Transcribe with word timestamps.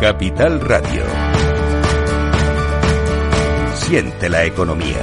Capital 0.00 0.58
Radio. 0.62 1.04
Siente 3.74 4.30
la 4.30 4.46
economía. 4.46 4.96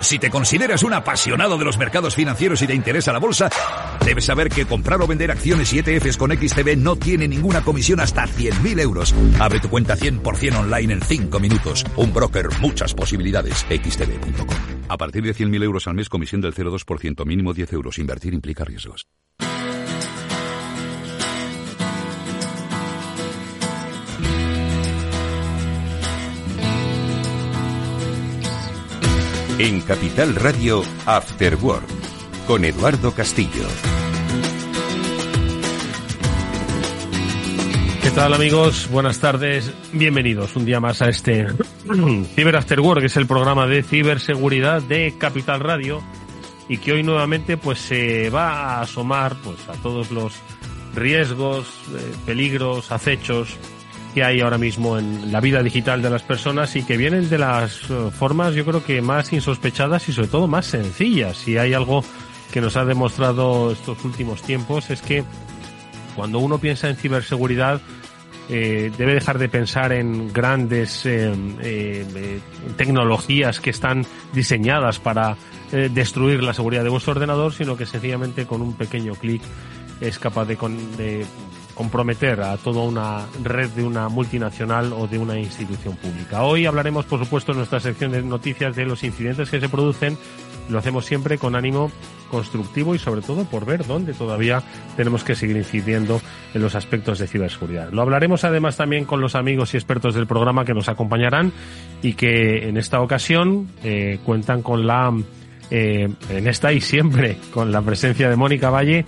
Si 0.00 0.18
te 0.18 0.30
consideras 0.30 0.82
un 0.82 0.94
apasionado 0.94 1.58
de 1.58 1.64
los 1.66 1.76
mercados 1.76 2.14
financieros 2.14 2.62
y 2.62 2.66
te 2.66 2.74
interesa 2.74 3.12
la 3.12 3.18
bolsa, 3.18 3.50
debes 4.04 4.24
saber 4.26 4.48
que 4.48 4.66
comprar 4.66 5.00
o 5.00 5.06
vender 5.06 5.30
acciones 5.30 5.72
y 5.72 5.78
ETFs 5.78 6.16
con 6.16 6.30
XTB 6.30 6.76
no 6.76 6.96
tiene 6.96 7.26
ninguna 7.26 7.62
comisión 7.62 8.00
hasta 8.00 8.24
100.000 8.26 8.80
euros. 8.80 9.14
Abre 9.40 9.60
tu 9.60 9.68
cuenta 9.68 9.96
100% 9.96 10.58
online 10.58 10.92
en 10.92 11.00
5 11.00 11.40
minutos. 11.40 11.84
Un 11.96 12.12
broker, 12.12 12.48
muchas 12.60 12.94
posibilidades. 12.94 13.64
XTB.com. 13.70 14.56
A 14.88 14.96
partir 14.96 15.22
de 15.22 15.34
100.000 15.34 15.62
euros 15.62 15.86
al 15.86 15.94
mes, 15.94 16.08
comisión 16.08 16.40
del 16.40 16.54
0,2%, 16.54 17.24
mínimo 17.24 17.52
10 17.54 17.72
euros. 17.72 17.98
Invertir 17.98 18.34
implica 18.34 18.64
riesgos. 18.64 19.06
En 29.56 29.80
Capital 29.82 30.34
Radio, 30.34 30.82
After 31.06 31.56
con 32.46 32.64
Eduardo 32.64 33.12
Castillo. 33.12 33.93
Tal 38.14 38.32
amigos? 38.32 38.88
Buenas 38.92 39.18
tardes, 39.18 39.72
bienvenidos 39.92 40.54
un 40.54 40.64
día 40.64 40.78
más 40.78 41.02
a 41.02 41.08
este 41.08 41.46
Cyber 42.36 42.56
After 42.56 42.78
Work, 42.80 43.00
que 43.00 43.06
es 43.06 43.16
el 43.16 43.26
programa 43.26 43.66
de 43.66 43.82
ciberseguridad 43.82 44.82
de 44.82 45.14
Capital 45.18 45.58
Radio 45.58 46.00
y 46.68 46.78
que 46.78 46.92
hoy 46.92 47.02
nuevamente 47.02 47.56
pues 47.56 47.80
se 47.80 48.30
va 48.30 48.50
a 48.50 48.80
asomar 48.82 49.34
pues 49.42 49.68
a 49.68 49.72
todos 49.82 50.12
los 50.12 50.32
riesgos, 50.94 51.66
eh, 51.92 52.14
peligros, 52.24 52.92
acechos 52.92 53.56
que 54.14 54.22
hay 54.22 54.42
ahora 54.42 54.58
mismo 54.58 54.96
en 54.96 55.32
la 55.32 55.40
vida 55.40 55.60
digital 55.64 56.00
de 56.00 56.10
las 56.10 56.22
personas 56.22 56.76
y 56.76 56.84
que 56.84 56.96
vienen 56.96 57.28
de 57.28 57.38
las 57.38 57.90
eh, 57.90 58.10
formas 58.16 58.54
yo 58.54 58.64
creo 58.64 58.84
que 58.84 59.02
más 59.02 59.32
insospechadas 59.32 60.08
y 60.08 60.12
sobre 60.12 60.28
todo 60.28 60.46
más 60.46 60.66
sencillas. 60.66 61.36
Si 61.36 61.58
hay 61.58 61.74
algo 61.74 62.04
que 62.52 62.60
nos 62.60 62.76
ha 62.76 62.84
demostrado 62.84 63.72
estos 63.72 64.04
últimos 64.04 64.40
tiempos 64.42 64.90
es 64.90 65.02
que 65.02 65.24
cuando 66.14 66.38
uno 66.38 66.58
piensa 66.58 66.88
en 66.88 66.94
ciberseguridad 66.94 67.80
eh, 68.48 68.92
debe 68.96 69.14
dejar 69.14 69.38
de 69.38 69.48
pensar 69.48 69.92
en 69.92 70.32
grandes 70.32 71.06
eh, 71.06 72.40
tecnologías 72.76 73.60
que 73.60 73.70
están 73.70 74.06
diseñadas 74.32 74.98
para 74.98 75.36
destruir 75.72 76.40
la 76.44 76.54
seguridad 76.54 76.84
de 76.84 76.88
vuestro 76.88 77.12
ordenador, 77.12 77.52
sino 77.52 77.76
que 77.76 77.84
sencillamente 77.84 78.46
con 78.46 78.62
un 78.62 78.74
pequeño 78.74 79.14
clic 79.14 79.42
es 80.00 80.20
capaz 80.20 80.44
de, 80.44 80.56
de 80.96 81.26
comprometer 81.74 82.40
a 82.40 82.56
toda 82.56 82.82
una 82.82 83.26
red 83.42 83.68
de 83.70 83.82
una 83.82 84.08
multinacional 84.08 84.92
o 84.92 85.06
de 85.06 85.18
una 85.18 85.38
institución 85.38 85.96
pública. 85.96 86.42
Hoy 86.42 86.66
hablaremos, 86.66 87.04
por 87.04 87.18
supuesto, 87.18 87.52
en 87.52 87.58
nuestra 87.58 87.80
sección 87.80 88.12
de 88.12 88.22
noticias 88.22 88.74
de 88.76 88.86
los 88.86 89.02
incidentes 89.04 89.50
que 89.50 89.60
se 89.60 89.68
producen. 89.68 90.16
Lo 90.68 90.78
hacemos 90.78 91.04
siempre 91.04 91.36
con 91.36 91.56
ánimo 91.56 91.90
constructivo 92.30 92.94
y 92.94 92.98
sobre 92.98 93.20
todo 93.20 93.44
por 93.44 93.66
ver 93.66 93.86
dónde 93.86 94.14
todavía 94.14 94.62
tenemos 94.96 95.24
que 95.24 95.34
seguir 95.34 95.56
incidiendo 95.56 96.20
en 96.54 96.62
los 96.62 96.74
aspectos 96.74 97.18
de 97.18 97.26
ciberseguridad. 97.26 97.90
Lo 97.90 98.02
hablaremos 98.02 98.44
además 98.44 98.76
también 98.76 99.04
con 99.04 99.20
los 99.20 99.34
amigos 99.34 99.74
y 99.74 99.76
expertos 99.76 100.14
del 100.14 100.26
programa 100.26 100.64
que 100.64 100.72
nos 100.72 100.88
acompañarán 100.88 101.52
y 102.02 102.14
que 102.14 102.68
en 102.68 102.76
esta 102.76 103.00
ocasión 103.00 103.68
eh, 103.82 104.18
cuentan 104.24 104.62
con 104.62 104.86
la 104.86 105.12
eh, 105.70 106.08
en 106.30 106.46
esta 106.46 106.72
y 106.72 106.80
siempre 106.80 107.38
con 107.52 107.72
la 107.72 107.82
presencia 107.82 108.28
de 108.30 108.36
Mónica 108.36 108.70
Valle, 108.70 109.04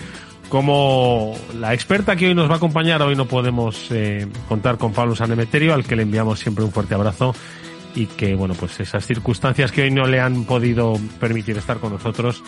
como 0.49 1.35
la 1.59 1.75
experta 1.75 2.17
que 2.17 2.29
hoy 2.29 2.35
nos 2.35 2.49
va 2.49 2.55
a 2.55 2.57
acompañar, 2.57 3.03
hoy 3.03 3.15
no 3.15 3.27
podemos 3.27 3.91
eh, 3.91 4.27
contar 4.49 4.79
con 4.79 4.93
Pablo 4.93 5.15
Sanemeterio, 5.15 5.75
al 5.75 5.85
que 5.85 5.97
le 5.97 6.03
enviamos 6.03 6.41
siempre 6.41 6.65
un 6.65 6.73
fuerte 6.73 6.95
abrazo 6.95 7.35
y 7.95 8.07
que, 8.07 8.35
bueno, 8.35 8.55
pues 8.55 8.79
esas 8.81 9.07
circunstancias 9.07 9.73
que 9.73 9.83
hoy 9.83 9.91
no 9.91 10.07
le 10.07 10.21
han 10.21 10.45
podido 10.45 10.99
permitir 11.19 11.57
estar 11.57 11.79
con 11.79 11.93
nosotros 11.93 12.43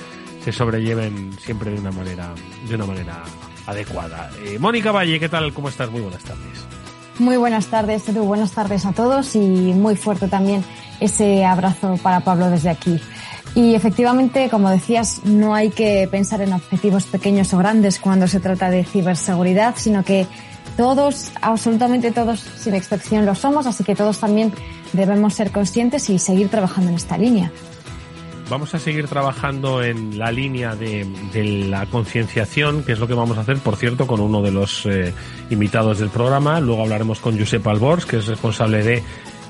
se 0.44 0.52
sobrelleven 0.52 1.32
siempre 1.40 1.70
de 1.70 1.80
una 1.80 1.90
manera, 1.90 2.32
de 2.68 2.74
una 2.74 2.86
manera 2.86 3.22
adecuada. 3.68 4.30
Eh, 4.44 4.58
Mónica 4.58 4.92
Valle, 4.92 5.20
¿qué 5.20 5.28
tal? 5.28 5.52
¿Cómo 5.52 5.68
estás? 5.68 5.90
Muy 5.90 6.00
buenas 6.00 6.24
tardes. 6.24 6.64
Muy 7.18 7.36
buenas 7.36 7.66
tardes, 7.66 8.08
Edu. 8.08 8.24
Buenas 8.24 8.52
tardes 8.52 8.86
a 8.86 8.92
todos 8.92 9.36
y 9.36 9.38
muy 9.38 9.94
fuerte 9.94 10.28
también 10.28 10.64
ese 11.00 11.44
abrazo 11.44 11.98
para 12.02 12.20
Pablo 12.20 12.48
desde 12.48 12.70
aquí. 12.70 12.98
Y 13.54 13.74
efectivamente, 13.74 14.48
como 14.50 14.70
decías, 14.70 15.24
no 15.24 15.54
hay 15.54 15.70
que 15.70 16.08
pensar 16.10 16.40
en 16.40 16.52
objetivos 16.52 17.04
pequeños 17.04 17.52
o 17.52 17.58
grandes 17.58 17.98
cuando 17.98 18.26
se 18.26 18.40
trata 18.40 18.70
de 18.70 18.84
ciberseguridad, 18.84 19.74
sino 19.76 20.04
que 20.04 20.26
todos, 20.76 21.32
absolutamente 21.42 22.12
todos, 22.12 22.40
sin 22.40 22.74
excepción, 22.74 23.26
lo 23.26 23.34
somos, 23.34 23.66
así 23.66 23.84
que 23.84 23.96
todos 23.96 24.20
también 24.20 24.52
debemos 24.92 25.34
ser 25.34 25.50
conscientes 25.50 26.08
y 26.08 26.18
seguir 26.18 26.48
trabajando 26.48 26.90
en 26.90 26.96
esta 26.96 27.18
línea. 27.18 27.50
Vamos 28.50 28.74
a 28.74 28.78
seguir 28.78 29.08
trabajando 29.08 29.82
en 29.82 30.18
la 30.18 30.32
línea 30.32 30.74
de, 30.74 31.06
la 31.68 31.84
concienciación, 31.84 32.82
que 32.82 32.92
es 32.92 32.98
lo 32.98 33.06
que 33.06 33.12
vamos 33.12 33.36
a 33.36 33.42
hacer, 33.42 33.58
por 33.58 33.76
cierto, 33.76 34.06
con 34.06 34.20
uno 34.20 34.40
de 34.40 34.50
los 34.50 34.86
eh, 34.86 35.12
invitados 35.50 35.98
del 35.98 36.08
programa. 36.08 36.58
Luego 36.58 36.82
hablaremos 36.82 37.20
con 37.20 37.38
Josep 37.38 37.66
Albors, 37.66 38.06
que 38.06 38.16
es 38.16 38.26
responsable 38.26 38.82
de 38.82 39.02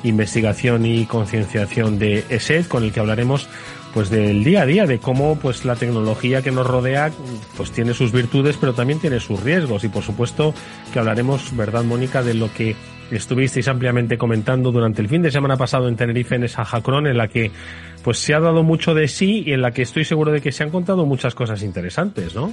investigación 0.02 0.84
y 0.84 1.06
concienciación 1.06 2.00
de 2.00 2.24
ESED, 2.28 2.66
con 2.66 2.82
el 2.82 2.92
que 2.92 2.98
hablaremos 2.98 3.48
pues 3.94 4.10
del 4.10 4.42
día 4.42 4.62
a 4.62 4.66
día, 4.66 4.86
de 4.86 4.98
cómo 4.98 5.38
pues 5.38 5.64
la 5.64 5.76
tecnología 5.76 6.42
que 6.42 6.50
nos 6.50 6.66
rodea 6.66 7.12
pues 7.56 7.70
tiene 7.70 7.94
sus 7.94 8.10
virtudes, 8.10 8.56
pero 8.56 8.74
también 8.74 8.98
tiene 8.98 9.20
sus 9.20 9.42
riesgos 9.42 9.84
y 9.84 9.88
por 9.88 10.02
supuesto 10.02 10.54
que 10.92 10.98
hablaremos, 10.98 11.56
¿verdad, 11.56 11.84
Mónica, 11.84 12.22
de 12.22 12.34
lo 12.34 12.52
que 12.52 12.76
estuvisteis 13.10 13.68
ampliamente 13.68 14.18
comentando 14.18 14.70
durante 14.70 15.02
el 15.02 15.08
fin 15.08 15.22
de 15.22 15.30
semana 15.30 15.56
pasado 15.56 15.88
en 15.88 15.96
Tenerife 15.96 16.34
en 16.34 16.44
esa 16.44 16.64
Jacron 16.64 17.06
en 17.06 17.16
la 17.16 17.28
que 17.28 17.50
pues 18.02 18.18
se 18.18 18.34
ha 18.34 18.40
dado 18.40 18.62
mucho 18.62 18.94
de 18.94 19.08
sí 19.08 19.42
y 19.46 19.52
en 19.52 19.62
la 19.62 19.70
que 19.72 19.82
estoy 19.82 20.04
seguro 20.04 20.32
de 20.32 20.40
que 20.40 20.52
se 20.52 20.62
han 20.62 20.70
contado 20.70 21.06
muchas 21.06 21.34
cosas 21.34 21.62
interesantes, 21.62 22.34
¿no? 22.34 22.52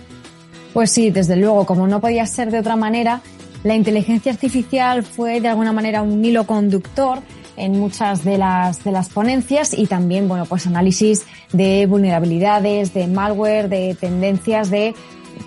Pues 0.73 0.91
sí, 0.91 1.09
desde 1.11 1.37
luego, 1.37 1.65
como 1.65 1.87
no 1.87 2.01
podía 2.01 2.25
ser 2.25 2.51
de 2.51 2.59
otra 2.59 2.75
manera, 2.75 3.21
la 3.63 3.75
inteligencia 3.75 4.31
artificial 4.31 5.03
fue 5.03 5.39
de 5.39 5.47
alguna 5.47 5.71
manera 5.71 6.01
un 6.01 6.23
hilo 6.23 6.45
conductor 6.45 7.19
en 7.57 7.79
muchas 7.79 8.23
de 8.25 8.37
las, 8.37 8.83
de 8.83 8.91
las 8.91 9.09
ponencias 9.09 9.73
y 9.73 9.87
también, 9.87 10.27
bueno, 10.27 10.45
pues 10.45 10.67
análisis 10.67 11.25
de 11.53 11.85
vulnerabilidades, 11.85 12.93
de 12.93 13.07
malware, 13.07 13.69
de 13.69 13.95
tendencias, 13.99 14.69
de 14.69 14.93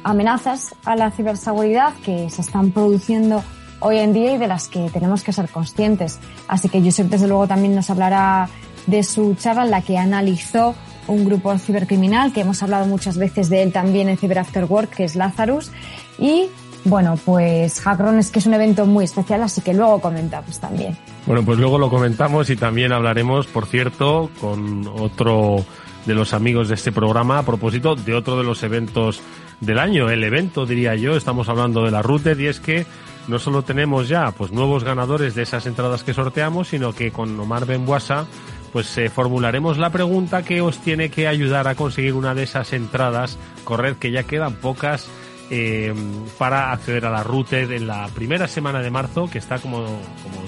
amenazas 0.05 0.75
a 0.85 0.97
la 0.97 1.11
ciberseguridad 1.11 1.95
que 2.05 2.31
se 2.31 2.41
están 2.41 2.73
produciendo 2.73 3.45
hoy 3.81 3.99
en 3.99 4.13
día 4.13 4.35
y 4.35 4.39
de 4.39 4.47
las 4.47 4.69
que 4.69 4.91
tenemos 4.91 5.23
que 5.23 5.33
ser 5.33 5.49
conscientes. 5.49 6.19
Así 6.49 6.69
que 6.69 6.81
Josep, 6.81 7.09
desde 7.09 7.29
luego, 7.29 7.47
también 7.47 7.75
nos 7.75 7.91
hablará 7.91 8.49
de 8.87 9.03
su 9.03 9.35
charla 9.35 9.65
en 9.65 9.71
la 9.71 9.83
que 9.83 9.99
analizó 9.99 10.75
un 11.07 11.25
grupo 11.25 11.57
cibercriminal, 11.59 12.33
que 12.33 12.41
hemos 12.41 12.63
hablado 12.63 12.87
muchas 12.87 13.17
veces 13.17 13.49
de 13.49 13.63
él 13.63 13.73
también 13.73 14.09
en 14.09 14.17
Cyber 14.17 14.41
After 14.41 14.65
Work, 14.65 14.91
que 14.91 15.05
es 15.05 15.17
Lazarus, 15.17 15.71
y 16.19 16.47
bueno, 16.85 17.19
pues 17.25 17.81
Hackron 17.81 18.19
es 18.19 18.31
que 18.31 18.39
es 18.39 18.47
un 18.47 18.55
evento 18.55 18.87
muy 18.87 19.05
especial, 19.05 19.43
así 19.43 19.61
que 19.61 19.75
luego 19.75 20.01
comentamos 20.01 20.59
también. 20.59 20.97
Bueno, 21.27 21.45
pues 21.45 21.59
luego 21.59 21.79
lo 21.79 21.91
comentamos 21.91 22.51
y 22.51 22.57
también 22.57 22.93
hablaremos, 22.93 23.47
por 23.47 23.67
cierto, 23.67 24.31
con 24.41 24.87
otro 24.87 25.65
de 26.07 26.15
los 26.15 26.33
amigos 26.33 26.69
de 26.69 26.75
este 26.75 26.93
programa 26.93 27.39
a 27.39 27.43
propósito 27.43 27.95
de 27.95 28.15
otro 28.15 28.39
de 28.39 28.45
los 28.45 28.63
eventos 28.63 29.21
del 29.61 29.79
año, 29.79 30.09
el 30.09 30.23
evento 30.23 30.67
diría 30.67 30.95
yo, 30.95 31.17
estamos 31.17 31.49
hablando 31.49 31.85
de 31.85 31.91
la 31.91 32.01
Routed 32.01 32.39
y 32.39 32.47
es 32.47 32.61
que 32.61 32.87
no 33.29 33.39
solo 33.39 33.63
tenemos 33.63 34.09
ya 34.09 34.31
pues 34.33 34.53
nuevos 34.53 34.85
ganadores 34.85 35.35
de 35.35 35.43
esas 35.43 35.67
entradas 35.67 36.03
que 36.03 36.15
sorteamos, 36.15 36.69
sino 36.69 36.93
que 36.93 37.13
con 37.13 37.39
Omar 37.39 37.67
Benbuasa 37.67 38.27
pues 38.73 38.97
eh, 38.99 39.09
formularemos 39.09 39.79
la 39.79 39.91
pregunta 39.91 40.43
que 40.43 40.61
os 40.61 40.79
tiene 40.79 41.11
que 41.11 41.29
ayudar 41.29 41.69
a 41.69 41.75
conseguir 41.75 42.15
una 42.15 42.35
de 42.35 42.43
esas 42.43 42.73
entradas, 42.73 43.39
corred 43.65 43.97
que 43.97 44.11
ya 44.11 44.25
quedan 44.25 44.55
pocas 44.55 45.09
eh, 45.51 45.95
para 46.37 46.73
acceder 46.73 47.07
a 47.07 47.11
la 47.11 47.23
Routed 47.23 47.71
en 47.71 47.87
la 47.87 48.09
primera 48.09 48.49
semana 48.49 48.81
de 48.81 48.91
marzo, 48.91 49.31
que 49.31 49.39
está 49.39 49.59
como, 49.59 49.79
como 49.85 50.43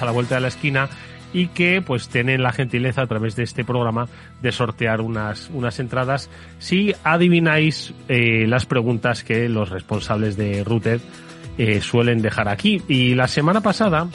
a 0.00 0.04
la 0.04 0.10
vuelta 0.10 0.36
de 0.36 0.40
la 0.42 0.48
esquina 0.48 0.88
y 1.32 1.48
que 1.48 1.82
pues 1.82 2.08
tienen 2.08 2.42
la 2.42 2.52
gentileza 2.52 3.02
a 3.02 3.06
través 3.06 3.36
de 3.36 3.42
este 3.42 3.64
programa 3.64 4.08
de 4.40 4.52
sortear 4.52 5.00
unas, 5.00 5.50
unas 5.52 5.78
entradas. 5.78 6.30
Si 6.58 6.94
adivináis 7.04 7.92
eh, 8.08 8.46
las 8.46 8.66
preguntas 8.66 9.24
que 9.24 9.48
los 9.48 9.68
responsables 9.70 10.36
de 10.36 10.64
Routed 10.64 11.00
eh, 11.58 11.80
suelen 11.80 12.22
dejar 12.22 12.48
aquí. 12.48 12.82
Y 12.88 13.14
la 13.14 13.28
semana 13.28 13.60
pasada 13.60 14.08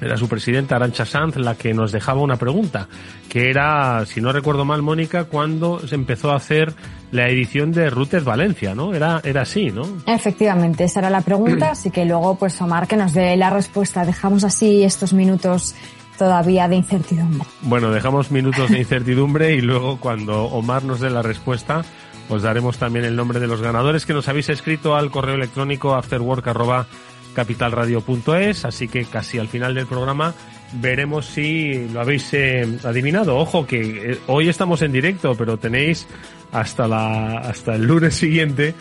era 0.00 0.16
su 0.16 0.28
presidenta 0.28 0.76
Arancha 0.76 1.04
Sanz 1.04 1.36
la 1.36 1.56
que 1.56 1.74
nos 1.74 1.92
dejaba 1.92 2.20
una 2.20 2.36
pregunta, 2.36 2.88
que 3.28 3.50
era, 3.50 4.04
si 4.06 4.20
no 4.20 4.32
recuerdo 4.32 4.64
mal, 4.64 4.82
Mónica, 4.82 5.24
cuando 5.24 5.80
se 5.86 5.94
empezó 5.94 6.30
a 6.30 6.36
hacer 6.36 6.72
la 7.10 7.28
edición 7.28 7.72
de 7.72 7.90
Rutes 7.90 8.24
Valencia, 8.24 8.74
¿no? 8.74 8.94
Era, 8.94 9.20
era 9.24 9.42
así, 9.42 9.70
¿no? 9.70 9.82
Efectivamente, 10.06 10.84
esa 10.84 11.00
era 11.00 11.10
la 11.10 11.22
pregunta, 11.22 11.70
así 11.72 11.90
que 11.90 12.04
luego, 12.04 12.36
pues 12.36 12.60
Omar, 12.60 12.86
que 12.86 12.96
nos 12.96 13.12
dé 13.12 13.36
la 13.36 13.50
respuesta. 13.50 14.04
Dejamos 14.04 14.44
así 14.44 14.84
estos 14.84 15.12
minutos 15.12 15.74
todavía 16.16 16.68
de 16.68 16.76
incertidumbre. 16.76 17.46
Bueno, 17.62 17.90
dejamos 17.90 18.30
minutos 18.30 18.70
de 18.70 18.78
incertidumbre 18.80 19.54
y 19.54 19.60
luego 19.60 19.98
cuando 19.98 20.44
Omar 20.44 20.84
nos 20.84 21.00
dé 21.00 21.10
la 21.10 21.22
respuesta, 21.22 21.82
os 22.28 22.42
daremos 22.42 22.78
también 22.78 23.04
el 23.04 23.14
nombre 23.16 23.40
de 23.40 23.46
los 23.46 23.62
ganadores 23.62 24.06
que 24.06 24.12
nos 24.12 24.28
habéis 24.28 24.50
escrito 24.50 24.96
al 24.96 25.10
correo 25.10 25.34
electrónico 25.34 25.94
afterwork.capitalradio.es, 25.94 28.64
así 28.64 28.88
que 28.88 29.04
casi 29.04 29.38
al 29.38 29.48
final 29.48 29.74
del 29.74 29.86
programa 29.86 30.34
veremos 30.74 31.26
si 31.26 31.88
lo 31.88 32.00
habéis 32.00 32.32
eh, 32.34 32.78
adivinado. 32.84 33.36
Ojo 33.36 33.66
que 33.66 34.12
eh, 34.12 34.18
hoy 34.26 34.48
estamos 34.48 34.82
en 34.82 34.92
directo, 34.92 35.34
pero 35.36 35.56
tenéis 35.56 36.06
hasta 36.52 36.86
la 36.86 37.38
hasta 37.38 37.74
el 37.74 37.84
lunes 37.84 38.14
siguiente 38.14 38.74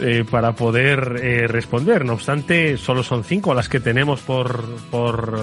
eh, 0.00 0.24
para 0.28 0.52
poder 0.52 0.98
responder. 1.50 2.04
No 2.04 2.14
obstante, 2.14 2.76
solo 2.76 3.02
son 3.02 3.24
cinco 3.24 3.54
las 3.54 3.68
que 3.68 3.80
tenemos 3.80 4.20
por 4.20 4.64
por, 4.90 5.38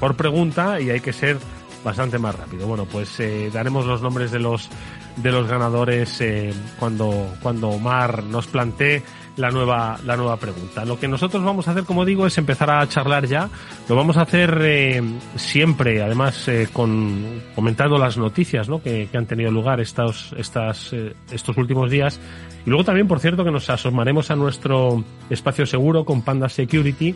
por 0.00 0.16
pregunta 0.16 0.80
y 0.80 0.90
hay 0.90 1.00
que 1.00 1.12
ser 1.12 1.38
bastante 1.84 2.18
más 2.18 2.34
rápido. 2.34 2.66
Bueno, 2.66 2.86
pues 2.86 3.18
daremos 3.52 3.86
los 3.86 4.02
nombres 4.02 4.30
de 4.30 4.40
los 4.40 4.68
de 5.16 5.32
los 5.32 5.48
ganadores 5.48 6.20
eh, 6.20 6.52
cuando 6.78 7.34
cuando 7.42 7.68
Omar 7.70 8.22
nos 8.24 8.46
plantee 8.46 9.02
la 9.36 9.50
nueva 9.50 9.98
la 10.04 10.16
nueva 10.16 10.36
pregunta. 10.36 10.84
Lo 10.84 10.98
que 10.98 11.08
nosotros 11.08 11.44
vamos 11.44 11.68
a 11.68 11.72
hacer, 11.72 11.84
como 11.84 12.04
digo, 12.04 12.26
es 12.26 12.36
empezar 12.38 12.70
a 12.70 12.86
charlar 12.88 13.26
ya. 13.26 13.48
Lo 13.88 13.96
vamos 13.96 14.16
a 14.16 14.22
hacer 14.22 14.58
eh, 14.62 15.02
siempre, 15.36 16.02
además 16.02 16.48
eh, 16.48 16.68
con 16.72 17.42
comentando 17.54 17.98
las 17.98 18.16
noticias, 18.16 18.68
¿no? 18.68 18.82
que, 18.82 19.08
que 19.10 19.18
han 19.18 19.26
tenido 19.26 19.50
lugar 19.50 19.80
estos 19.80 20.34
estas 20.36 20.92
eh, 20.92 21.14
estos 21.30 21.56
últimos 21.56 21.90
días. 21.90 22.20
Y 22.64 22.70
luego 22.70 22.84
también, 22.84 23.06
por 23.06 23.20
cierto, 23.20 23.44
que 23.44 23.50
nos 23.50 23.68
asomaremos 23.70 24.30
a 24.30 24.36
nuestro 24.36 25.04
espacio 25.30 25.66
seguro 25.66 26.04
con 26.04 26.22
Panda 26.22 26.48
Security 26.48 27.14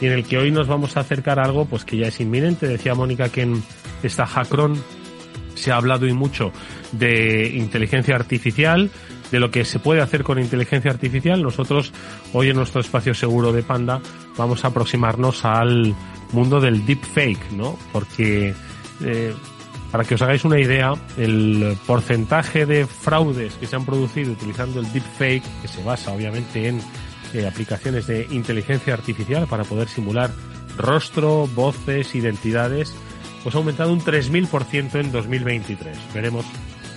y 0.00 0.06
en 0.06 0.12
el 0.12 0.24
que 0.24 0.38
hoy 0.38 0.50
nos 0.50 0.66
vamos 0.66 0.96
a 0.96 1.00
acercar 1.00 1.38
a 1.38 1.44
algo 1.44 1.64
pues 1.64 1.84
que 1.84 1.96
ya 1.96 2.08
es 2.08 2.20
inminente. 2.20 2.66
Decía 2.66 2.94
Mónica 2.94 3.28
que 3.28 3.42
en 3.42 3.62
esta 4.02 4.26
Hackron 4.26 4.74
se 5.60 5.70
ha 5.70 5.76
hablado 5.76 6.06
y 6.06 6.12
mucho 6.12 6.52
de 6.92 7.52
inteligencia 7.54 8.16
artificial, 8.16 8.90
de 9.30 9.40
lo 9.40 9.50
que 9.50 9.64
se 9.64 9.78
puede 9.78 10.00
hacer 10.00 10.24
con 10.24 10.38
inteligencia 10.38 10.90
artificial. 10.90 11.42
Nosotros 11.42 11.92
hoy 12.32 12.50
en 12.50 12.56
nuestro 12.56 12.80
espacio 12.80 13.14
seguro 13.14 13.52
de 13.52 13.62
Panda 13.62 14.00
vamos 14.36 14.64
a 14.64 14.68
aproximarnos 14.68 15.44
al 15.44 15.94
mundo 16.32 16.60
del 16.60 16.84
deepfake, 16.84 17.52
¿no? 17.52 17.78
Porque 17.92 18.54
eh, 19.04 19.34
para 19.90 20.04
que 20.04 20.14
os 20.14 20.22
hagáis 20.22 20.44
una 20.44 20.60
idea, 20.60 20.94
el 21.16 21.76
porcentaje 21.86 22.64
de 22.64 22.86
fraudes 22.86 23.54
que 23.54 23.66
se 23.66 23.76
han 23.76 23.84
producido 23.84 24.32
utilizando 24.32 24.80
el 24.80 24.92
deepfake, 24.92 25.42
que 25.62 25.68
se 25.68 25.82
basa 25.82 26.12
obviamente 26.12 26.68
en 26.68 26.80
eh, 27.34 27.46
aplicaciones 27.46 28.06
de 28.06 28.26
inteligencia 28.30 28.94
artificial 28.94 29.46
para 29.48 29.64
poder 29.64 29.88
simular 29.88 30.30
rostro, 30.76 31.48
voces, 31.54 32.14
identidades, 32.14 32.94
pues 33.42 33.54
ha 33.54 33.58
aumentado 33.58 33.92
un 33.92 34.00
3.000% 34.00 35.00
en 35.00 35.12
2023. 35.12 35.96
Veremos 36.14 36.44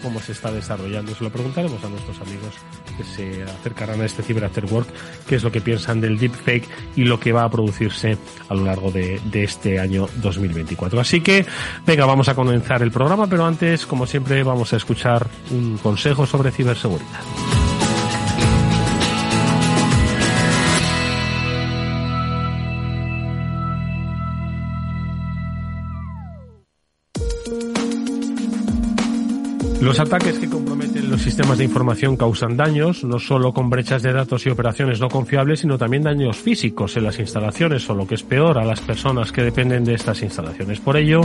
cómo 0.03 0.19
se 0.19 0.33
está 0.33 0.51
desarrollando. 0.51 1.15
Se 1.15 1.23
lo 1.23 1.31
preguntaremos 1.31 1.83
a 1.83 1.89
nuestros 1.89 2.19
amigos 2.19 2.53
que 2.97 3.03
se 3.03 3.43
acercarán 3.43 4.01
a 4.01 4.05
este 4.05 4.21
Cyber 4.21 4.45
After 4.45 4.65
Work, 4.65 4.87
qué 5.27 5.35
es 5.35 5.43
lo 5.43 5.51
que 5.51 5.61
piensan 5.61 6.01
del 6.01 6.19
deepfake 6.19 6.67
y 6.95 7.05
lo 7.05 7.19
que 7.19 7.31
va 7.31 7.45
a 7.45 7.49
producirse 7.49 8.17
a 8.49 8.53
lo 8.53 8.65
largo 8.65 8.91
de, 8.91 9.19
de 9.25 9.45
este 9.45 9.79
año 9.79 10.07
2024. 10.21 10.99
Así 10.99 11.21
que, 11.21 11.45
venga, 11.87 12.05
vamos 12.05 12.27
a 12.27 12.35
comenzar 12.35 12.83
el 12.83 12.91
programa, 12.91 13.27
pero 13.27 13.45
antes, 13.45 13.85
como 13.85 14.05
siempre, 14.05 14.43
vamos 14.43 14.73
a 14.73 14.77
escuchar 14.77 15.27
un 15.51 15.77
consejo 15.77 16.27
sobre 16.27 16.51
ciberseguridad. 16.51 17.72
Los 29.83 29.99
ataques 29.99 30.39
que 30.39 30.49
comprometen 30.49 31.11
los 31.11 31.21
sistemas 31.21 31.57
de 31.57 31.65
información 31.65 32.15
causan 32.15 32.55
daños, 32.55 33.03
no 33.03 33.19
solo 33.19 33.53
con 33.53 33.69
brechas 33.69 34.01
de 34.01 34.13
datos 34.13 34.45
y 34.45 34.49
operaciones 34.49 35.01
no 35.01 35.09
confiables, 35.09 35.59
sino 35.59 35.77
también 35.77 36.03
daños 36.03 36.37
físicos 36.37 36.95
en 36.95 37.03
las 37.03 37.19
instalaciones 37.19 37.89
o 37.89 37.93
lo 37.93 38.07
que 38.07 38.15
es 38.15 38.23
peor 38.23 38.57
a 38.57 38.63
las 38.63 38.79
personas 38.79 39.33
que 39.33 39.43
dependen 39.43 39.83
de 39.83 39.95
estas 39.95 40.23
instalaciones. 40.23 40.79
Por 40.79 40.95
ello, 40.95 41.19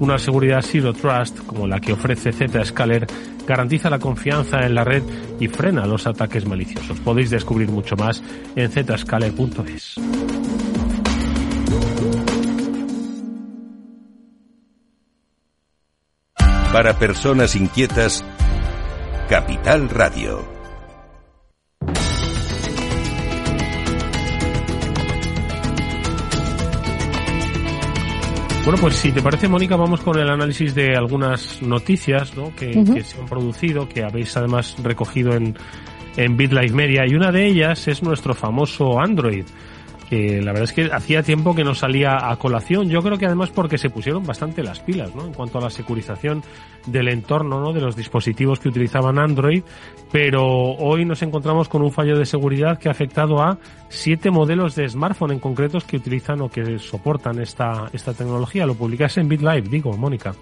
una 0.00 0.18
seguridad 0.18 0.62
Zero 0.62 0.92
Trust, 0.92 1.46
como 1.46 1.68
la 1.68 1.78
que 1.78 1.92
ofrece 1.92 2.32
Zscaler, 2.32 3.06
garantiza 3.46 3.88
la 3.88 4.00
confianza 4.00 4.66
en 4.66 4.74
la 4.74 4.82
red 4.82 5.04
y 5.38 5.46
frena 5.46 5.86
los 5.86 6.08
ataques 6.08 6.44
maliciosos. 6.44 6.98
Podéis 6.98 7.30
descubrir 7.30 7.68
mucho 7.68 7.94
más 7.94 8.20
en 8.56 8.68
zscaler.es. 8.68 9.94
Para 16.72 16.98
personas 16.98 17.54
inquietas, 17.54 18.24
Capital 19.28 19.90
Radio. 19.90 20.42
Bueno, 28.64 28.78
pues 28.80 28.94
si 28.94 29.12
te 29.12 29.20
parece, 29.20 29.48
Mónica, 29.48 29.76
vamos 29.76 30.00
con 30.00 30.18
el 30.18 30.30
análisis 30.30 30.74
de 30.74 30.96
algunas 30.96 31.60
noticias 31.60 32.34
¿no? 32.34 32.56
que, 32.56 32.68
uh 32.68 32.84
-huh. 32.84 32.94
que 32.94 33.02
se 33.02 33.20
han 33.20 33.26
producido, 33.26 33.86
que 33.86 34.02
habéis 34.02 34.34
además 34.38 34.74
recogido 34.82 35.34
en, 35.34 35.54
en 36.16 36.36
BitLife 36.38 36.74
Media, 36.74 37.02
y 37.06 37.14
una 37.14 37.30
de 37.30 37.48
ellas 37.48 37.86
es 37.86 38.02
nuestro 38.02 38.32
famoso 38.32 38.98
Android 38.98 39.44
que 40.12 40.42
la 40.42 40.52
verdad 40.52 40.64
es 40.64 40.74
que 40.74 40.90
hacía 40.92 41.22
tiempo 41.22 41.54
que 41.54 41.64
no 41.64 41.74
salía 41.74 42.30
a 42.30 42.36
colación. 42.36 42.90
Yo 42.90 43.00
creo 43.00 43.16
que 43.16 43.24
además 43.24 43.48
porque 43.48 43.78
se 43.78 43.88
pusieron 43.88 44.22
bastante 44.24 44.62
las 44.62 44.78
pilas, 44.78 45.14
¿no? 45.14 45.24
En 45.24 45.32
cuanto 45.32 45.56
a 45.56 45.62
la 45.62 45.70
securización 45.70 46.42
del 46.86 47.08
entorno, 47.08 47.60
¿no? 47.60 47.72
De 47.72 47.80
los 47.80 47.96
dispositivos 47.96 48.60
que 48.60 48.68
utilizaban 48.68 49.18
Android. 49.18 49.62
Pero 50.10 50.44
hoy 50.44 51.06
nos 51.06 51.22
encontramos 51.22 51.70
con 51.70 51.80
un 51.80 51.90
fallo 51.90 52.18
de 52.18 52.26
seguridad 52.26 52.78
que 52.78 52.88
ha 52.88 52.92
afectado 52.92 53.40
a 53.40 53.56
siete 53.88 54.30
modelos 54.30 54.74
de 54.74 54.86
smartphone 54.86 55.32
en 55.32 55.38
concretos 55.38 55.84
que 55.84 55.96
utilizan 55.96 56.42
o 56.42 56.50
que 56.50 56.78
soportan 56.78 57.40
esta, 57.40 57.88
esta 57.94 58.12
tecnología. 58.12 58.66
Lo 58.66 58.74
publicas 58.74 59.16
en 59.16 59.30
BitLive, 59.30 59.70
digo, 59.70 59.96
Mónica. 59.96 60.34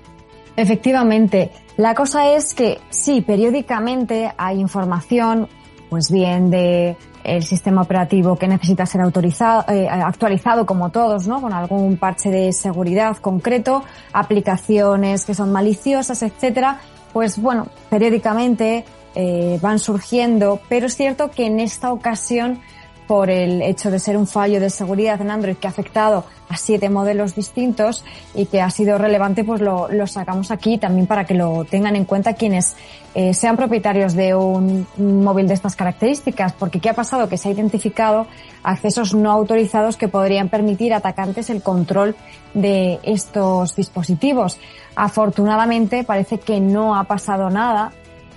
Efectivamente. 0.56 1.52
La 1.76 1.94
cosa 1.94 2.34
es 2.34 2.54
que 2.54 2.78
sí, 2.88 3.20
periódicamente 3.20 4.32
hay 4.36 4.58
información, 4.58 5.46
pues 5.90 6.10
bien 6.10 6.50
de 6.50 6.96
el 7.24 7.42
sistema 7.42 7.82
operativo 7.82 8.36
que 8.36 8.48
necesita 8.48 8.86
ser 8.86 9.02
autorizado, 9.02 9.64
eh, 9.68 9.88
actualizado 9.88 10.64
como 10.64 10.90
todos, 10.90 11.26
¿no? 11.26 11.42
Con 11.42 11.52
algún 11.52 11.98
parche 11.98 12.30
de 12.30 12.52
seguridad 12.52 13.16
concreto, 13.18 13.84
aplicaciones 14.12 15.26
que 15.26 15.34
son 15.34 15.52
maliciosas, 15.52 16.22
etcétera. 16.22 16.80
Pues 17.12 17.38
bueno, 17.38 17.66
periódicamente 17.90 18.84
eh, 19.14 19.58
van 19.60 19.78
surgiendo, 19.78 20.60
pero 20.68 20.86
es 20.86 20.96
cierto 20.96 21.30
que 21.30 21.46
en 21.46 21.60
esta 21.60 21.92
ocasión 21.92 22.60
por 23.10 23.28
el 23.28 23.60
hecho 23.62 23.90
de 23.90 23.98
ser 23.98 24.16
un 24.16 24.28
fallo 24.28 24.60
de 24.60 24.70
seguridad 24.70 25.20
en 25.20 25.32
Android 25.32 25.56
que 25.56 25.66
ha 25.66 25.70
afectado 25.70 26.24
a 26.48 26.56
siete 26.56 26.88
modelos 26.88 27.34
distintos 27.34 28.04
y 28.36 28.46
que 28.46 28.62
ha 28.62 28.70
sido 28.70 28.98
relevante, 28.98 29.42
pues 29.42 29.60
lo, 29.60 29.88
sacamos 30.06 30.52
aquí 30.52 30.78
también 30.78 31.08
para 31.08 31.24
que 31.24 31.34
lo 31.34 31.64
tengan 31.64 31.96
en 31.96 32.04
cuenta 32.04 32.34
quienes 32.34 32.76
eh, 33.16 33.34
sean 33.34 33.56
propietarios 33.56 34.14
de 34.14 34.36
un, 34.36 34.86
un, 34.96 35.24
móvil 35.24 35.48
de 35.48 35.54
estas 35.54 35.74
características. 35.74 36.52
Porque 36.52 36.78
¿qué 36.78 36.90
ha 36.90 36.94
pasado? 36.94 37.28
Que 37.28 37.36
se 37.36 37.48
ha 37.48 37.50
identificado 37.50 38.28
accesos 38.62 39.12
no 39.12 39.32
autorizados 39.32 39.96
que 39.96 40.06
podrían 40.06 40.48
permitir 40.48 40.94
a 40.94 40.98
atacantes 40.98 41.50
el 41.50 41.64
control 41.64 42.14
de 42.54 43.00
estos 43.02 43.74
dispositivos. 43.74 44.60
Afortunadamente 44.94 46.04
parece 46.04 46.38
que 46.38 46.60
no 46.60 46.94
ha 46.94 47.02
pasado 47.02 47.50
nada, 47.50 47.90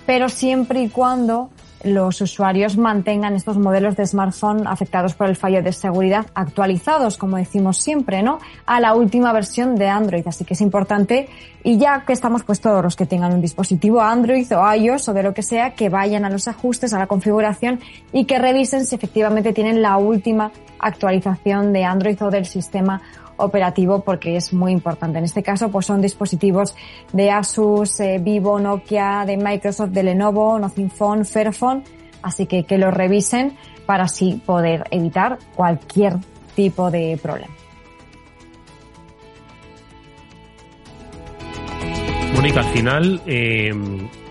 pero 0.08 0.30
siempre 0.30 0.82
y 0.82 0.90
cuando 0.90 1.52
los 1.84 2.22
usuarios 2.22 2.78
mantengan 2.78 3.36
estos 3.36 3.58
modelos 3.58 3.96
de 3.96 4.06
smartphone 4.06 4.68
afectados 4.68 5.14
por 5.14 5.28
el 5.28 5.36
fallo 5.36 5.62
de 5.62 5.74
seguridad 5.74 6.26
actualizados, 6.34 7.18
como 7.18 7.38
decimos 7.38 7.78
siempre, 7.78 8.24
¿no? 8.24 8.40
A 8.66 8.80
la 8.80 8.96
última 8.96 9.34
versión 9.34 9.76
de 9.76 9.90
Android. 9.90 10.28
Así 10.28 10.46
que 10.46 10.54
es 10.54 10.62
importante, 10.62 11.28
y 11.64 11.78
ya 11.78 12.06
que 12.06 12.14
estamos 12.14 12.44
pues 12.44 12.62
todos 12.62 12.84
los 12.84 12.96
que 12.96 13.06
tengan 13.06 13.34
un 13.34 13.42
dispositivo 13.42 14.02
Android 14.02 14.48
o 14.56 14.74
iOS 14.74 15.10
o 15.10 15.14
de 15.14 15.24
lo 15.24 15.34
que 15.34 15.44
sea, 15.44 15.76
que 15.76 15.90
vayan 15.90 16.26
a 16.26 16.30
los 16.30 16.48
ajustes, 16.48 16.94
a 16.94 17.00
la 17.00 17.08
configuración 17.08 17.80
y 18.12 18.26
que 18.26 18.40
revisen 18.40 18.86
si 18.86 18.96
efectivamente 18.96 19.54
tienen 19.54 19.82
la 19.82 19.98
última 19.98 20.52
actualización 20.80 21.74
de 21.74 21.84
Android 21.84 22.22
o 22.22 22.30
del 22.30 22.46
sistema 22.46 23.02
operativo 23.38 24.02
porque 24.02 24.36
es 24.36 24.54
muy 24.54 24.72
importante. 24.72 25.18
En 25.20 25.26
este 25.26 25.44
caso, 25.44 25.70
pues 25.70 25.86
son 25.86 26.02
dispositivos 26.02 26.76
de 27.12 27.32
Asus, 27.32 28.00
eh, 28.00 28.20
Vivo, 28.22 28.60
Nokia, 28.60 29.24
de 29.26 29.38
Microsoft, 29.38 29.90
de 29.90 30.04
Lenovo, 30.04 30.60
Nothing 30.60 30.90
Phone, 30.90 31.26
Fairphone, 31.26 31.84
así 32.22 32.46
que 32.46 32.64
que 32.64 32.78
lo 32.78 32.92
revisen 32.92 33.58
para 33.86 34.06
así 34.06 34.42
poder 34.46 34.84
evitar 34.92 35.38
cualquier 35.56 36.16
tipo 36.56 36.90
de 36.92 37.20
problema. 37.22 37.54
Mónica, 42.34 42.62
al 42.62 42.74
final 42.74 43.22
eh, 43.28 43.72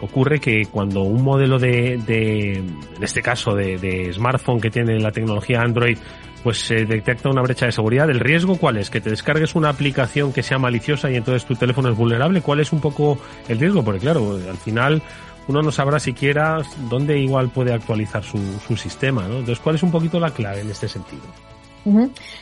ocurre 0.00 0.40
que 0.40 0.66
cuando 0.66 1.02
un 1.02 1.22
modelo 1.22 1.58
de, 1.58 1.98
de 2.04 2.54
en 2.54 3.02
este 3.02 3.22
caso 3.22 3.54
de, 3.54 3.78
de, 3.78 4.12
smartphone 4.12 4.60
que 4.60 4.70
tiene 4.70 4.98
la 4.98 5.12
tecnología 5.12 5.62
Android 5.62 5.96
pues 6.42 6.58
se 6.58 6.84
detecta 6.84 7.28
una 7.28 7.42
brecha 7.42 7.66
de 7.66 7.72
seguridad. 7.72 8.10
¿El 8.10 8.20
riesgo 8.20 8.56
cuál 8.56 8.76
es? 8.76 8.90
Que 8.90 9.00
te 9.00 9.10
descargues 9.10 9.54
una 9.54 9.68
aplicación 9.68 10.32
que 10.32 10.42
sea 10.42 10.58
maliciosa 10.58 11.10
y 11.10 11.16
entonces 11.16 11.44
tu 11.44 11.54
teléfono 11.54 11.90
es 11.90 11.96
vulnerable. 11.96 12.42
¿Cuál 12.42 12.60
es 12.60 12.72
un 12.72 12.80
poco 12.80 13.18
el 13.48 13.58
riesgo? 13.58 13.82
Porque 13.84 14.00
claro, 14.00 14.38
al 14.48 14.56
final 14.56 15.02
uno 15.48 15.62
no 15.62 15.72
sabrá 15.72 15.98
siquiera 15.98 16.58
dónde 16.88 17.18
igual 17.18 17.50
puede 17.50 17.72
actualizar 17.72 18.22
su, 18.22 18.38
sistema, 18.76 19.22
¿no? 19.22 19.38
Entonces, 19.38 19.60
¿cuál 19.60 19.76
es 19.76 19.82
un 19.82 19.90
poquito 19.90 20.18
la 20.18 20.30
clave 20.30 20.60
en 20.60 20.70
este 20.70 20.88
sentido? 20.88 21.22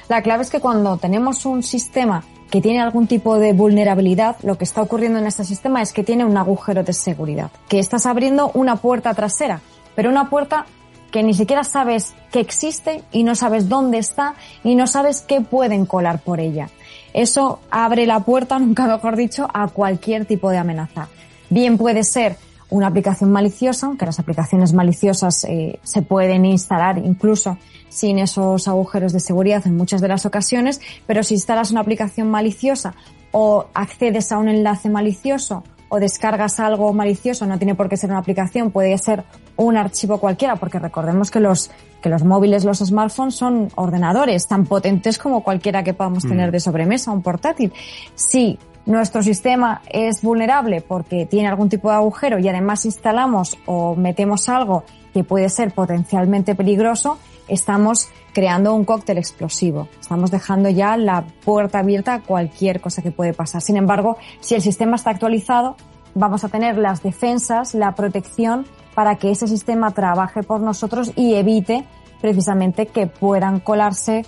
La 0.08 0.22
clave 0.22 0.42
es 0.42 0.50
que 0.50 0.60
cuando 0.60 0.96
tenemos 0.98 1.46
un 1.46 1.62
sistema 1.62 2.22
que 2.50 2.60
tiene 2.60 2.80
algún 2.80 3.06
tipo 3.06 3.38
de 3.38 3.52
vulnerabilidad, 3.52 4.36
lo 4.42 4.58
que 4.58 4.64
está 4.64 4.82
ocurriendo 4.82 5.18
en 5.18 5.26
este 5.26 5.44
sistema 5.44 5.80
es 5.80 5.92
que 5.92 6.04
tiene 6.04 6.24
un 6.24 6.36
agujero 6.36 6.82
de 6.82 6.92
seguridad, 6.92 7.50
que 7.68 7.78
estás 7.78 8.06
abriendo 8.06 8.50
una 8.54 8.76
puerta 8.76 9.14
trasera, 9.14 9.60
pero 9.94 10.10
una 10.10 10.28
puerta 10.28 10.66
que 11.10 11.22
ni 11.22 11.34
siquiera 11.34 11.64
sabes 11.64 12.14
que 12.30 12.40
existe 12.40 13.02
y 13.12 13.22
no 13.22 13.34
sabes 13.34 13.68
dónde 13.68 13.98
está 13.98 14.34
y 14.64 14.74
no 14.74 14.86
sabes 14.86 15.22
qué 15.26 15.40
pueden 15.40 15.86
colar 15.86 16.20
por 16.20 16.40
ella. 16.40 16.68
Eso 17.12 17.60
abre 17.70 18.06
la 18.06 18.20
puerta, 18.20 18.58
nunca 18.60 18.86
mejor 18.86 19.16
dicho, 19.16 19.48
a 19.52 19.68
cualquier 19.68 20.26
tipo 20.26 20.50
de 20.50 20.58
amenaza. 20.58 21.08
Bien 21.48 21.76
puede 21.76 22.04
ser 22.04 22.36
una 22.70 22.86
aplicación 22.86 23.32
maliciosa, 23.32 23.86
aunque 23.86 24.06
las 24.06 24.20
aplicaciones 24.20 24.72
maliciosas 24.72 25.44
eh, 25.44 25.80
se 25.82 26.02
pueden 26.02 26.44
instalar 26.44 26.98
incluso 26.98 27.58
sin 27.88 28.20
esos 28.20 28.68
agujeros 28.68 29.12
de 29.12 29.18
seguridad 29.18 29.66
en 29.66 29.76
muchas 29.76 30.00
de 30.00 30.06
las 30.06 30.24
ocasiones, 30.24 30.80
pero 31.06 31.24
si 31.24 31.34
instalas 31.34 31.72
una 31.72 31.80
aplicación 31.80 32.30
maliciosa 32.30 32.94
o 33.32 33.66
accedes 33.74 34.30
a 34.30 34.38
un 34.38 34.48
enlace 34.48 34.88
malicioso 34.88 35.64
o 35.90 36.00
descargas 36.00 36.58
algo 36.60 36.92
malicioso, 36.94 37.46
no 37.46 37.58
tiene 37.58 37.74
por 37.74 37.88
qué 37.88 37.96
ser 37.96 38.10
una 38.10 38.20
aplicación, 38.20 38.70
puede 38.70 38.96
ser 38.96 39.24
un 39.56 39.76
archivo 39.76 40.18
cualquiera, 40.18 40.56
porque 40.56 40.78
recordemos 40.78 41.30
que 41.30 41.40
los, 41.40 41.70
que 42.00 42.08
los 42.08 42.24
móviles, 42.24 42.64
los 42.64 42.78
smartphones 42.78 43.34
son 43.34 43.68
ordenadores 43.74 44.46
tan 44.46 44.64
potentes 44.64 45.18
como 45.18 45.42
cualquiera 45.42 45.82
que 45.82 45.92
podamos 45.92 46.22
tener 46.22 46.48
mm. 46.48 46.52
de 46.52 46.60
sobremesa, 46.60 47.10
un 47.10 47.22
portátil. 47.22 47.72
Si 48.14 48.58
nuestro 48.86 49.22
sistema 49.22 49.82
es 49.88 50.22
vulnerable 50.22 50.80
porque 50.80 51.26
tiene 51.26 51.48
algún 51.48 51.68
tipo 51.68 51.90
de 51.90 51.96
agujero 51.96 52.38
y 52.38 52.48
además 52.48 52.86
instalamos 52.86 53.58
o 53.66 53.94
metemos 53.96 54.48
algo 54.48 54.84
que 55.12 55.24
puede 55.24 55.48
ser 55.48 55.72
potencialmente 55.72 56.54
peligroso, 56.54 57.18
estamos 57.50 58.08
creando 58.32 58.74
un 58.74 58.84
cóctel 58.84 59.18
explosivo. 59.18 59.88
Estamos 60.00 60.30
dejando 60.30 60.70
ya 60.70 60.96
la 60.96 61.24
puerta 61.44 61.80
abierta 61.80 62.14
a 62.14 62.20
cualquier 62.22 62.80
cosa 62.80 63.02
que 63.02 63.10
puede 63.10 63.34
pasar. 63.34 63.60
Sin 63.60 63.76
embargo, 63.76 64.16
si 64.40 64.54
el 64.54 64.62
sistema 64.62 64.96
está 64.96 65.10
actualizado, 65.10 65.76
vamos 66.14 66.44
a 66.44 66.48
tener 66.48 66.78
las 66.78 67.02
defensas, 67.02 67.74
la 67.74 67.94
protección 67.94 68.66
para 68.94 69.16
que 69.16 69.30
ese 69.30 69.46
sistema 69.46 69.90
trabaje 69.90 70.42
por 70.42 70.60
nosotros 70.60 71.12
y 71.16 71.34
evite 71.34 71.84
precisamente 72.20 72.86
que 72.86 73.06
puedan 73.06 73.60
colarse 73.60 74.24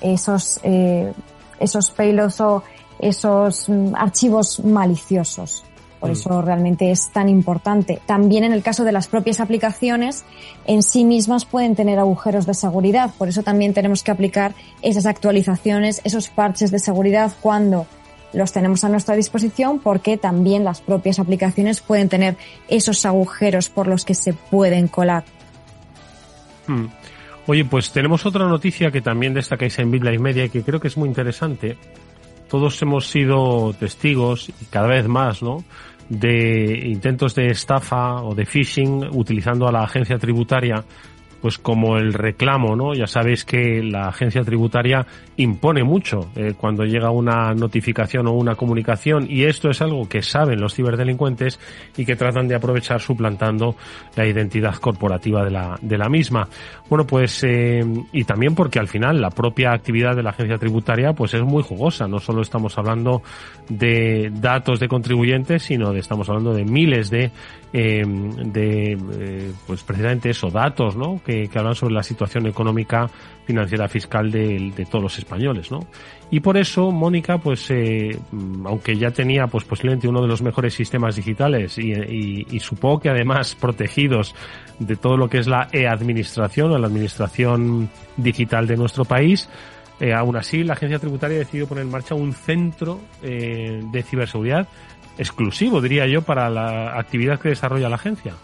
esos, 0.00 0.60
eh, 0.62 1.12
esos 1.60 1.90
payloads 1.90 2.40
o 2.40 2.62
esos 2.98 3.68
mm, 3.68 3.94
archivos 3.96 4.64
maliciosos. 4.64 5.64
Por 6.00 6.10
mm. 6.10 6.12
eso 6.12 6.42
realmente 6.42 6.90
es 6.90 7.10
tan 7.10 7.28
importante. 7.28 8.00
También 8.06 8.44
en 8.44 8.52
el 8.52 8.62
caso 8.62 8.84
de 8.84 8.92
las 8.92 9.08
propias 9.08 9.40
aplicaciones, 9.40 10.24
en 10.66 10.82
sí 10.82 11.04
mismas 11.04 11.44
pueden 11.44 11.74
tener 11.74 11.98
agujeros 11.98 12.46
de 12.46 12.54
seguridad. 12.54 13.10
Por 13.16 13.28
eso 13.28 13.42
también 13.42 13.74
tenemos 13.74 14.02
que 14.02 14.10
aplicar 14.10 14.54
esas 14.82 15.06
actualizaciones, 15.06 16.00
esos 16.04 16.28
parches 16.28 16.70
de 16.70 16.78
seguridad 16.78 17.32
cuando 17.40 17.86
los 18.32 18.52
tenemos 18.52 18.84
a 18.84 18.88
nuestra 18.88 19.16
disposición 19.16 19.78
porque 19.78 20.16
también 20.16 20.64
las 20.64 20.80
propias 20.80 21.18
aplicaciones 21.18 21.80
pueden 21.80 22.08
tener 22.08 22.36
esos 22.68 23.06
agujeros 23.06 23.68
por 23.70 23.86
los 23.86 24.04
que 24.04 24.14
se 24.14 24.34
pueden 24.34 24.88
colar. 24.88 25.24
Mm. 26.66 26.86
Oye, 27.48 27.64
pues 27.64 27.92
tenemos 27.92 28.26
otra 28.26 28.46
noticia 28.46 28.90
que 28.90 29.00
también 29.00 29.32
destacáis 29.32 29.78
en 29.78 29.90
BitLife 29.90 30.18
Media 30.18 30.44
y 30.44 30.50
que 30.50 30.62
creo 30.62 30.80
que 30.80 30.88
es 30.88 30.96
muy 30.96 31.08
interesante 31.08 31.78
todos 32.48 32.80
hemos 32.82 33.06
sido 33.08 33.72
testigos 33.74 34.48
y 34.48 34.64
cada 34.66 34.88
vez 34.88 35.08
más, 35.08 35.42
¿no? 35.42 35.64
de 36.08 36.82
intentos 36.84 37.34
de 37.34 37.48
estafa 37.48 38.22
o 38.22 38.34
de 38.34 38.46
phishing 38.46 39.08
utilizando 39.12 39.66
a 39.66 39.72
la 39.72 39.82
agencia 39.82 40.18
tributaria 40.18 40.84
pues 41.46 41.58
como 41.58 41.96
el 41.96 42.12
reclamo, 42.12 42.74
¿no? 42.74 42.92
Ya 42.92 43.06
sabéis 43.06 43.44
que 43.44 43.80
la 43.80 44.08
agencia 44.08 44.42
tributaria 44.42 45.06
impone 45.36 45.84
mucho 45.84 46.28
eh, 46.34 46.54
cuando 46.58 46.84
llega 46.84 47.10
una 47.10 47.54
notificación 47.54 48.26
o 48.26 48.32
una 48.32 48.56
comunicación 48.56 49.26
y 49.30 49.44
esto 49.44 49.70
es 49.70 49.80
algo 49.80 50.08
que 50.08 50.22
saben 50.22 50.60
los 50.60 50.74
ciberdelincuentes 50.74 51.60
y 51.96 52.04
que 52.04 52.16
tratan 52.16 52.48
de 52.48 52.56
aprovechar 52.56 53.00
suplantando 53.00 53.76
la 54.16 54.26
identidad 54.26 54.74
corporativa 54.74 55.44
de 55.44 55.52
la, 55.52 55.78
de 55.80 55.96
la 55.96 56.08
misma. 56.08 56.48
Bueno, 56.88 57.06
pues 57.06 57.44
eh, 57.44 57.84
y 58.12 58.24
también 58.24 58.56
porque 58.56 58.80
al 58.80 58.88
final 58.88 59.20
la 59.20 59.30
propia 59.30 59.72
actividad 59.72 60.16
de 60.16 60.24
la 60.24 60.30
agencia 60.30 60.58
tributaria 60.58 61.12
pues 61.12 61.32
es 61.34 61.42
muy 61.42 61.62
jugosa. 61.62 62.08
No 62.08 62.18
solo 62.18 62.42
estamos 62.42 62.76
hablando 62.76 63.22
de 63.68 64.32
datos 64.32 64.80
de 64.80 64.88
contribuyentes, 64.88 65.62
sino 65.62 65.92
de 65.92 66.00
estamos 66.00 66.28
hablando 66.28 66.52
de 66.54 66.64
miles 66.64 67.08
de 67.08 67.30
eh, 67.72 68.04
de 68.06 69.52
pues 69.66 69.82
precisamente 69.82 70.30
eso 70.30 70.50
datos, 70.50 70.96
¿no? 70.96 71.20
Que, 71.24 71.35
que 71.50 71.58
hablan 71.58 71.74
sobre 71.74 71.94
la 71.94 72.02
situación 72.02 72.46
económica 72.46 73.08
financiera 73.44 73.88
fiscal 73.88 74.30
de, 74.30 74.86
todos 74.90 75.02
los 75.02 75.18
españoles, 75.18 75.70
¿no? 75.70 75.80
Y 76.30 76.40
por 76.40 76.56
eso 76.56 76.90
Mónica, 76.90 77.38
pues, 77.38 77.70
eh, 77.70 78.18
aunque 78.64 78.96
ya 78.96 79.10
tenía, 79.10 79.46
pues, 79.46 79.64
posiblemente 79.64 80.08
uno 80.08 80.22
de 80.22 80.28
los 80.28 80.42
mejores 80.42 80.74
sistemas 80.74 81.16
digitales 81.16 81.78
y, 81.78 81.92
y, 82.50 82.60
supongo 82.60 83.00
que 83.00 83.10
además 83.10 83.54
protegidos 83.60 84.34
de 84.78 84.96
todo 84.96 85.16
lo 85.16 85.28
que 85.28 85.38
es 85.38 85.46
la 85.46 85.68
e-administración 85.72 86.72
o 86.72 86.78
la 86.78 86.88
administración 86.88 87.88
digital 88.16 88.66
de 88.66 88.76
nuestro 88.76 89.04
país, 89.04 89.48
eh, 89.98 90.12
aún 90.12 90.36
así 90.36 90.62
la 90.62 90.74
agencia 90.74 90.98
tributaria 90.98 91.36
ha 91.36 91.40
decidido 91.40 91.66
poner 91.66 91.84
en 91.84 91.90
marcha 91.90 92.14
un 92.14 92.34
centro 92.34 93.00
eh, 93.22 93.80
de 93.90 94.02
ciberseguridad 94.02 94.68
exclusivo, 95.16 95.80
diría 95.80 96.06
yo, 96.06 96.22
para 96.22 96.50
la 96.50 96.98
actividad 96.98 97.40
que 97.40 97.48
desarrolla 97.48 97.88
la 97.88 97.96
agencia. 97.96 98.34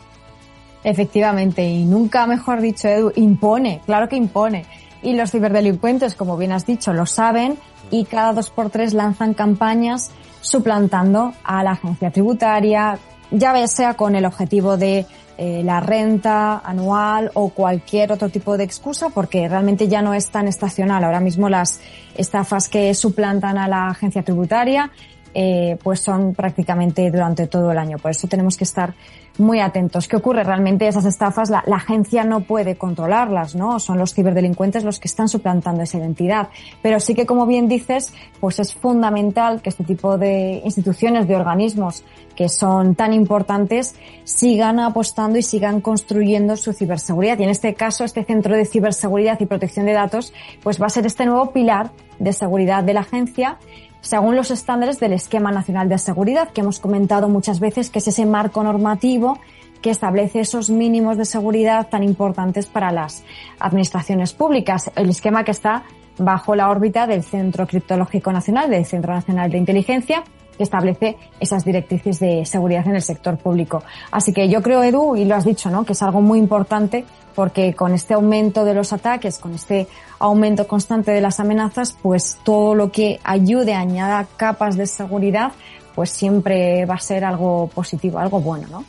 Efectivamente, 0.85 1.65
y 1.65 1.85
nunca 1.85 2.27
mejor 2.27 2.61
dicho, 2.61 2.89
Edu, 2.89 3.13
impone, 3.15 3.81
claro 3.87 4.09
que 4.09 4.17
impone. 4.17 4.67
Y 5.03 5.15
los 5.15 5.31
ciberdelincuentes, 5.31 6.15
como 6.15 6.37
bien 6.37 6.53
has 6.53 6.67
dicho, 6.67 6.93
lo 6.93 7.07
saben 7.07 7.57
y 7.91 8.05
cada 8.05 8.33
dos 8.33 8.51
por 8.51 8.71
tres 8.71 8.95
lanzan 8.95 9.35
campañas 9.35 10.11
suplantando 10.41 11.33
a 11.45 11.63
la 11.63 11.73
agencia 11.73 12.11
tributaria, 12.11 12.99
ya 13.31 13.67
sea 13.69 13.95
con 13.95 14.17
el 14.17 14.25
objetivo 14.25 14.77
de 14.77 15.07
eh, 15.39 15.63
la 15.65 15.81
renta 15.81 16.59
anual 16.59 17.31
o 17.35 17.49
cualquier 17.51 18.13
otro 18.13 18.29
tipo 18.29 18.57
de 18.57 18.65
excusa, 18.65 19.09
porque 19.09 19.49
realmente 19.49 19.89
ya 19.89 20.03
no 20.03 20.15
es 20.15 20.31
tan 20.31 20.47
estacional. 20.47 21.05
Ahora 21.05 21.21
mismo 21.21 21.49
las 21.49 21.81
estafas 22.17 22.69
que 22.69 22.93
suplantan 22.95 23.57
a 23.57 23.69
la 23.69 23.89
agencia 23.89 24.23
tributaria 24.23 24.91
eh, 25.35 25.79
pues 25.83 26.01
son 26.01 26.35
prácticamente 26.35 27.11
durante 27.11 27.47
todo 27.47 27.73
el 27.73 27.79
año. 27.79 27.99
Por 27.99 28.11
eso 28.11 28.29
tenemos 28.29 28.57
que 28.57 28.65
estar 28.65 28.95
muy 29.39 29.61
atentos. 29.61 30.09
¿Qué 30.09 30.17
ocurre? 30.17 30.45
Realmente 30.45 30.87
esas 30.87 31.07
estafas 31.07 31.49
la, 31.49 31.63
la, 31.67 31.77
agencia 31.77 32.23
no 32.25 32.41
puede 32.41 32.77
controlarlas, 32.77 33.55
¿no? 33.55 33.81
Son 33.81 33.99
los 33.99 34.13
ciberdelincuentes 34.13 34.85
los 34.85 35.01
que 35.01 35.09
están 35.09 35.29
suplantando 35.29 35.83
esa 35.83 35.99
identidad. 35.99 36.49
Pero 36.83 37.01
sí 37.01 37.15
que, 37.15 37.25
como 37.25 37.47
bien 37.47 37.67
dices, 37.67 38.13
pues 38.41 38.59
es 38.59 38.75
fundamental 38.75 39.63
que 39.63 39.71
este 39.71 39.85
tipo 39.85 40.19
de 40.19 40.61
instituciones, 40.65 41.27
de 41.27 41.37
organismos 41.37 42.05
que 42.37 42.49
son 42.49 42.95
tan 42.95 43.13
importantes, 43.13 43.95
sigan 44.25 44.81
apostando 44.81 45.39
y 45.39 45.43
sigan 45.43 45.81
construyendo 45.81 46.57
su 46.57 46.73
ciberseguridad. 46.73 47.39
Y 47.39 47.45
en 47.45 47.51
este 47.51 47.75
caso, 47.75 48.05
este 48.05 48.25
centro 48.25 48.57
de 48.57 48.67
ciberseguridad 48.67 49.41
y 49.41 49.47
protección 49.47 49.87
de 49.87 49.93
datos, 49.93 50.33
pues 50.63 50.81
va 50.81 50.87
a 50.87 50.91
ser 50.91 51.07
este 51.07 51.27
nuevo 51.27 51.53
pilar 51.53 51.91
de 52.19 52.33
seguridad 52.33 52.85
de 52.85 52.95
la 52.95 53.01
agencia 53.01 53.59
según 54.03 54.37
los 54.37 54.51
estándares 54.51 55.01
del 55.01 55.15
Esquema 55.15 55.53
Nacional 55.53 55.89
de 55.89 55.97
Seguridad, 55.97 56.51
que 56.51 56.61
hemos 56.61 56.81
comentado 56.81 57.29
muchas 57.29 57.61
veces 57.61 57.89
que 57.89 58.01
es 58.01 58.09
ese 58.09 58.27
marco 58.27 58.63
normativo 58.63 59.39
que 59.81 59.91
establece 59.91 60.41
esos 60.41 60.71
mínimos 60.71 61.17
de 61.17 61.25
seguridad 61.25 61.89
tan 61.89 62.03
importantes 62.03 62.67
para 62.67 62.93
las 62.93 63.25
administraciones 63.59 64.33
públicas. 64.33 64.91
El 64.95 65.11
esquema 65.11 65.45
que 65.45 65.53
está 65.53 65.85
bajo 66.19 66.55
la 66.55 66.69
órbita 66.69 67.07
del 67.07 67.23
Centro 67.23 67.67
Criptológico 67.67 68.33
Nacional, 68.33 68.71
del 68.71 68.85
Centro 68.85 69.15
Nacional 69.15 69.51
de 69.51 69.59
Inteligencia, 69.59 70.25
que 70.57 70.63
establece 70.63 71.17
esas 71.41 71.65
directrices 71.65 72.19
de 72.21 72.45
seguridad 72.45 72.87
en 72.87 72.97
el 72.97 73.03
sector 73.03 73.37
público. 73.39 73.83
Así 74.11 74.33
que 74.33 74.49
yo 74.49 74.63
creo, 74.63 74.83
Edu, 74.83 75.17
y 75.17 75.25
lo 75.25 75.35
has 75.35 75.45
dicho, 75.45 75.71
¿no? 75.71 75.85
que 75.85 75.93
es 75.93 76.03
algo 76.03 76.21
muy 76.21 76.39
importante 76.39 77.05
porque 77.35 77.75
con 77.75 77.95
este 77.95 78.15
aumento 78.15 78.65
de 78.65 78.75
los 78.75 78.93
ataques, 78.93 79.39
con 79.39 79.55
este 79.55 79.89
aumento 80.19 80.67
constante 80.67 81.11
de 81.11 81.21
las 81.21 81.41
amenazas, 81.41 81.97
pues 82.03 82.39
todo 82.45 82.75
lo 82.75 82.93
que 82.93 83.21
ayude 83.25 83.75
a 83.75 83.81
añadir 83.81 84.27
capas 84.37 84.77
de 84.77 84.87
seguridad, 84.87 85.53
pues 85.95 86.11
siempre 86.11 86.85
va 86.87 86.95
a 86.95 87.01
ser 87.01 87.25
algo 87.25 87.69
positivo, 87.69 88.19
algo 88.19 88.41
bueno, 88.41 88.69
¿no? 88.71 88.85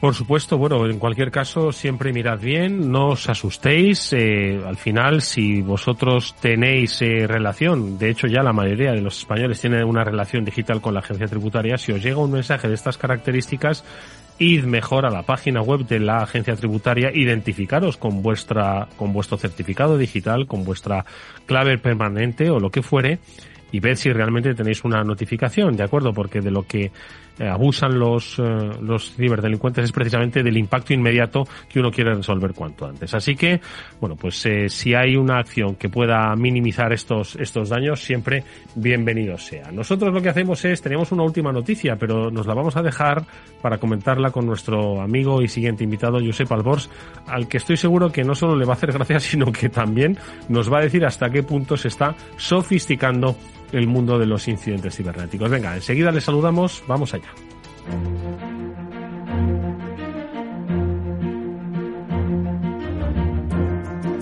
Por 0.00 0.14
supuesto, 0.14 0.56
bueno, 0.56 0.86
en 0.86 0.98
cualquier 0.98 1.30
caso, 1.30 1.72
siempre 1.72 2.10
mirad 2.10 2.40
bien, 2.40 2.90
no 2.90 3.08
os 3.08 3.28
asustéis. 3.28 4.14
Eh, 4.14 4.58
al 4.66 4.78
final, 4.78 5.20
si 5.20 5.60
vosotros 5.60 6.34
tenéis 6.40 7.02
eh, 7.02 7.26
relación, 7.26 7.98
de 7.98 8.08
hecho 8.08 8.26
ya 8.26 8.42
la 8.42 8.54
mayoría 8.54 8.92
de 8.92 9.02
los 9.02 9.18
españoles 9.18 9.60
tienen 9.60 9.84
una 9.84 10.02
relación 10.02 10.42
digital 10.42 10.80
con 10.80 10.94
la 10.94 11.00
agencia 11.00 11.26
tributaria, 11.26 11.76
si 11.76 11.92
os 11.92 12.02
llega 12.02 12.16
un 12.16 12.32
mensaje 12.32 12.66
de 12.66 12.74
estas 12.74 12.96
características, 12.96 13.84
id 14.38 14.64
mejor 14.64 15.04
a 15.04 15.10
la 15.10 15.22
página 15.22 15.60
web 15.60 15.86
de 15.86 16.00
la 16.00 16.22
agencia 16.22 16.56
tributaria, 16.56 17.10
identificaros 17.12 17.98
con 17.98 18.22
vuestra, 18.22 18.88
con 18.96 19.12
vuestro 19.12 19.36
certificado 19.36 19.98
digital, 19.98 20.46
con 20.46 20.64
vuestra 20.64 21.04
clave 21.44 21.76
permanente 21.76 22.48
o 22.48 22.58
lo 22.58 22.70
que 22.70 22.80
fuere, 22.80 23.18
y 23.70 23.80
ved 23.80 23.96
si 23.96 24.10
realmente 24.12 24.54
tenéis 24.54 24.82
una 24.82 25.04
notificación, 25.04 25.76
¿de 25.76 25.84
acuerdo? 25.84 26.12
Porque 26.12 26.40
de 26.40 26.50
lo 26.50 26.62
que 26.62 26.90
eh, 27.40 27.48
abusan 27.48 27.98
los, 27.98 28.38
eh, 28.38 28.42
los 28.82 29.14
ciberdelincuentes 29.14 29.84
es 29.84 29.92
precisamente 29.92 30.42
del 30.42 30.58
impacto 30.58 30.92
inmediato 30.92 31.48
que 31.70 31.80
uno 31.80 31.90
quiere 31.90 32.14
resolver 32.14 32.52
cuanto 32.52 32.84
antes. 32.84 33.14
Así 33.14 33.34
que, 33.34 33.62
bueno, 33.98 34.14
pues 34.14 34.44
eh, 34.44 34.68
si 34.68 34.92
hay 34.92 35.16
una 35.16 35.38
acción 35.38 35.76
que 35.76 35.88
pueda 35.88 36.36
minimizar 36.36 36.92
estos, 36.92 37.36
estos 37.36 37.70
daños, 37.70 38.02
siempre 38.02 38.44
bienvenido 38.74 39.38
sea. 39.38 39.72
Nosotros 39.72 40.12
lo 40.12 40.20
que 40.20 40.28
hacemos 40.28 40.62
es, 40.66 40.82
tenemos 40.82 41.12
una 41.12 41.22
última 41.22 41.50
noticia, 41.50 41.96
pero 41.96 42.30
nos 42.30 42.46
la 42.46 42.52
vamos 42.52 42.76
a 42.76 42.82
dejar 42.82 43.24
para 43.62 43.78
comentarla 43.78 44.30
con 44.30 44.44
nuestro 44.44 45.00
amigo 45.00 45.40
y 45.40 45.48
siguiente 45.48 45.82
invitado, 45.82 46.18
Josep 46.22 46.52
Albors, 46.52 46.90
al 47.26 47.48
que 47.48 47.56
estoy 47.56 47.78
seguro 47.78 48.12
que 48.12 48.22
no 48.22 48.34
solo 48.34 48.54
le 48.54 48.66
va 48.66 48.74
a 48.74 48.76
hacer 48.76 48.92
gracia, 48.92 49.18
sino 49.18 49.50
que 49.50 49.70
también 49.70 50.18
nos 50.50 50.70
va 50.70 50.80
a 50.80 50.82
decir 50.82 51.06
hasta 51.06 51.30
qué 51.30 51.42
punto 51.42 51.78
se 51.78 51.88
está 51.88 52.14
sofisticando 52.36 53.34
el 53.72 53.86
mundo 53.86 54.18
de 54.18 54.26
los 54.26 54.48
incidentes 54.48 54.96
cibernéticos. 54.96 55.50
Venga, 55.50 55.74
enseguida 55.74 56.12
le 56.12 56.20
saludamos, 56.20 56.82
vamos 56.86 57.14
allá. 57.14 57.30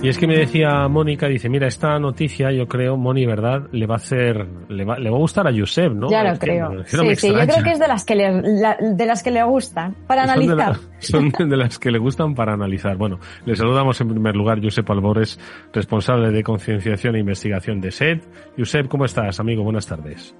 Y 0.01 0.07
es 0.07 0.17
que 0.17 0.27
me 0.27 0.37
decía 0.37 0.87
Mónica, 0.87 1.27
dice, 1.27 1.49
mira, 1.49 1.67
esta 1.67 1.99
noticia 1.99 2.53
yo 2.53 2.67
creo, 2.69 2.95
Moni, 2.95 3.25
¿verdad? 3.25 3.67
Le 3.73 3.85
va 3.85 3.95
a 3.95 3.97
hacer, 3.97 4.47
le 4.69 4.85
va, 4.85 4.97
le 4.97 5.09
va 5.09 5.17
a 5.17 5.19
gustar 5.19 5.45
a 5.45 5.51
Josep, 5.51 5.91
¿no? 5.91 6.09
Ya 6.09 6.23
lo 6.23 6.39
creo. 6.39 6.85
sí, 6.85 7.15
sí, 7.17 7.27
yo 7.27 7.39
creo 7.39 7.63
que 7.63 7.71
es 7.71 7.79
de 7.79 7.87
las 7.87 8.05
que 8.05 8.15
le, 8.15 8.31
de 8.31 9.05
las 9.05 9.21
que 9.21 9.31
le 9.31 9.43
gustan, 9.43 9.95
para 10.07 10.23
analizar. 10.23 10.77
son 10.99 11.29
de 11.31 11.57
las 11.57 11.77
que 11.77 11.91
le 11.91 11.99
gustan 11.99 12.33
para 12.33 12.53
analizar. 12.53 12.95
Bueno, 12.95 13.19
le 13.45 13.57
saludamos 13.57 13.99
en 13.99 14.07
primer 14.07 14.37
lugar 14.37 14.63
Josep 14.63 14.89
Albores, 14.89 15.37
responsable 15.73 16.31
de 16.31 16.43
concienciación 16.43 17.17
e 17.17 17.19
investigación 17.19 17.81
de 17.81 17.91
SED. 17.91 18.21
Josep, 18.57 18.87
¿cómo 18.87 19.03
estás, 19.03 19.41
amigo? 19.41 19.63
Buenas 19.63 19.85
tardes. 19.85 20.33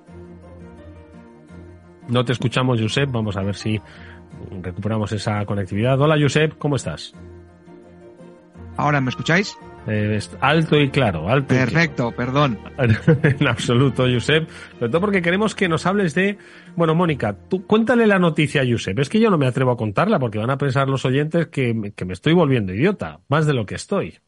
No 2.08 2.24
te 2.24 2.32
escuchamos, 2.32 2.82
Josep. 2.82 3.12
Vamos 3.12 3.36
a 3.36 3.42
ver 3.42 3.56
si 3.56 3.78
recuperamos 4.62 5.12
esa 5.12 5.46
conectividad. 5.46 6.00
Hola, 6.00 6.16
Josep, 6.18 6.58
¿cómo 6.58 6.78
estás? 6.78 7.14
Ahora, 8.80 9.02
¿me 9.02 9.10
escucháis? 9.10 9.58
Eh, 9.88 10.18
alto 10.40 10.80
y 10.80 10.90
claro, 10.90 11.28
alto. 11.28 11.50
Perfecto, 11.50 12.14
perdón. 12.14 12.58
en 12.78 13.48
absoluto, 13.48 14.04
Josep. 14.04 14.48
Sobre 14.76 14.90
todo 14.90 15.02
porque 15.02 15.22
queremos 15.22 15.54
que 15.54 15.68
nos 15.68 15.86
hables 15.86 16.16
de. 16.16 16.38
Bueno, 16.78 16.96
Mónica, 16.96 17.36
tú 17.50 17.68
cuéntale 17.68 18.08
la 18.08 18.20
noticia 18.20 18.62
a 18.62 18.66
Josep. 18.66 18.98
Es 19.00 19.10
que 19.10 19.20
yo 19.20 19.30
no 19.30 19.38
me 19.38 19.48
atrevo 19.48 19.72
a 19.72 19.78
contarla 19.78 20.18
porque 20.18 20.38
van 20.38 20.50
a 20.50 20.58
pensar 20.58 20.88
los 20.88 21.04
oyentes 21.04 21.48
que, 21.48 21.92
que 21.94 22.06
me 22.06 22.14
estoy 22.14 22.32
volviendo 22.32 22.74
idiota, 22.74 23.20
más 23.28 23.46
de 23.46 23.54
lo 23.54 23.66
que 23.66 23.76
estoy. 23.76 24.20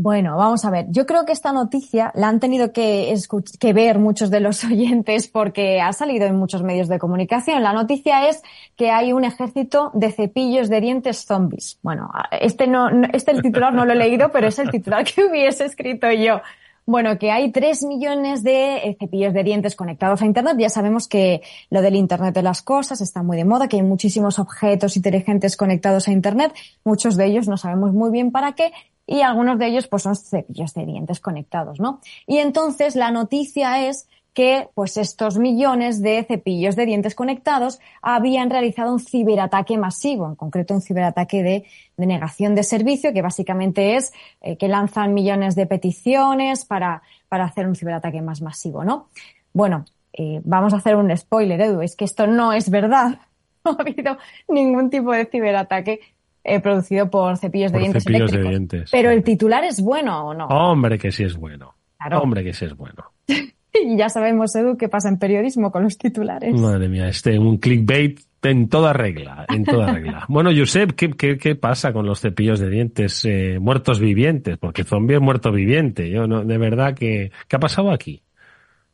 Bueno, 0.00 0.36
vamos 0.36 0.64
a 0.64 0.70
ver. 0.70 0.86
Yo 0.90 1.06
creo 1.06 1.26
que 1.26 1.32
esta 1.32 1.50
noticia 1.52 2.12
la 2.14 2.28
han 2.28 2.38
tenido 2.38 2.70
que, 2.72 3.12
que 3.58 3.72
ver 3.72 3.98
muchos 3.98 4.30
de 4.30 4.38
los 4.38 4.62
oyentes 4.64 5.26
porque 5.26 5.80
ha 5.80 5.92
salido 5.92 6.24
en 6.24 6.36
muchos 6.36 6.62
medios 6.62 6.86
de 6.86 7.00
comunicación. 7.00 7.64
La 7.64 7.72
noticia 7.72 8.28
es 8.28 8.40
que 8.76 8.92
hay 8.92 9.12
un 9.12 9.24
ejército 9.24 9.90
de 9.94 10.12
cepillos 10.12 10.68
de 10.68 10.80
dientes 10.80 11.26
zombies. 11.26 11.80
Bueno, 11.82 12.08
este 12.30 12.68
no, 12.68 12.88
este 13.12 13.32
el 13.32 13.42
titular 13.42 13.74
no 13.74 13.84
lo 13.84 13.92
he 13.92 13.96
leído, 13.96 14.30
pero 14.30 14.46
es 14.46 14.60
el 14.60 14.70
titular 14.70 15.04
que 15.04 15.24
hubiese 15.28 15.64
escrito 15.64 16.08
yo. 16.12 16.42
Bueno, 16.88 17.18
que 17.18 17.30
hay 17.30 17.50
tres 17.52 17.82
millones 17.82 18.42
de 18.42 18.76
eh, 18.76 18.96
cepillos 18.98 19.34
de 19.34 19.42
dientes 19.42 19.76
conectados 19.76 20.22
a 20.22 20.24
Internet. 20.24 20.56
Ya 20.58 20.70
sabemos 20.70 21.06
que 21.06 21.42
lo 21.68 21.82
del 21.82 21.96
Internet 21.96 22.34
de 22.34 22.42
las 22.42 22.62
cosas 22.62 23.02
está 23.02 23.22
muy 23.22 23.36
de 23.36 23.44
moda, 23.44 23.68
que 23.68 23.76
hay 23.76 23.82
muchísimos 23.82 24.38
objetos 24.38 24.96
inteligentes 24.96 25.56
conectados 25.56 26.08
a 26.08 26.12
Internet. 26.12 26.54
Muchos 26.84 27.16
de 27.16 27.26
ellos 27.26 27.46
no 27.46 27.58
sabemos 27.58 27.92
muy 27.92 28.10
bien 28.10 28.30
para 28.30 28.52
qué 28.52 28.72
y 29.08 29.22
algunos 29.22 29.58
de 29.58 29.66
ellos 29.66 29.88
pues 29.88 30.02
son 30.02 30.14
cepillos 30.14 30.74
de 30.74 30.84
dientes 30.84 31.18
conectados, 31.18 31.80
¿no? 31.80 32.00
Y 32.26 32.38
entonces 32.38 32.94
la 32.94 33.10
noticia 33.10 33.88
es 33.88 34.06
que 34.34 34.68
pues 34.74 34.98
estos 34.98 35.38
millones 35.38 36.02
de 36.02 36.22
cepillos 36.22 36.76
de 36.76 36.84
dientes 36.84 37.14
conectados 37.14 37.80
habían 38.02 38.50
realizado 38.50 38.92
un 38.92 39.00
ciberataque 39.00 39.78
masivo, 39.78 40.28
en 40.28 40.36
concreto 40.36 40.74
un 40.74 40.82
ciberataque 40.82 41.42
de, 41.42 41.64
negación 41.96 42.54
de 42.54 42.62
servicio, 42.62 43.14
que 43.14 43.22
básicamente 43.22 43.96
es 43.96 44.12
eh, 44.42 44.56
que 44.58 44.68
lanzan 44.68 45.14
millones 45.14 45.56
de 45.56 45.66
peticiones 45.66 46.66
para, 46.66 47.02
para 47.28 47.46
hacer 47.46 47.66
un 47.66 47.74
ciberataque 47.74 48.20
más 48.20 48.42
masivo, 48.42 48.84
¿no? 48.84 49.08
Bueno, 49.54 49.86
eh, 50.12 50.40
vamos 50.44 50.74
a 50.74 50.76
hacer 50.76 50.96
un 50.96 51.16
spoiler, 51.16 51.60
Edu, 51.62 51.80
es 51.80 51.96
que 51.96 52.04
esto 52.04 52.26
no 52.26 52.52
es 52.52 52.70
verdad. 52.70 53.20
No 53.64 53.72
ha 53.72 53.82
habido 53.82 54.16
ningún 54.46 54.88
tipo 54.88 55.12
de 55.12 55.26
ciberataque 55.26 56.00
eh, 56.44 56.60
producido 56.60 57.10
por 57.10 57.36
cepillos 57.36 57.72
de 57.72 57.78
dientes 57.78 58.04
cepillos 58.04 58.32
De 58.32 58.42
dientes. 58.42 58.90
Pero 58.90 59.10
el 59.10 59.22
titular 59.22 59.64
es 59.64 59.80
bueno 59.80 60.28
o 60.28 60.34
no. 60.34 60.46
Hombre, 60.46 60.98
que 60.98 61.10
sí 61.10 61.24
es 61.24 61.36
bueno. 61.36 61.74
Hombre, 62.12 62.44
que 62.44 62.52
sí 62.52 62.64
es 62.64 62.76
bueno. 62.76 63.12
y 63.28 63.96
ya 63.96 64.08
sabemos, 64.08 64.54
Edu, 64.54 64.76
qué 64.76 64.88
pasa 64.88 65.08
en 65.08 65.18
periodismo 65.18 65.70
con 65.70 65.82
los 65.82 65.98
titulares. 65.98 66.58
Madre 66.60 66.88
mía, 66.88 67.08
este, 67.08 67.38
un 67.38 67.58
clickbait 67.58 68.20
en 68.42 68.68
toda 68.68 68.92
regla, 68.92 69.46
en 69.48 69.64
toda 69.64 69.92
regla. 69.92 70.24
bueno, 70.28 70.50
Josep, 70.56 70.92
¿qué, 70.92 71.10
qué, 71.10 71.36
qué 71.36 71.54
pasa 71.56 71.92
con 71.92 72.06
los 72.06 72.20
cepillos 72.20 72.60
de 72.60 72.70
dientes 72.70 73.24
eh, 73.24 73.58
muertos 73.60 74.00
vivientes? 74.00 74.58
Porque 74.58 74.84
zombie 74.84 75.16
es 75.16 75.22
muerto 75.22 75.50
viviente. 75.50 76.08
Yo 76.10 76.26
no, 76.26 76.44
de 76.44 76.58
verdad 76.58 76.94
que, 76.94 77.32
¿qué 77.48 77.56
ha 77.56 77.60
pasado 77.60 77.90
aquí? 77.90 78.22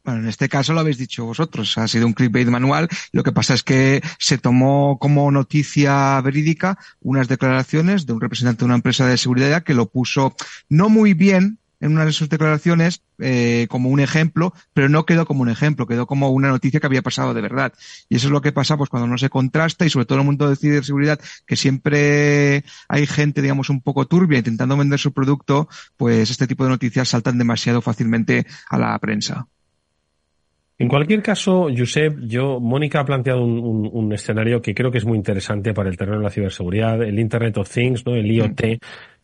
Bueno, 0.04 0.20
en 0.20 0.28
este 0.28 0.50
caso 0.50 0.74
lo 0.74 0.80
habéis 0.80 0.98
dicho 0.98 1.24
vosotros, 1.24 1.78
ha 1.78 1.88
sido 1.88 2.06
un 2.06 2.12
clickbait 2.12 2.48
manual. 2.48 2.88
Lo 3.12 3.22
que 3.22 3.32
pasa 3.32 3.54
es 3.54 3.62
que 3.62 4.02
se 4.18 4.36
tomó 4.36 4.98
como 4.98 5.30
noticia 5.30 6.20
verídica 6.20 6.78
unas 7.00 7.26
declaraciones 7.26 8.04
de 8.04 8.12
un 8.12 8.20
representante 8.20 8.60
de 8.60 8.64
una 8.66 8.74
empresa 8.74 9.06
de 9.06 9.16
seguridad 9.16 9.62
que 9.62 9.72
lo 9.72 9.86
puso 9.86 10.36
no 10.68 10.90
muy 10.90 11.14
bien 11.14 11.58
en 11.80 11.92
una 11.92 12.04
de 12.04 12.12
sus 12.12 12.28
declaraciones 12.28 13.02
eh, 13.18 13.66
como 13.70 13.88
un 13.88 14.00
ejemplo, 14.00 14.52
pero 14.74 14.88
no 14.90 15.06
quedó 15.06 15.24
como 15.26 15.42
un 15.42 15.48
ejemplo, 15.48 15.86
quedó 15.86 16.06
como 16.06 16.30
una 16.30 16.48
noticia 16.48 16.80
que 16.80 16.86
había 16.86 17.02
pasado 17.02 17.32
de 17.32 17.40
verdad. 17.40 17.72
Y 18.10 18.16
eso 18.16 18.26
es 18.26 18.32
lo 18.32 18.42
que 18.42 18.52
pasa 18.52 18.76
pues 18.76 18.90
cuando 18.90 19.06
no 19.06 19.16
se 19.16 19.30
contrasta 19.30 19.86
y 19.86 19.90
sobre 19.90 20.04
todo 20.04 20.16
en 20.16 20.22
el 20.22 20.26
mundo 20.26 20.50
de 20.50 20.56
ciberseguridad, 20.56 21.18
que 21.46 21.56
siempre 21.56 22.64
hay 22.88 23.06
gente, 23.06 23.40
digamos, 23.40 23.70
un 23.70 23.80
poco 23.80 24.06
turbia 24.06 24.38
intentando 24.38 24.76
vender 24.76 24.98
su 24.98 25.12
producto, 25.12 25.68
pues 25.96 26.30
este 26.30 26.46
tipo 26.46 26.64
de 26.64 26.70
noticias 26.70 27.08
saltan 27.08 27.38
demasiado 27.38 27.80
fácilmente 27.80 28.46
a 28.68 28.78
la 28.78 28.98
prensa. 28.98 29.46
En 30.84 30.88
cualquier 30.90 31.22
caso, 31.22 31.68
Josep, 31.74 32.18
yo, 32.26 32.60
Mónica 32.60 33.00
ha 33.00 33.06
planteado 33.06 33.42
un, 33.42 34.12
escenario 34.12 34.60
que 34.60 34.74
creo 34.74 34.90
que 34.90 34.98
es 34.98 35.06
muy 35.06 35.16
interesante 35.16 35.72
para 35.72 35.88
el 35.88 35.96
terreno 35.96 36.18
de 36.18 36.24
la 36.24 36.30
ciberseguridad, 36.30 37.02
el 37.02 37.18
Internet 37.18 37.56
of 37.56 37.72
Things, 37.72 38.04
¿no? 38.04 38.14
El 38.14 38.30
IoT. 38.30 38.60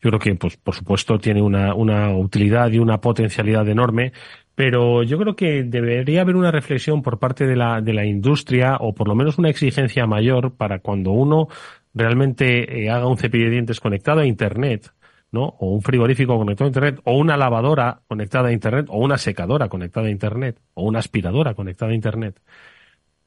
Yo 0.01 0.09
creo 0.09 0.19
que, 0.19 0.35
pues, 0.37 0.57
por 0.57 0.75
supuesto, 0.75 1.19
tiene 1.19 1.43
una, 1.43 1.75
una 1.75 2.17
utilidad 2.17 2.73
y 2.73 2.79
una 2.79 2.99
potencialidad 3.03 3.69
enorme, 3.69 4.13
pero 4.55 5.03
yo 5.03 5.19
creo 5.19 5.37
que 5.37 5.63
debería 5.65 6.23
haber 6.23 6.37
una 6.37 6.51
reflexión 6.51 7.03
por 7.03 7.19
parte 7.19 7.47
de 7.47 7.57
la, 7.57 7.83
de 7.83 7.93
la 7.93 8.07
industria, 8.07 8.79
o 8.81 8.95
por 8.95 9.07
lo 9.07 9.15
menos 9.15 9.37
una 9.37 9.51
exigencia 9.51 10.07
mayor 10.07 10.57
para 10.57 10.79
cuando 10.79 11.11
uno 11.11 11.49
realmente 11.93 12.85
eh, 12.85 12.89
haga 12.89 13.07
un 13.07 13.19
cepillo 13.19 13.45
de 13.45 13.51
dientes 13.51 13.81
conectado 13.81 14.21
a 14.21 14.27
Internet, 14.27 14.95
¿no? 15.33 15.45
O 15.61 15.75
un 15.75 15.83
frigorífico 15.83 16.37
conectado 16.37 16.67
a 16.67 16.69
Internet, 16.69 17.01
o 17.05 17.17
una 17.17 17.37
lavadora 17.37 18.01
conectada 18.09 18.49
a 18.49 18.53
Internet, 18.53 18.87
o 18.89 18.99
una 18.99 19.19
secadora 19.19 19.69
conectada 19.69 20.07
a 20.07 20.11
Internet, 20.11 20.61
o 20.75 20.85
una 20.85 20.99
aspiradora 20.99 21.55
conectada 21.55 21.93
a 21.93 21.95
Internet, 21.95 22.41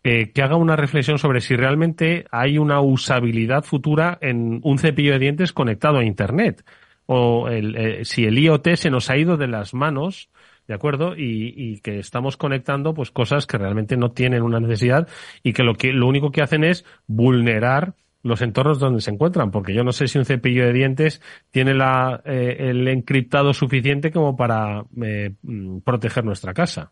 eh, 0.03 0.31
que 0.31 0.41
haga 0.41 0.57
una 0.57 0.75
reflexión 0.75 1.17
sobre 1.17 1.39
si 1.39 1.55
realmente 1.55 2.25
hay 2.31 2.57
una 2.57 2.81
usabilidad 2.81 3.63
futura 3.63 4.17
en 4.21 4.59
un 4.63 4.77
cepillo 4.77 5.13
de 5.13 5.19
dientes 5.19 5.53
conectado 5.53 5.99
a 5.99 6.05
Internet, 6.05 6.65
o 7.05 7.47
el, 7.47 7.75
eh, 7.75 8.05
si 8.05 8.25
el 8.25 8.37
IoT 8.37 8.75
se 8.75 8.89
nos 8.89 9.09
ha 9.09 9.17
ido 9.17 9.37
de 9.37 9.47
las 9.47 9.73
manos, 9.73 10.29
¿de 10.67 10.73
acuerdo? 10.73 11.15
Y, 11.15 11.53
y, 11.55 11.79
que 11.79 11.99
estamos 11.99 12.37
conectando 12.37 12.93
pues 12.93 13.11
cosas 13.11 13.45
que 13.45 13.57
realmente 13.57 13.97
no 13.97 14.11
tienen 14.11 14.43
una 14.43 14.59
necesidad 14.59 15.07
y 15.41 15.53
que 15.53 15.63
lo 15.63 15.75
que 15.75 15.91
lo 15.91 16.07
único 16.07 16.31
que 16.31 16.41
hacen 16.41 16.63
es 16.63 16.85
vulnerar 17.07 17.95
los 18.23 18.41
entornos 18.41 18.79
donde 18.79 19.01
se 19.01 19.11
encuentran, 19.11 19.51
porque 19.51 19.73
yo 19.73 19.83
no 19.83 19.91
sé 19.91 20.07
si 20.07 20.17
un 20.17 20.25
cepillo 20.25 20.65
de 20.65 20.73
dientes 20.73 21.21
tiene 21.51 21.73
la, 21.73 22.21
eh, 22.25 22.55
el 22.59 22.87
encriptado 22.87 23.53
suficiente 23.53 24.11
como 24.11 24.35
para 24.35 24.85
eh, 25.01 25.33
mm, 25.43 25.79
proteger 25.79 26.23
nuestra 26.23 26.53
casa. 26.53 26.91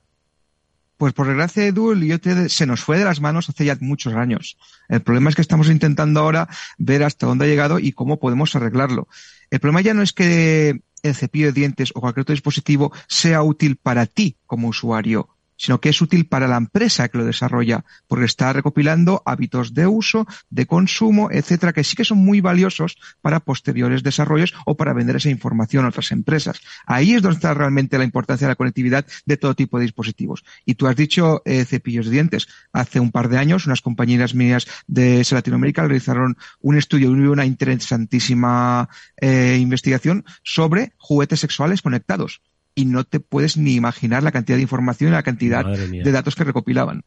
Pues 0.97 1.13
por 1.13 1.25
desgracia, 1.25 1.65
Edu, 1.65 1.93
el 1.93 2.03
IoT 2.03 2.47
se 2.47 2.67
nos 2.67 2.81
fue 2.83 2.99
de 2.99 3.05
las 3.05 3.21
manos 3.21 3.49
hace 3.49 3.65
ya 3.65 3.75
muchos 3.79 4.13
años. 4.13 4.57
El 4.87 5.01
problema 5.01 5.29
es 5.29 5.35
que 5.35 5.41
estamos 5.41 5.67
intentando 5.69 6.19
ahora 6.19 6.47
ver 6.77 7.03
hasta 7.03 7.25
dónde 7.25 7.45
ha 7.45 7.47
llegado 7.47 7.79
y 7.79 7.93
cómo 7.93 8.19
podemos 8.19 8.55
arreglarlo. 8.55 9.07
El 9.49 9.59
problema 9.59 9.81
ya 9.81 9.95
no 9.95 10.03
es 10.03 10.13
que 10.13 10.81
el 11.01 11.15
cepillo 11.15 11.47
de 11.47 11.53
dientes 11.53 11.91
o 11.95 12.01
cualquier 12.01 12.21
otro 12.21 12.33
dispositivo 12.33 12.93
sea 13.07 13.41
útil 13.41 13.77
para 13.77 14.05
ti 14.05 14.35
como 14.45 14.67
usuario, 14.67 15.29
sino 15.61 15.79
que 15.79 15.89
es 15.89 16.01
útil 16.01 16.25
para 16.25 16.47
la 16.47 16.57
empresa 16.57 17.07
que 17.07 17.19
lo 17.19 17.23
desarrolla, 17.23 17.85
porque 18.07 18.25
está 18.25 18.51
recopilando 18.51 19.21
hábitos 19.27 19.75
de 19.75 19.85
uso, 19.85 20.25
de 20.49 20.65
consumo, 20.65 21.29
etcétera, 21.31 21.71
que 21.71 21.83
sí 21.83 21.95
que 21.95 22.03
son 22.03 22.17
muy 22.17 22.41
valiosos 22.41 22.97
para 23.21 23.41
posteriores 23.41 24.01
desarrollos 24.01 24.55
o 24.65 24.75
para 24.75 24.93
vender 24.93 25.17
esa 25.17 25.29
información 25.29 25.85
a 25.85 25.89
otras 25.89 26.11
empresas. 26.11 26.61
Ahí 26.87 27.13
es 27.13 27.21
donde 27.21 27.35
está 27.35 27.53
realmente 27.53 27.99
la 27.99 28.03
importancia 28.03 28.47
de 28.47 28.53
la 28.53 28.55
conectividad 28.55 29.05
de 29.27 29.37
todo 29.37 29.53
tipo 29.53 29.77
de 29.77 29.83
dispositivos. 29.83 30.43
Y 30.65 30.73
tú 30.73 30.87
has 30.87 30.95
dicho 30.95 31.43
eh, 31.45 31.63
cepillos 31.63 32.07
de 32.07 32.13
dientes. 32.13 32.47
Hace 32.73 32.99
un 32.99 33.11
par 33.11 33.29
de 33.29 33.37
años, 33.37 33.67
unas 33.67 33.81
compañeras 33.81 34.33
mías 34.33 34.65
de 34.87 35.23
Latinoamérica 35.29 35.83
realizaron 35.83 36.37
un 36.59 36.75
estudio 36.75 37.11
una 37.11 37.45
interesantísima 37.45 38.89
eh, 39.17 39.59
investigación 39.61 40.25
sobre 40.43 40.93
juguetes 40.97 41.39
sexuales 41.39 41.83
conectados 41.83 42.41
y 42.81 42.85
no 42.85 43.03
te 43.03 43.19
puedes 43.19 43.57
ni 43.57 43.75
imaginar 43.75 44.23
la 44.23 44.31
cantidad 44.31 44.57
de 44.57 44.63
información 44.63 45.11
y 45.11 45.13
la 45.13 45.23
cantidad 45.23 45.65
de 45.65 46.11
datos 46.11 46.35
que 46.35 46.43
recopilaban. 46.43 47.03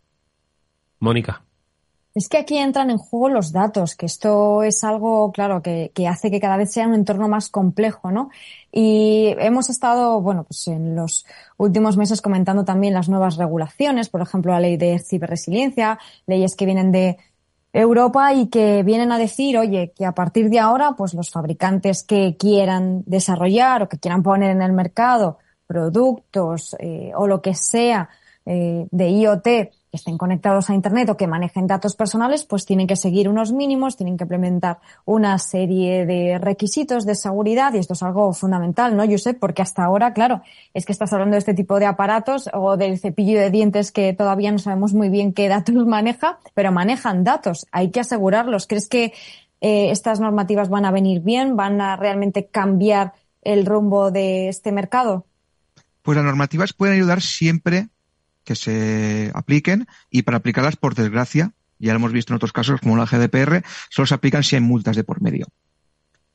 Mónica. 1.01 1.43
Es 2.15 2.29
que 2.29 2.39
aquí 2.39 2.59
entran 2.59 2.91
en 2.91 2.99
juego 2.99 3.29
los 3.29 3.51
datos, 3.51 3.97
que 3.97 4.07
esto 4.07 4.63
es 4.63 4.85
algo, 4.85 5.33
claro, 5.33 5.63
que, 5.63 5.91
hace 6.09 6.31
que 6.31 6.39
cada 6.39 6.57
vez 6.57 6.71
sea 6.71 6.87
un 6.87 6.95
entorno 6.95 7.27
más 7.27 7.49
complejo, 7.49 8.13
¿no? 8.13 8.31
Y 8.71 9.35
hemos 9.39 9.69
estado, 9.69 10.21
bueno, 10.21 10.45
pues 10.45 10.69
en 10.69 10.95
los 10.95 11.27
últimos 11.57 11.97
meses 11.97 12.23
comentando 12.23 12.65
también 12.65 12.95
las 12.95 13.09
nuevas 13.09 13.37
regulaciones, 13.37 14.09
por 14.11 14.21
ejemplo, 14.21 14.53
la 14.53 14.61
ley 14.61 14.77
de 14.77 15.01
ciberresiliencia, 15.01 15.99
leyes 16.27 16.55
que 16.55 16.67
vienen 16.67 16.93
de 16.93 17.19
Europa 17.73 18.33
y 18.33 18.47
que 18.47 18.85
vienen 18.85 19.11
a 19.11 19.19
decir, 19.19 19.59
oye, 19.59 19.93
que 19.97 20.07
a 20.07 20.13
partir 20.13 20.51
de 20.51 20.61
ahora, 20.61 20.93
pues 20.93 21.15
los 21.15 21.31
fabricantes 21.31 22.05
que 22.05 22.37
quieran 22.37 23.03
desarrollar 23.07 23.83
o 23.83 23.89
que 23.89 23.99
quieran 23.99 24.23
poner 24.23 24.53
en 24.53 24.63
el 24.63 24.73
mercado 24.73 25.39
productos 25.67 26.77
eh, 26.79 27.13
o 27.17 27.27
lo 27.27 27.41
que 27.43 27.55
sea 27.55 28.09
eh, 28.47 28.87
de 28.91 29.09
IoT 29.09 29.43
que 29.43 29.71
estén 29.91 30.19
conectados 30.19 30.69
a 30.69 30.75
Internet 30.75 31.09
o 31.09 31.17
que 31.17 31.27
manejen 31.27 31.67
datos 31.67 31.97
personales, 31.97 32.45
pues 32.45 32.67
tienen 32.67 32.87
que 32.87 32.97
seguir 32.97 33.29
unos 33.29 33.53
mínimos, 33.53 33.97
tienen 33.97 34.19
que 34.19 34.25
implementar 34.25 34.81
una 35.07 35.39
serie 35.39 36.05
de 36.05 36.37
requisitos 36.39 37.07
de 37.07 37.15
seguridad 37.15 37.73
y 37.73 37.79
esto 37.79 37.95
es 37.95 38.03
algo 38.03 38.33
fundamental, 38.33 38.97
¿no, 38.97 39.07
Josep? 39.07 39.39
Porque 39.39 39.63
hasta 39.63 39.85
ahora, 39.85 40.13
claro, 40.13 40.43
es 40.75 40.85
que 40.85 40.93
estás 40.93 41.13
hablando 41.13 41.37
de 41.37 41.39
este 41.39 41.55
tipo 41.55 41.79
de 41.79 41.87
aparatos 41.87 42.51
o 42.53 42.77
del 42.77 42.99
cepillo 42.99 43.39
de 43.39 43.51
dientes 43.51 43.93
que 43.93 44.13
todavía 44.13 44.53
no 44.53 44.59
sabemos 44.59 44.93
muy 44.93 45.09
bien 45.09 45.33
qué 45.33 45.49
datos 45.49 45.75
maneja, 45.87 46.39
pero 46.55 46.73
manejan 46.73 47.25
datos, 47.25 47.67
hay 47.73 47.91
que 47.91 48.01
asegurarlos. 48.01 48.67
¿Crees 48.67 48.89
que 48.89 49.15
eh, 49.61 49.91
estas 49.91 50.21
normativas 50.21 50.69
van 50.69 50.85
a 50.85 50.91
venir 50.91 51.21
bien? 51.23 51.57
¿Van 51.57 51.81
a 51.81 51.97
realmente 51.97 52.47
cambiar 52.47 53.15
el 53.43 53.65
rumbo 53.65 54.11
de 54.11 54.49
este 54.49 54.73
mercado? 54.73 55.25
Pues 56.05 56.17
las 56.17 56.25
normativas 56.27 56.75
pueden 56.75 56.97
ayudar 56.97 57.23
siempre 57.23 57.89
que 58.45 58.55
se 58.55 59.33
apliquen 59.35 59.87
y 60.11 60.21
para 60.21 60.37
aplicarlas, 60.37 60.77
por 60.77 60.95
desgracia, 60.95 61.55
ya 61.79 61.93
lo 61.93 61.97
hemos 61.97 62.13
visto 62.13 62.35
en 62.35 62.37
otros 62.37 62.53
casos 62.53 62.79
como 62.79 62.99
la 62.99 63.07
GDPR, 63.07 63.65
solo 63.89 64.05
se 64.05 64.15
aplican 64.15 64.45
si 64.45 64.55
hay 64.55 64.61
multas 64.61 64.97
de 64.97 65.03
por 65.05 65.23
medio. 65.23 65.47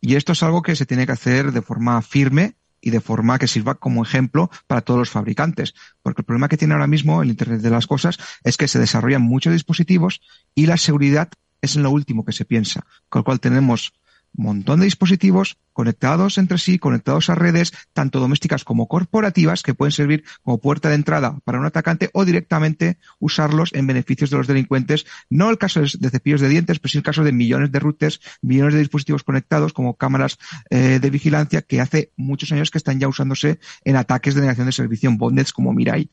Y 0.02 0.16
esto 0.16 0.32
es 0.32 0.42
algo 0.42 0.64
que 0.64 0.76
se 0.76 0.88
tiene 0.88 1.06
que 1.06 1.12
hacer 1.12 1.52
de 1.52 1.62
forma 1.62 2.02
firme 2.02 2.56
y 2.82 2.90
de 2.90 3.00
forma 3.00 3.38
que 3.38 3.46
sirva 3.46 3.76
como 3.76 4.02
ejemplo 4.02 4.50
para 4.66 4.82
todos 4.82 4.98
los 4.98 5.12
fabricantes. 5.12 5.76
Porque 6.02 6.22
el 6.22 6.26
problema 6.26 6.50
que 6.50 6.58
tiene 6.58 6.74
ahora 6.74 6.88
mismo 6.88 7.22
el 7.22 7.30
Internet 7.30 7.62
de 7.62 7.70
las 7.70 7.86
Cosas 7.86 8.18
es 8.44 8.58
que 8.58 8.68
se 8.68 8.80
desarrollan 8.80 9.22
muchos 9.22 9.54
dispositivos 9.54 10.20
y 10.56 10.66
la 10.66 10.78
seguridad 10.78 11.30
es 11.62 11.76
en 11.76 11.84
lo 11.84 11.92
último 11.92 12.26
que 12.26 12.32
se 12.32 12.46
piensa. 12.46 12.88
Con 13.08 13.20
lo 13.20 13.24
cual 13.24 13.40
tenemos 13.40 13.94
montón 14.34 14.80
de 14.80 14.86
dispositivos 14.86 15.58
conectados 15.74 16.38
entre 16.38 16.58
sí, 16.58 16.78
conectados 16.78 17.30
a 17.30 17.36
redes, 17.36 17.72
tanto 17.94 18.20
domésticas 18.20 18.64
como 18.64 18.88
corporativas, 18.88 19.64
que 19.64 19.74
pueden 19.74 19.92
servir 19.92 20.24
como 20.44 20.60
puerta 20.60 20.90
de 20.90 20.96
entrada 20.96 21.40
para 21.46 21.60
un 21.60 21.66
atacante 21.66 22.10
o 22.14 22.26
directamente 22.26 22.98
usarlos 23.20 23.74
en 23.74 23.88
beneficios 23.88 24.30
de 24.30 24.38
los 24.38 24.48
delincuentes. 24.48 25.06
No 25.30 25.50
el 25.50 25.58
caso 25.58 25.82
de 25.82 26.10
cepillos 26.10 26.42
de 26.42 26.50
dientes, 26.50 26.80
pero 26.80 26.92
sí 26.92 26.98
el 26.98 27.04
caso 27.04 27.24
de 27.24 27.32
millones 27.32 27.72
de 27.72 27.80
routers, 27.80 28.20
millones 28.42 28.74
de 28.74 28.82
dispositivos 28.82 29.24
conectados 29.24 29.72
como 29.72 29.96
cámaras 29.96 30.38
eh, 30.70 31.00
de 31.00 31.10
vigilancia 31.10 31.62
que 31.62 31.80
hace 31.80 32.12
muchos 32.18 32.52
años 32.52 32.72
que 32.72 32.78
están 32.78 33.00
ya 33.00 33.08
usándose 33.08 33.60
en 33.86 33.96
ataques 33.96 34.36
de 34.36 34.42
negación 34.42 34.66
de 34.66 34.74
servicio 34.74 35.10
en 35.10 35.18
como 35.54 35.74
Mirai. 35.74 36.10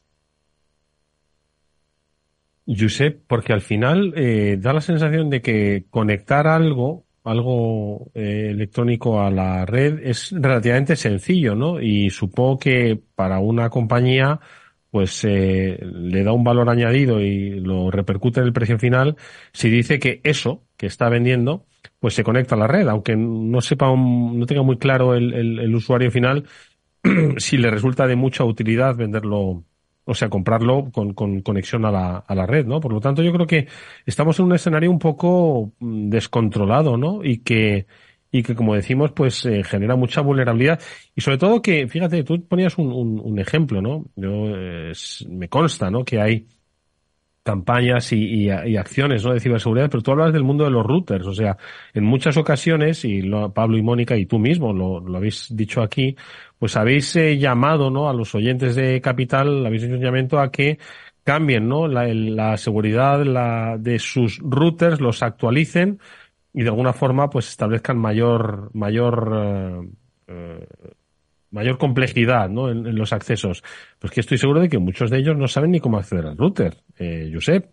Josep, 2.66 3.22
porque 3.29 3.52
al 3.52 3.61
final 3.61 4.12
eh, 4.16 4.57
da 4.61 4.72
la 4.72 4.81
sensación 4.81 5.31
de 5.31 5.40
que 5.40 5.85
conectar 5.90 6.46
algo 6.46 7.06
algo 7.26 8.10
eh, 8.14 8.48
electrónico 8.50 9.20
a 9.20 9.30
la 9.30 9.66
red 9.66 10.00
es 10.02 10.32
relativamente 10.32 10.96
sencillo, 10.96 11.54
¿no? 11.54 11.80
Y 11.80 12.10
supongo 12.10 12.58
que 12.58 13.00
para 13.14 13.40
una 13.40 13.68
compañía 13.70 14.40
pues 14.90 15.24
eh, 15.24 15.78
le 15.82 16.24
da 16.24 16.32
un 16.32 16.44
valor 16.44 16.70
añadido 16.70 17.20
y 17.20 17.60
lo 17.60 17.90
repercute 17.90 18.40
en 18.40 18.46
el 18.46 18.52
precio 18.52 18.78
final 18.78 19.16
si 19.52 19.68
dice 19.68 19.98
que 19.98 20.20
eso 20.24 20.64
que 20.76 20.86
está 20.86 21.08
vendiendo 21.08 21.66
pues 21.98 22.14
se 22.14 22.24
conecta 22.24 22.54
a 22.54 22.58
la 22.58 22.66
red, 22.66 22.88
aunque 22.88 23.16
no 23.16 23.60
sepa, 23.60 23.88
no 23.94 24.46
tenga 24.46 24.62
muy 24.62 24.78
claro 24.78 25.14
el, 25.14 25.32
el 25.34 25.74
usuario 25.74 26.10
final 26.10 26.44
si 27.38 27.56
le 27.58 27.70
resulta 27.70 28.06
de 28.06 28.16
mucha 28.16 28.44
utilidad 28.44 28.96
venderlo 28.96 29.64
o 30.07 30.14
sea, 30.14 30.31
comprarlo 30.31 30.90
con, 30.92 31.12
con 31.14 31.42
conexión 31.42 31.85
a 31.85 31.90
la, 31.90 32.16
a 32.19 32.35
la 32.35 32.47
red, 32.47 32.64
¿no? 32.64 32.81
Por 32.81 32.92
lo 32.92 33.01
tanto, 33.01 33.23
yo 33.23 33.33
creo 33.33 33.47
que 33.47 33.66
estamos 34.07 34.38
en 34.38 34.47
un 34.47 34.55
escenario 34.55 34.90
un 34.90 35.01
poco 35.01 35.73
mm, 35.81 36.09
descontrolado, 36.09 36.97
¿no? 36.97 37.25
Y 37.25 37.38
que, 37.38 37.87
y 38.31 38.42
que 38.45 38.55
como 38.55 38.75
decimos, 38.75 39.12
pues 39.12 39.45
eh, 39.47 39.62
genera 39.64 39.97
mucha 39.97 40.21
vulnerabilidad. 40.21 40.81
Y 41.14 41.21
sobre 41.21 41.38
todo 41.38 41.61
que, 41.61 41.88
fíjate, 41.88 42.23
tú 42.23 42.40
ponías 42.47 42.79
un, 42.79 42.92
un, 42.92 43.21
un 43.21 43.38
ejemplo, 43.40 43.83
¿no? 43.83 44.05
Yo, 44.14 44.31
me 45.29 45.49
consta, 45.49 45.90
¿no? 45.90 46.05
Que 46.05 46.21
hay 46.21 46.47
campañas 47.46 48.12
y, 48.12 48.48
y, 48.48 48.76
acciones 48.76 49.24
¿no? 49.24 49.32
de 49.32 49.38
ciberseguridad, 49.38 49.88
pero 49.88 50.02
tú 50.02 50.11
hablas 50.11 50.32
del 50.32 50.42
mundo 50.42 50.64
de 50.64 50.70
los 50.70 50.85
routers. 50.85 51.24
O 51.26 51.32
sea, 51.32 51.56
en 51.94 52.04
muchas 52.04 52.37
ocasiones, 52.37 53.04
y 53.04 53.22
lo, 53.22 53.52
Pablo 53.52 53.78
y 53.78 53.82
Mónica 53.82 54.16
y 54.16 54.26
tú 54.26 54.40
mismo 54.40 54.72
lo, 54.72 55.16
habéis 55.16 55.46
dicho 55.50 55.80
aquí, 55.80 56.16
pues 56.59 56.76
habéis 56.76 57.14
eh, 57.14 57.38
llamado 57.38 57.88
¿no? 57.88 58.09
a 58.09 58.12
los 58.12 58.35
oyentes 58.35 58.74
de 58.74 59.00
Capital, 59.00 59.64
habéis 59.64 59.85
hecho 59.85 59.94
un 59.94 60.00
llamamiento 60.00 60.40
a 60.40 60.50
que 60.50 60.80
cambien 61.22 61.68
¿no? 61.68 61.87
la, 61.87 62.09
la 62.12 62.56
seguridad 62.56 63.24
la, 63.24 63.76
de 63.78 64.00
sus 64.00 64.40
routers, 64.42 65.00
los 65.00 65.22
actualicen 65.22 66.00
y 66.52 66.64
de 66.64 66.68
alguna 66.68 66.92
forma 66.92 67.30
pues 67.30 67.48
establezcan 67.48 67.96
mayor, 67.96 68.70
mayor 68.74 69.32
eh, 69.35 69.88
eh 70.26 70.66
mayor 71.57 71.79
complejidad 71.79 72.49
¿no? 72.49 72.71
en, 72.71 72.95
los 72.95 73.12
accesos. 73.12 73.64
Pues 73.99 74.12
que 74.12 74.21
estoy 74.21 74.38
seguro 74.38 74.61
de 74.61 74.69
que 74.69 74.79
muchos 74.79 75.11
de 75.11 75.19
ellos 75.19 75.37
no 75.37 75.49
saben 75.49 75.73
ni 75.73 75.81
cómo 75.81 75.99
acceder 75.99 76.27
al 76.27 76.37
router, 76.37 76.77
eh, 76.99 77.31
Josep. 77.33 77.71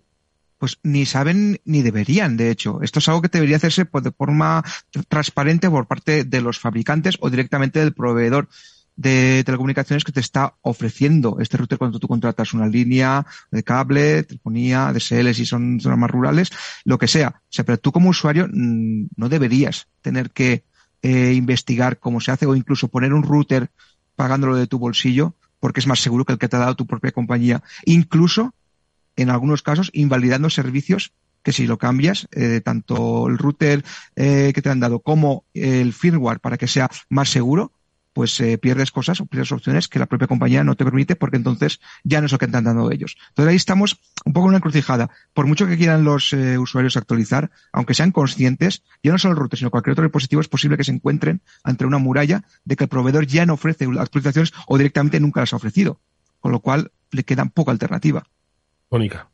Pues 0.58 0.80
ni 0.82 1.06
saben 1.06 1.60
ni 1.66 1.82
deberían, 1.82 2.38
de 2.38 2.50
hecho. 2.50 2.82
Esto 2.82 3.00
es 3.00 3.10
algo 3.10 3.22
que 3.22 3.28
debería 3.28 3.58
hacerse 3.58 3.84
de 3.84 4.12
forma 4.12 4.64
transparente 5.10 5.70
por 5.70 5.88
parte 5.88 6.24
de 6.24 6.42
los 6.42 6.58
fabricantes 6.58 7.18
o 7.20 7.30
directamente 7.30 7.80
del 7.80 7.94
proveedor 7.94 8.48
de 8.96 9.44
telecomunicaciones 9.46 10.04
que 10.04 10.12
te 10.12 10.20
está 10.20 10.56
ofreciendo 10.62 11.38
este 11.40 11.58
router 11.58 11.80
cuando 11.80 12.00
tú 12.00 12.08
contratas 12.08 12.54
una 12.54 12.68
línea 12.68 13.26
de 13.52 13.64
cable, 13.64 14.24
telefonía, 14.24 14.94
DSL 14.94 15.34
si 15.34 15.46
son 15.46 15.80
zonas 15.82 15.98
más 15.98 16.12
rurales, 16.12 16.52
lo 16.86 16.98
que 16.98 17.08
sea. 17.08 17.42
O 17.42 17.48
sea, 17.50 17.66
pero 17.66 17.80
tú 17.80 17.92
como 17.92 18.10
usuario 18.10 18.48
mm, 18.48 19.08
no 19.18 19.30
deberías 19.30 19.88
tener 20.02 20.32
que 20.32 20.64
eh, 21.04 21.34
investigar 21.34 22.00
cómo 22.00 22.20
se 22.20 22.32
hace 22.32 22.46
o 22.46 22.56
incluso 22.56 22.88
poner 22.88 23.14
un 23.14 23.24
router 23.24 23.70
pagándolo 24.16 24.56
de 24.56 24.68
tu 24.68 24.80
bolsillo 24.80 25.36
porque 25.60 25.80
es 25.80 25.88
más 25.88 26.00
seguro 26.00 26.26
que 26.26 26.34
el 26.34 26.40
que 26.40 26.50
te 26.50 26.56
ha 26.56 26.60
dado 26.60 26.76
tu 26.76 26.86
propia 26.86 27.12
compañía. 27.12 27.64
Incluso, 27.86 28.54
en 29.16 29.30
algunos 29.30 29.62
casos, 29.62 29.90
invalidando 29.94 30.50
servicios 30.50 31.14
que 31.42 31.54
si 31.54 31.68
lo 31.68 31.78
cambias, 31.78 32.28
eh, 32.32 32.62
tanto 32.64 33.28
el 33.28 33.38
router 33.38 33.84
eh, 34.16 34.52
que 34.56 34.62
te 34.62 34.70
han 34.70 34.80
dado 34.80 35.00
como 35.00 35.46
el 35.54 35.94
firmware 35.94 36.40
para 36.40 36.58
que 36.58 36.68
sea 36.68 36.90
más 37.10 37.30
seguro, 37.30 37.72
pues 38.14 38.40
eh, 38.40 38.58
pierdes 38.58 38.92
cosas 38.92 39.20
o 39.20 39.26
pierdes 39.26 39.52
opciones 39.52 39.88
que 39.88 40.00
la 40.00 40.06
propia 40.06 40.28
compañía 40.28 40.64
no 40.64 40.76
te 40.76 40.86
permite 40.86 41.16
porque 41.16 41.38
entonces 41.38 41.82
ya 42.04 42.22
no 42.22 42.28
es 42.28 42.32
lo 42.32 42.38
que 42.38 42.46
están 42.46 42.64
dando 42.64 42.92
ellos. 42.92 43.18
Entonces 43.30 43.50
ahí 43.50 43.56
estamos 43.56 44.00
un 44.24 44.34
poco 44.34 44.46
en 44.46 44.50
una 44.50 44.58
encrucijada. 44.58 45.10
Por 45.34 45.48
mucho 45.48 45.68
que 45.68 45.78
quieran 45.78 46.04
los 46.04 46.32
eh, 46.34 46.58
usuarios 46.58 46.96
actualizar, 46.96 47.52
aunque 47.72 47.94
sean 47.94 48.12
conscientes, 48.12 48.84
ya 49.04 49.12
no 49.12 49.18
solo 49.18 49.34
el 49.34 49.40
router, 49.40 49.60
sino 49.60 49.72
cualquier 49.72 49.94
otro 49.94 50.04
dispositivo, 50.04 50.42
es 50.42 50.48
posible 50.48 50.78
que 50.78 50.84
se 50.84 50.92
encuentren 50.92 51.42
ante 51.64 51.86
una 51.86 51.98
muralla 51.98 52.44
de 52.64 52.76
que 52.76 52.86
el 52.86 52.90
proveedor 52.90 53.26
ya 53.26 53.46
no 53.46 53.54
ofrece 53.54 53.88
actualizaciones 54.00 54.54
o 54.68 54.78
directamente 54.78 55.20
nunca 55.20 55.42
las 55.42 55.54
ha 55.54 55.58
ofrecido. 55.58 56.00
Con 56.40 56.52
lo 56.52 56.60
cual 56.60 56.92
le 57.12 57.24
queda 57.24 57.46
poca 57.46 57.72
alternativa. 57.72 58.24
Mónica. 58.90 59.28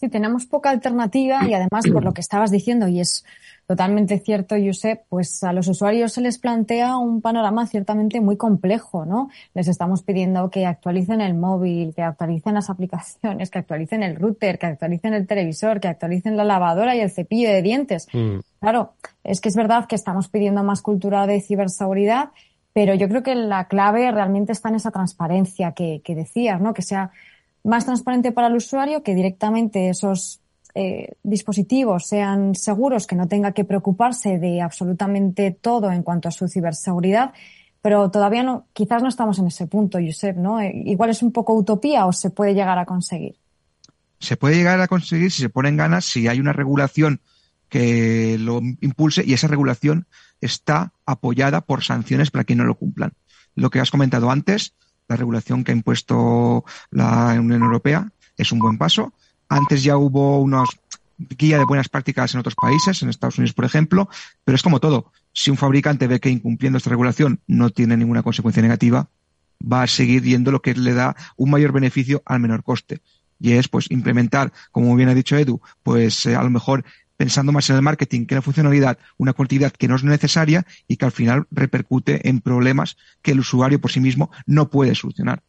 Sí, 0.00 0.08
tenemos 0.08 0.46
poca 0.46 0.70
alternativa 0.70 1.46
y 1.46 1.52
además 1.52 1.84
por 1.92 2.02
lo 2.02 2.14
que 2.14 2.22
estabas 2.22 2.50
diciendo, 2.50 2.88
y 2.88 3.00
es 3.00 3.22
totalmente 3.70 4.18
cierto, 4.18 4.56
Josep, 4.58 5.04
pues 5.08 5.44
a 5.44 5.52
los 5.52 5.68
usuarios 5.68 6.12
se 6.12 6.20
les 6.20 6.38
plantea 6.38 6.96
un 6.96 7.20
panorama 7.20 7.68
ciertamente 7.68 8.20
muy 8.20 8.36
complejo, 8.36 9.06
¿no? 9.06 9.30
Les 9.54 9.68
estamos 9.68 10.02
pidiendo 10.02 10.50
que 10.50 10.66
actualicen 10.66 11.20
el 11.20 11.34
móvil, 11.34 11.94
que 11.94 12.02
actualicen 12.02 12.54
las 12.54 12.68
aplicaciones, 12.68 13.48
que 13.48 13.60
actualicen 13.60 14.02
el 14.02 14.16
router, 14.16 14.58
que 14.58 14.66
actualicen 14.66 15.14
el 15.14 15.28
televisor, 15.28 15.78
que 15.78 15.86
actualicen 15.86 16.36
la 16.36 16.42
lavadora 16.42 16.96
y 16.96 17.00
el 17.00 17.12
cepillo 17.12 17.48
de 17.48 17.62
dientes. 17.62 18.08
Mm. 18.12 18.40
Claro, 18.58 18.94
es 19.22 19.40
que 19.40 19.50
es 19.50 19.54
verdad 19.54 19.86
que 19.86 19.94
estamos 19.94 20.26
pidiendo 20.26 20.64
más 20.64 20.82
cultura 20.82 21.28
de 21.28 21.40
ciberseguridad, 21.40 22.30
pero 22.72 22.94
yo 22.94 23.08
creo 23.08 23.22
que 23.22 23.36
la 23.36 23.68
clave 23.68 24.10
realmente 24.10 24.50
está 24.50 24.70
en 24.70 24.74
esa 24.74 24.90
transparencia 24.90 25.74
que, 25.74 26.00
que 26.02 26.16
decías, 26.16 26.60
¿no? 26.60 26.74
Que 26.74 26.82
sea 26.82 27.12
más 27.62 27.84
transparente 27.84 28.32
para 28.32 28.48
el 28.48 28.56
usuario, 28.56 29.04
que 29.04 29.14
directamente 29.14 29.90
esos 29.90 30.39
eh, 30.74 31.14
dispositivos 31.22 32.06
sean 32.06 32.54
seguros, 32.54 33.06
que 33.06 33.16
no 33.16 33.28
tenga 33.28 33.52
que 33.52 33.64
preocuparse 33.64 34.38
de 34.38 34.60
absolutamente 34.60 35.50
todo 35.50 35.90
en 35.90 36.02
cuanto 36.02 36.28
a 36.28 36.32
su 36.32 36.48
ciberseguridad. 36.48 37.32
Pero 37.82 38.10
todavía 38.10 38.42
no, 38.42 38.66
quizás 38.72 39.02
no 39.02 39.08
estamos 39.08 39.38
en 39.38 39.46
ese 39.46 39.66
punto, 39.66 39.98
Josep, 40.04 40.36
¿no? 40.36 40.60
Eh, 40.60 40.82
igual 40.84 41.10
es 41.10 41.22
un 41.22 41.32
poco 41.32 41.54
utopía 41.54 42.06
o 42.06 42.12
se 42.12 42.30
puede 42.30 42.54
llegar 42.54 42.78
a 42.78 42.84
conseguir. 42.84 43.36
Se 44.18 44.36
puede 44.36 44.56
llegar 44.56 44.80
a 44.80 44.88
conseguir 44.88 45.30
si 45.30 45.42
se 45.42 45.48
ponen 45.48 45.76
ganas, 45.76 46.04
si 46.04 46.28
hay 46.28 46.40
una 46.40 46.52
regulación 46.52 47.20
que 47.70 48.36
lo 48.38 48.60
impulse 48.80 49.24
y 49.24 49.32
esa 49.32 49.46
regulación 49.46 50.06
está 50.40 50.92
apoyada 51.06 51.62
por 51.62 51.82
sanciones 51.82 52.30
para 52.30 52.44
quien 52.44 52.58
no 52.58 52.64
lo 52.64 52.74
cumplan. 52.74 53.12
Lo 53.54 53.70
que 53.70 53.80
has 53.80 53.90
comentado 53.90 54.30
antes, 54.30 54.74
la 55.08 55.16
regulación 55.16 55.64
que 55.64 55.72
ha 55.72 55.74
impuesto 55.74 56.64
la 56.90 57.34
Unión 57.38 57.62
Europea 57.62 58.12
es 58.36 58.52
un 58.52 58.58
buen 58.58 58.76
paso. 58.76 59.14
Antes 59.50 59.82
ya 59.82 59.96
hubo 59.96 60.40
unos 60.40 60.70
guía 61.18 61.58
de 61.58 61.64
buenas 61.64 61.88
prácticas 61.88 62.32
en 62.32 62.40
otros 62.40 62.54
países, 62.54 63.02
en 63.02 63.10
Estados 63.10 63.36
Unidos, 63.36 63.52
por 63.52 63.64
ejemplo, 63.64 64.08
pero 64.44 64.54
es 64.54 64.62
como 64.62 64.80
todo. 64.80 65.12
Si 65.32 65.50
un 65.50 65.56
fabricante 65.56 66.06
ve 66.06 66.20
que 66.20 66.30
incumpliendo 66.30 66.78
esta 66.78 66.90
regulación 66.90 67.40
no 67.48 67.70
tiene 67.70 67.96
ninguna 67.96 68.22
consecuencia 68.22 68.62
negativa, 68.62 69.10
va 69.60 69.82
a 69.82 69.86
seguir 69.88 70.22
yendo 70.22 70.52
lo 70.52 70.62
que 70.62 70.74
le 70.74 70.94
da 70.94 71.16
un 71.36 71.50
mayor 71.50 71.72
beneficio 71.72 72.22
al 72.24 72.40
menor 72.40 72.62
coste. 72.62 73.00
Y 73.40 73.52
es, 73.52 73.68
pues, 73.68 73.90
implementar, 73.90 74.52
como 74.70 74.94
bien 74.94 75.08
ha 75.08 75.14
dicho 75.14 75.36
Edu, 75.36 75.60
pues, 75.82 76.26
eh, 76.26 76.36
a 76.36 76.42
lo 76.44 76.50
mejor 76.50 76.84
pensando 77.16 77.50
más 77.50 77.68
en 77.70 77.76
el 77.76 77.82
marketing 77.82 78.26
que 78.26 78.34
en 78.34 78.38
la 78.38 78.42
funcionalidad, 78.42 78.98
una 79.18 79.34
cantidad 79.34 79.72
que 79.72 79.88
no 79.88 79.96
es 79.96 80.04
necesaria 80.04 80.64
y 80.86 80.96
que 80.96 81.04
al 81.04 81.12
final 81.12 81.46
repercute 81.50 82.28
en 82.28 82.40
problemas 82.40 82.96
que 83.20 83.32
el 83.32 83.40
usuario 83.40 83.80
por 83.80 83.90
sí 83.90 84.00
mismo 84.00 84.30
no 84.46 84.70
puede 84.70 84.94
solucionar. 84.94 85.42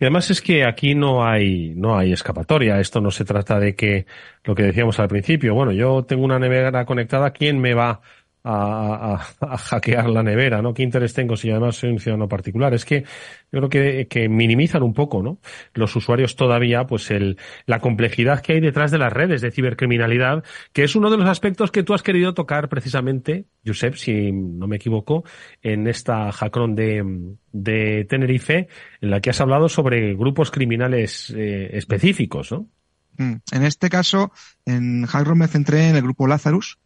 Y 0.00 0.04
además 0.04 0.30
es 0.30 0.40
que 0.40 0.64
aquí 0.64 0.94
no 0.94 1.26
hay, 1.26 1.74
no 1.74 1.98
hay 1.98 2.12
escapatoria. 2.12 2.78
Esto 2.80 3.00
no 3.00 3.10
se 3.10 3.24
trata 3.24 3.58
de 3.58 3.74
que 3.74 4.06
lo 4.44 4.54
que 4.54 4.62
decíamos 4.62 5.00
al 5.00 5.08
principio, 5.08 5.54
bueno, 5.54 5.72
yo 5.72 6.04
tengo 6.04 6.24
una 6.24 6.38
nevera 6.38 6.84
conectada, 6.84 7.32
¿quién 7.32 7.58
me 7.60 7.74
va 7.74 8.00
a, 8.44 9.18
hackear 9.58 10.08
la 10.08 10.22
nevera, 10.22 10.62
¿no? 10.62 10.74
¿Qué 10.74 10.82
interés 10.82 11.14
tengo 11.14 11.36
si 11.36 11.50
además 11.50 11.76
soy 11.76 11.90
un 11.90 11.98
ciudadano 11.98 12.28
particular? 12.28 12.74
Es 12.74 12.84
que 12.84 13.02
yo 13.52 13.60
creo 13.60 13.68
que, 13.68 14.08
que 14.08 14.28
minimizan 14.28 14.82
un 14.82 14.94
poco, 14.94 15.22
¿no? 15.22 15.38
Los 15.74 15.94
usuarios 15.96 16.36
todavía, 16.36 16.86
pues 16.86 17.10
el, 17.10 17.38
la 17.66 17.80
complejidad 17.80 18.40
que 18.40 18.54
hay 18.54 18.60
detrás 18.60 18.90
de 18.90 18.98
las 18.98 19.12
redes 19.12 19.40
de 19.40 19.50
cibercriminalidad, 19.50 20.44
que 20.72 20.84
es 20.84 20.96
uno 20.96 21.10
de 21.10 21.16
los 21.16 21.28
aspectos 21.28 21.70
que 21.70 21.82
tú 21.82 21.94
has 21.94 22.02
querido 22.02 22.34
tocar 22.34 22.68
precisamente, 22.68 23.46
Josep, 23.66 23.94
si 23.94 24.32
no 24.32 24.66
me 24.66 24.76
equivoco, 24.76 25.24
en 25.62 25.86
esta 25.86 26.30
hackron 26.32 26.74
de, 26.74 27.04
de 27.52 28.06
Tenerife, 28.08 28.68
en 29.00 29.10
la 29.10 29.20
que 29.20 29.30
has 29.30 29.40
hablado 29.40 29.68
sobre 29.68 30.14
grupos 30.14 30.50
criminales 30.50 31.32
eh, 31.36 31.70
específicos, 31.72 32.52
¿no? 32.52 32.68
Mm. 33.18 33.34
En 33.52 33.64
este 33.64 33.90
caso, 33.90 34.32
en 34.64 35.04
Hackron 35.04 35.38
me 35.38 35.48
centré 35.48 35.88
en 35.88 35.96
el 35.96 36.02
grupo 36.02 36.26
Lazarus, 36.26 36.78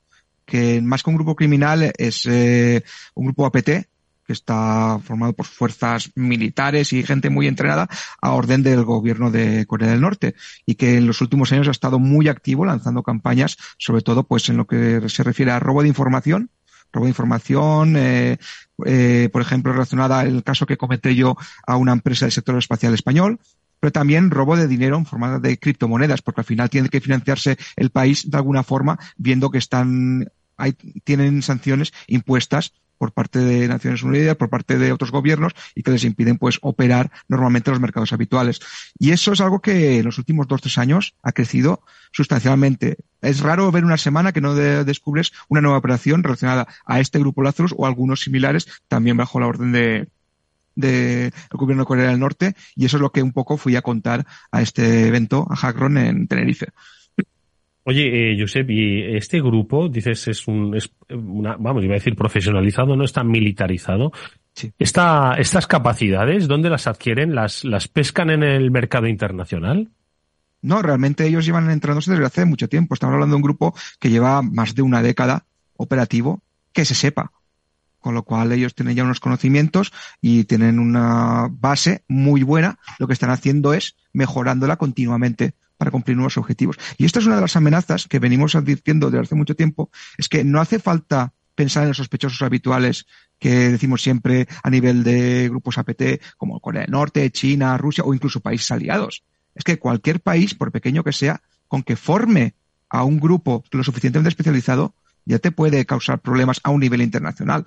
que 0.44 0.80
más 0.80 1.02
que 1.02 1.10
un 1.10 1.16
grupo 1.16 1.36
criminal 1.36 1.92
es 1.96 2.26
eh, 2.26 2.82
un 3.14 3.26
grupo 3.26 3.46
APT 3.46 3.86
que 4.24 4.32
está 4.32 5.00
formado 5.04 5.32
por 5.32 5.46
fuerzas 5.46 6.10
militares 6.14 6.92
y 6.92 7.02
gente 7.02 7.30
muy 7.30 7.46
entrenada 7.46 7.88
a 8.20 8.32
orden 8.32 8.62
del 8.62 8.84
gobierno 8.84 9.30
de 9.30 9.66
Corea 9.66 9.90
del 9.90 10.00
Norte 10.00 10.34
y 10.64 10.76
que 10.76 10.96
en 10.96 11.06
los 11.06 11.20
últimos 11.20 11.52
años 11.52 11.68
ha 11.68 11.72
estado 11.72 11.98
muy 11.98 12.28
activo 12.28 12.64
lanzando 12.64 13.02
campañas, 13.02 13.56
sobre 13.78 14.02
todo 14.02 14.24
pues 14.24 14.48
en 14.48 14.56
lo 14.56 14.66
que 14.66 15.08
se 15.08 15.22
refiere 15.22 15.50
a 15.50 15.60
robo 15.60 15.82
de 15.82 15.88
información, 15.88 16.50
robo 16.92 17.06
de 17.06 17.10
información, 17.10 17.96
eh, 17.96 18.38
eh, 18.84 19.28
por 19.32 19.42
ejemplo, 19.42 19.72
relacionada 19.72 20.20
al 20.20 20.44
caso 20.44 20.66
que 20.66 20.76
comenté 20.76 21.14
yo 21.14 21.36
a 21.66 21.76
una 21.76 21.92
empresa 21.92 22.26
del 22.26 22.32
sector 22.32 22.56
espacial 22.58 22.94
español, 22.94 23.40
pero 23.82 23.90
también 23.90 24.30
robo 24.30 24.56
de 24.56 24.68
dinero 24.68 24.96
en 24.96 25.04
forma 25.04 25.40
de 25.40 25.58
criptomonedas, 25.58 26.22
porque 26.22 26.42
al 26.42 26.44
final 26.44 26.70
tiene 26.70 26.88
que 26.88 27.00
financiarse 27.00 27.58
el 27.74 27.90
país 27.90 28.30
de 28.30 28.36
alguna 28.36 28.62
forma, 28.62 28.96
viendo 29.16 29.50
que 29.50 29.58
están, 29.58 30.30
hay, 30.56 30.74
tienen 31.02 31.42
sanciones 31.42 31.92
impuestas 32.06 32.74
por 32.96 33.10
parte 33.10 33.40
de 33.40 33.66
Naciones 33.66 34.04
Unidas, 34.04 34.36
por 34.36 34.50
parte 34.50 34.78
de 34.78 34.92
otros 34.92 35.10
gobiernos 35.10 35.54
y 35.74 35.82
que 35.82 35.90
les 35.90 36.04
impiden 36.04 36.38
pues 36.38 36.60
operar 36.62 37.10
normalmente 37.26 37.70
en 37.70 37.72
los 37.72 37.80
mercados 37.80 38.12
habituales. 38.12 38.60
Y 39.00 39.10
eso 39.10 39.32
es 39.32 39.40
algo 39.40 39.60
que 39.60 39.98
en 39.98 40.04
los 40.04 40.16
últimos 40.18 40.46
dos 40.46 40.60
tres 40.60 40.78
años 40.78 41.16
ha 41.20 41.32
crecido 41.32 41.82
sustancialmente. 42.12 42.98
Es 43.20 43.40
raro 43.40 43.72
ver 43.72 43.84
una 43.84 43.96
semana 43.96 44.30
que 44.30 44.40
no 44.40 44.54
descubres 44.54 45.32
una 45.48 45.60
nueva 45.60 45.78
operación 45.78 46.22
relacionada 46.22 46.68
a 46.86 47.00
este 47.00 47.18
grupo 47.18 47.42
Lazarus 47.42 47.74
o 47.76 47.84
algunos 47.84 48.20
similares 48.20 48.68
también 48.86 49.16
bajo 49.16 49.40
la 49.40 49.48
orden 49.48 49.72
de, 49.72 50.06
del 50.74 51.32
gobierno 51.50 51.82
de 51.82 51.86
Corea 51.86 52.10
del 52.10 52.20
Norte 52.20 52.54
y 52.74 52.84
eso 52.84 52.96
es 52.96 53.00
lo 53.00 53.10
que 53.10 53.22
un 53.22 53.32
poco 53.32 53.56
fui 53.56 53.76
a 53.76 53.82
contar 53.82 54.26
a 54.50 54.62
este 54.62 55.08
evento, 55.08 55.46
a 55.50 55.56
Hackron 55.56 55.98
en 55.98 56.26
Tenerife. 56.26 56.66
Oye, 57.84 58.32
eh, 58.32 58.36
Josep, 58.38 58.70
y 58.70 59.16
este 59.16 59.40
grupo, 59.40 59.88
dices, 59.88 60.28
es 60.28 60.46
un, 60.46 60.76
es 60.76 60.92
una, 61.10 61.56
vamos, 61.56 61.82
iba 61.82 61.94
a 61.94 61.98
decir 61.98 62.14
profesionalizado, 62.14 62.94
no 62.94 63.04
está 63.04 63.24
militarizado. 63.24 64.12
Sí. 64.54 64.72
Esta, 64.78 65.34
estas 65.34 65.66
capacidades, 65.66 66.46
¿dónde 66.46 66.70
las 66.70 66.86
adquieren? 66.86 67.34
¿Las, 67.34 67.64
las 67.64 67.88
pescan 67.88 68.30
en 68.30 68.44
el 68.44 68.70
mercado 68.70 69.08
internacional? 69.08 69.88
No, 70.60 70.80
realmente 70.80 71.26
ellos 71.26 71.44
llevan 71.44 71.70
entrenándose 71.70 72.12
desde 72.12 72.24
hace 72.24 72.44
mucho 72.44 72.68
tiempo. 72.68 72.94
Estamos 72.94 73.14
hablando 73.14 73.34
de 73.34 73.38
un 73.38 73.42
grupo 73.42 73.74
que 73.98 74.10
lleva 74.10 74.42
más 74.42 74.76
de 74.76 74.82
una 74.82 75.02
década 75.02 75.44
operativo, 75.76 76.40
que 76.72 76.84
se 76.84 76.94
sepa 76.94 77.32
con 78.02 78.14
lo 78.14 78.24
cual 78.24 78.52
ellos 78.52 78.74
tienen 78.74 78.96
ya 78.96 79.04
unos 79.04 79.20
conocimientos 79.20 79.92
y 80.20 80.44
tienen 80.44 80.78
una 80.78 81.48
base 81.50 82.04
muy 82.08 82.42
buena. 82.42 82.78
Lo 82.98 83.06
que 83.06 83.14
están 83.14 83.30
haciendo 83.30 83.72
es 83.72 83.96
mejorándola 84.12 84.76
continuamente 84.76 85.54
para 85.78 85.90
cumplir 85.90 86.16
nuevos 86.16 86.36
objetivos. 86.36 86.76
Y 86.98 87.06
esta 87.06 87.20
es 87.20 87.26
una 87.26 87.36
de 87.36 87.40
las 87.40 87.56
amenazas 87.56 88.06
que 88.06 88.18
venimos 88.18 88.54
advirtiendo 88.54 89.10
desde 89.10 89.22
hace 89.22 89.34
mucho 89.34 89.56
tiempo, 89.56 89.90
es 90.18 90.28
que 90.28 90.44
no 90.44 90.60
hace 90.60 90.78
falta 90.78 91.32
pensar 91.54 91.84
en 91.84 91.88
los 91.88 91.96
sospechosos 91.96 92.42
habituales 92.42 93.06
que 93.38 93.70
decimos 93.70 94.02
siempre 94.02 94.46
a 94.62 94.70
nivel 94.70 95.02
de 95.02 95.48
grupos 95.48 95.78
APT 95.78 96.02
como 96.36 96.60
Corea 96.60 96.82
del 96.82 96.90
Norte, 96.90 97.30
China, 97.30 97.78
Rusia 97.78 98.04
o 98.04 98.14
incluso 98.14 98.40
países 98.40 98.70
aliados. 98.70 99.24
Es 99.54 99.64
que 99.64 99.78
cualquier 99.78 100.20
país, 100.20 100.54
por 100.54 100.72
pequeño 100.72 101.04
que 101.04 101.12
sea, 101.12 101.42
con 101.68 101.82
que 101.82 101.96
forme 101.96 102.54
a 102.88 103.04
un 103.04 103.18
grupo 103.20 103.64
lo 103.70 103.84
suficientemente 103.84 104.28
especializado, 104.28 104.94
ya 105.24 105.38
te 105.38 105.52
puede 105.52 105.86
causar 105.86 106.20
problemas 106.20 106.60
a 106.62 106.70
un 106.70 106.80
nivel 106.80 107.02
internacional. 107.02 107.64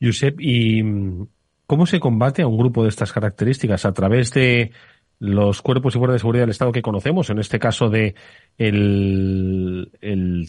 Josep, 0.00 0.40
¿y 0.40 0.82
mm, 0.82 1.26
cómo 1.66 1.86
se 1.86 2.00
combate 2.00 2.42
a 2.42 2.46
un 2.46 2.58
grupo 2.58 2.82
de 2.82 2.88
estas 2.88 3.12
características? 3.12 3.84
¿A 3.84 3.92
través 3.92 4.32
de 4.32 4.72
los 5.18 5.62
cuerpos 5.62 5.94
y 5.94 5.98
fuerzas 5.98 6.16
de 6.16 6.18
seguridad 6.18 6.42
del 6.42 6.50
Estado 6.50 6.72
que 6.72 6.82
conocemos, 6.82 7.30
en 7.30 7.38
este 7.38 7.58
caso 7.58 7.88
de 7.88 8.14
el, 8.58 9.90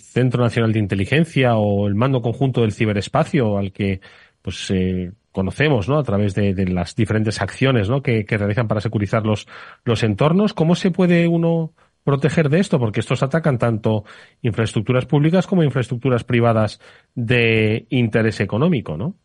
Centro 0.01 0.43
Nacional 0.43 0.73
de 0.73 0.79
Inteligencia 0.79 1.55
o 1.55 1.87
el 1.87 1.95
Mando 1.95 2.21
Conjunto 2.21 2.61
del 2.61 2.73
Ciberespacio, 2.73 3.57
al 3.57 3.71
que 3.71 4.01
pues 4.41 4.69
eh, 4.71 5.11
conocemos, 5.31 5.87
¿no? 5.89 5.97
A 5.97 6.03
través 6.03 6.35
de, 6.35 6.53
de 6.53 6.67
las 6.67 6.95
diferentes 6.95 7.41
acciones, 7.41 7.89
¿no? 7.89 8.01
Que, 8.01 8.25
que, 8.25 8.37
realizan 8.37 8.67
para 8.67 8.81
securizar 8.81 9.25
los, 9.25 9.47
los 9.83 10.03
entornos. 10.03 10.53
¿Cómo 10.53 10.75
se 10.75 10.91
puede 10.91 11.27
uno 11.27 11.73
proteger 12.03 12.49
de 12.49 12.59
esto? 12.59 12.77
Porque 12.77 12.99
estos 12.99 13.23
atacan 13.23 13.57
tanto 13.57 14.03
infraestructuras 14.41 15.05
públicas 15.05 15.47
como 15.47 15.63
infraestructuras 15.63 16.23
privadas 16.23 16.79
de 17.15 17.87
interés 17.89 18.39
económico, 18.39 18.97
¿no? 18.97 19.15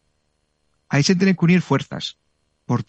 Ahí 0.90 1.02
se 1.02 1.14
tienen 1.14 1.36
que 1.36 1.44
unir 1.44 1.62
fuerzas. 1.62 2.18
Por 2.66 2.84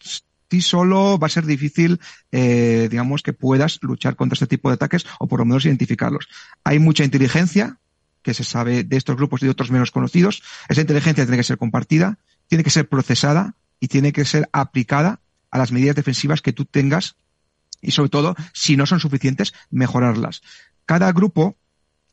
ti 0.48 0.62
solo 0.62 1.18
va 1.18 1.28
a 1.28 1.30
ser 1.30 1.46
difícil, 1.46 2.02
eh, 2.32 2.88
digamos, 2.92 3.24
que 3.24 3.32
puedas 3.32 3.80
luchar 3.82 4.18
contra 4.18 4.34
este 4.34 4.48
tipo 4.48 4.70
de 4.70 4.76
ataques 4.76 5.06
o 5.20 5.28
por 5.28 5.40
lo 5.40 5.46
menos 5.46 5.66
identificarlos. 5.66 6.28
Hay 6.66 6.80
mucha 6.80 7.06
inteligencia 7.06 7.78
que 8.22 8.34
se 8.34 8.44
sabe 8.44 8.84
de 8.84 8.98
estos 8.98 9.16
grupos 9.16 9.42
y 9.42 9.46
de 9.46 9.52
otros 9.52 9.72
menos 9.72 9.92
conocidos. 9.92 10.44
Esa 10.68 10.82
inteligencia 10.82 11.24
tiene 11.24 11.38
que 11.38 11.44
ser 11.44 11.58
compartida, 11.58 12.20
tiene 12.48 12.64
que 12.64 12.70
ser 12.70 12.90
procesada 12.90 13.56
y 13.80 13.88
tiene 13.88 14.12
que 14.12 14.26
ser 14.26 14.50
aplicada 14.52 15.22
a 15.50 15.58
las 15.58 15.72
medidas 15.72 15.96
defensivas 15.96 16.42
que 16.42 16.54
tú 16.54 16.66
tengas 16.66 17.16
y 17.82 17.92
sobre 17.92 18.10
todo, 18.10 18.36
si 18.54 18.78
no 18.78 18.86
son 18.86 19.00
suficientes, 19.00 19.54
mejorarlas. 19.72 20.42
Cada 20.86 21.12
grupo 21.12 21.58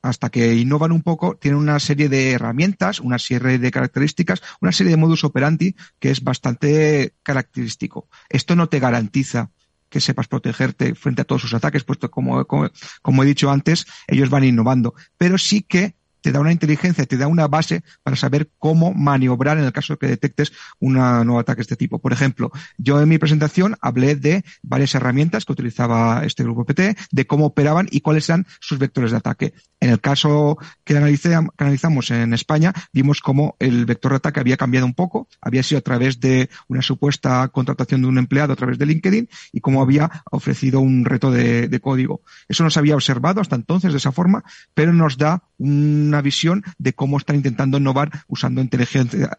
hasta 0.03 0.31
que 0.31 0.55
innovan 0.55 0.93
un 0.93 1.03
poco, 1.03 1.37
tienen 1.37 1.61
una 1.61 1.79
serie 1.81 2.09
de 2.09 2.33
herramientas, 2.33 3.01
una 3.01 3.19
serie 3.19 3.59
de 3.59 3.71
características, 3.71 4.43
una 4.61 4.73
serie 4.73 4.93
de 4.93 4.97
modus 4.97 5.25
operandi 5.25 5.75
que 5.99 6.11
es 6.11 6.23
bastante 6.23 7.15
característico. 7.23 8.09
Esto 8.29 8.57
no 8.57 8.69
te 8.69 8.81
garantiza 8.81 9.51
que 9.89 10.01
sepas 10.01 10.29
protegerte 10.29 10.95
frente 10.95 11.23
a 11.23 11.25
todos 11.25 11.43
sus 11.43 11.55
ataques, 11.55 11.85
puesto 11.85 12.11
como, 12.11 12.45
como, 12.45 12.71
como 13.03 13.23
he 13.23 13.27
dicho 13.27 13.51
antes, 13.51 13.87
ellos 14.07 14.31
van 14.31 14.45
innovando. 14.45 14.95
Pero 15.17 15.39
sí 15.39 15.63
que 15.63 15.97
te 16.21 16.33
da 16.33 16.41
una 16.41 16.53
inteligencia, 16.53 17.07
te 17.07 17.17
da 17.17 17.27
una 17.27 17.49
base 17.49 17.83
para 18.03 18.17
saber 18.17 18.51
cómo 18.59 18.93
maniobrar 18.95 19.59
en 19.59 19.65
el 19.65 19.73
caso 19.73 19.95
de 19.95 19.99
que 19.99 20.07
detectes 20.07 20.53
un 20.79 20.95
nuevo 20.95 21.39
ataque 21.39 21.59
de 21.59 21.63
este 21.63 21.77
tipo. 21.77 21.99
Por 21.99 22.13
ejemplo, 22.13 22.51
yo 22.77 23.01
en 23.01 23.09
mi 23.09 23.19
presentación 23.19 23.77
hablé 23.81 24.17
de 24.17 24.45
varias 24.63 24.95
herramientas 24.95 25.45
que 25.45 25.53
utilizaba 25.53 26.23
este 26.25 26.43
grupo 26.45 26.65
PT, 26.65 26.97
de 27.11 27.27
cómo 27.27 27.47
operaban 27.47 27.89
y 27.91 28.01
cuáles 28.01 28.29
eran 28.29 28.47
sus 28.61 28.79
vectores 28.79 29.11
de 29.11 29.17
ataque. 29.17 29.55
En 29.81 29.91
el 29.91 30.01
caso 30.01 30.59
que, 30.85 30.97
analizamos 30.97 32.11
en 32.11 32.35
España, 32.35 32.73
vimos 32.93 33.21
cómo 33.21 33.57
el 33.61 33.87
vector 33.87 34.13
de 34.13 34.17
ataque 34.17 34.41
había 34.41 34.57
cambiado 34.57 34.87
un 34.87 34.95
poco, 34.95 35.29
había 35.41 35.63
sido 35.63 35.79
a 35.79 35.83
través 35.83 36.19
de 36.21 36.51
una 36.67 36.83
supuesta 36.83 37.47
contratación 37.49 38.03
de 38.03 38.09
un 38.09 38.19
empleado 38.19 38.53
a 38.53 38.57
través 38.57 38.79
de 38.79 38.87
LinkedIn 38.87 39.29
y 39.53 39.61
cómo 39.61 39.81
había 39.81 40.25
ofrecido 40.31 40.81
un 40.81 41.05
reto 41.05 41.31
de, 41.31 41.69
de 41.69 41.81
código. 41.81 42.23
Eso 42.49 42.65
no 42.65 42.71
se 42.71 42.79
había 42.81 42.97
observado 42.97 43.41
hasta 43.41 43.57
entonces 43.57 43.93
de 43.93 43.99
esa 43.99 44.13
forma, 44.13 44.43
pero 44.75 44.93
nos 44.93 45.17
da 45.17 45.45
una 45.59 46.18
visión 46.23 46.65
de 46.79 46.93
cómo 46.93 47.19
están 47.19 47.37
intentando 47.37 47.79
innovar 47.79 48.11
usando 48.29 48.61
inteligencia 48.61 49.37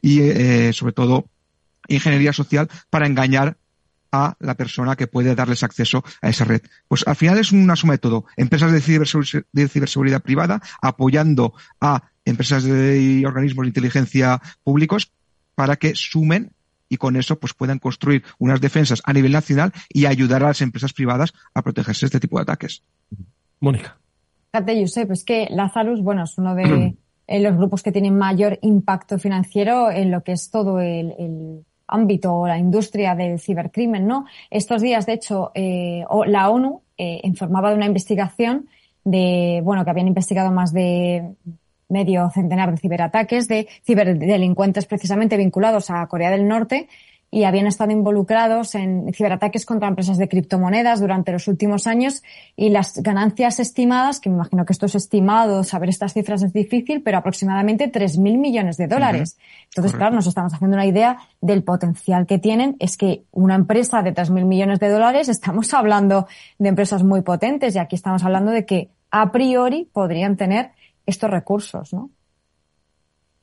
y, 0.00 0.20
eh, 0.20 0.72
sobre 0.72 0.92
todo, 0.92 1.26
ingeniería 1.88 2.32
social 2.32 2.68
para 2.90 3.06
engañar 3.06 3.56
a 4.12 4.36
la 4.38 4.54
persona 4.54 4.96
que 4.96 5.06
puede 5.06 5.34
darles 5.34 5.62
acceso 5.62 6.04
a 6.22 6.28
esa 6.28 6.44
red. 6.44 6.62
Pues 6.88 7.06
al 7.06 7.16
final 7.16 7.38
es 7.38 7.52
una 7.52 7.76
suma 7.76 7.94
de 7.94 7.98
todo. 7.98 8.24
Empresas 8.36 8.72
de 8.72 9.68
ciberseguridad, 9.68 10.22
privada 10.22 10.62
apoyando 10.80 11.54
a 11.80 12.10
empresas 12.24 12.64
y 12.64 13.24
organismos 13.24 13.64
de 13.64 13.68
inteligencia 13.68 14.40
públicos 14.64 15.12
para 15.54 15.76
que 15.76 15.94
sumen 15.94 16.52
y 16.88 16.96
con 16.98 17.16
eso 17.16 17.38
pues 17.38 17.54
puedan 17.54 17.78
construir 17.78 18.22
unas 18.38 18.60
defensas 18.60 19.02
a 19.04 19.12
nivel 19.12 19.32
nacional 19.32 19.72
y 19.88 20.06
ayudar 20.06 20.42
a 20.44 20.48
las 20.48 20.60
empresas 20.60 20.92
privadas 20.92 21.32
a 21.54 21.62
protegerse 21.62 22.06
de 22.06 22.08
este 22.08 22.20
tipo 22.20 22.38
de 22.38 22.42
ataques. 22.42 22.82
Mónica. 23.60 23.98
Fíjate, 24.56 24.80
Josep, 24.80 25.10
es 25.10 25.22
que 25.22 25.48
Lazarus, 25.50 26.02
bueno, 26.02 26.24
es 26.24 26.38
uno 26.38 26.54
de 26.54 26.96
los 27.28 27.56
grupos 27.58 27.82
que 27.82 27.92
tienen 27.92 28.16
mayor 28.16 28.58
impacto 28.62 29.18
financiero 29.18 29.90
en 29.90 30.10
lo 30.10 30.22
que 30.22 30.32
es 30.32 30.50
todo 30.50 30.80
el, 30.80 31.62
ámbito 31.88 32.34
o 32.34 32.48
la 32.48 32.58
industria 32.58 33.14
del 33.14 33.38
cibercrimen, 33.38 34.06
¿no? 34.06 34.24
Estos 34.50 34.80
días, 34.80 35.04
de 35.04 35.12
hecho, 35.12 35.52
eh, 35.54 36.04
la 36.26 36.48
ONU 36.48 36.82
eh, 36.96 37.20
informaba 37.22 37.68
de 37.68 37.76
una 37.76 37.86
investigación 37.86 38.68
de, 39.04 39.60
bueno, 39.62 39.84
que 39.84 39.90
habían 39.90 40.08
investigado 40.08 40.50
más 40.50 40.72
de 40.72 41.34
medio 41.88 42.30
centenar 42.30 42.72
de 42.72 42.78
ciberataques 42.78 43.46
de 43.46 43.68
ciberdelincuentes 43.84 44.86
precisamente 44.86 45.36
vinculados 45.36 45.90
a 45.90 46.06
Corea 46.08 46.30
del 46.30 46.48
Norte 46.48 46.88
y 47.30 47.44
habían 47.44 47.66
estado 47.66 47.90
involucrados 47.90 48.74
en 48.74 49.12
ciberataques 49.12 49.66
contra 49.66 49.88
empresas 49.88 50.16
de 50.16 50.28
criptomonedas 50.28 51.00
durante 51.00 51.32
los 51.32 51.48
últimos 51.48 51.86
años 51.86 52.22
y 52.54 52.70
las 52.70 53.02
ganancias 53.02 53.58
estimadas, 53.58 54.20
que 54.20 54.30
me 54.30 54.36
imagino 54.36 54.64
que 54.64 54.72
esto 54.72 54.86
es 54.86 54.94
estimado, 54.94 55.64
saber 55.64 55.88
estas 55.88 56.12
cifras 56.12 56.42
es 56.42 56.52
difícil, 56.52 57.02
pero 57.02 57.18
aproximadamente 57.18 57.90
3.000 57.90 58.38
millones 58.38 58.76
de 58.76 58.86
dólares. 58.86 59.36
Entonces, 59.66 59.92
claro, 59.92 60.14
nos 60.14 60.26
estamos 60.26 60.54
haciendo 60.54 60.76
una 60.76 60.86
idea 60.86 61.18
del 61.40 61.64
potencial 61.64 62.26
que 62.26 62.38
tienen. 62.38 62.76
Es 62.78 62.96
que 62.96 63.24
una 63.32 63.56
empresa 63.56 64.02
de 64.02 64.14
3.000 64.14 64.44
millones 64.44 64.78
de 64.78 64.88
dólares, 64.88 65.28
estamos 65.28 65.74
hablando 65.74 66.26
de 66.58 66.68
empresas 66.68 67.02
muy 67.02 67.22
potentes 67.22 67.74
y 67.74 67.78
aquí 67.78 67.96
estamos 67.96 68.24
hablando 68.24 68.52
de 68.52 68.64
que 68.64 68.90
a 69.10 69.32
priori 69.32 69.88
podrían 69.92 70.36
tener 70.36 70.70
estos 71.06 71.30
recursos, 71.30 71.92
¿no? 71.92 72.10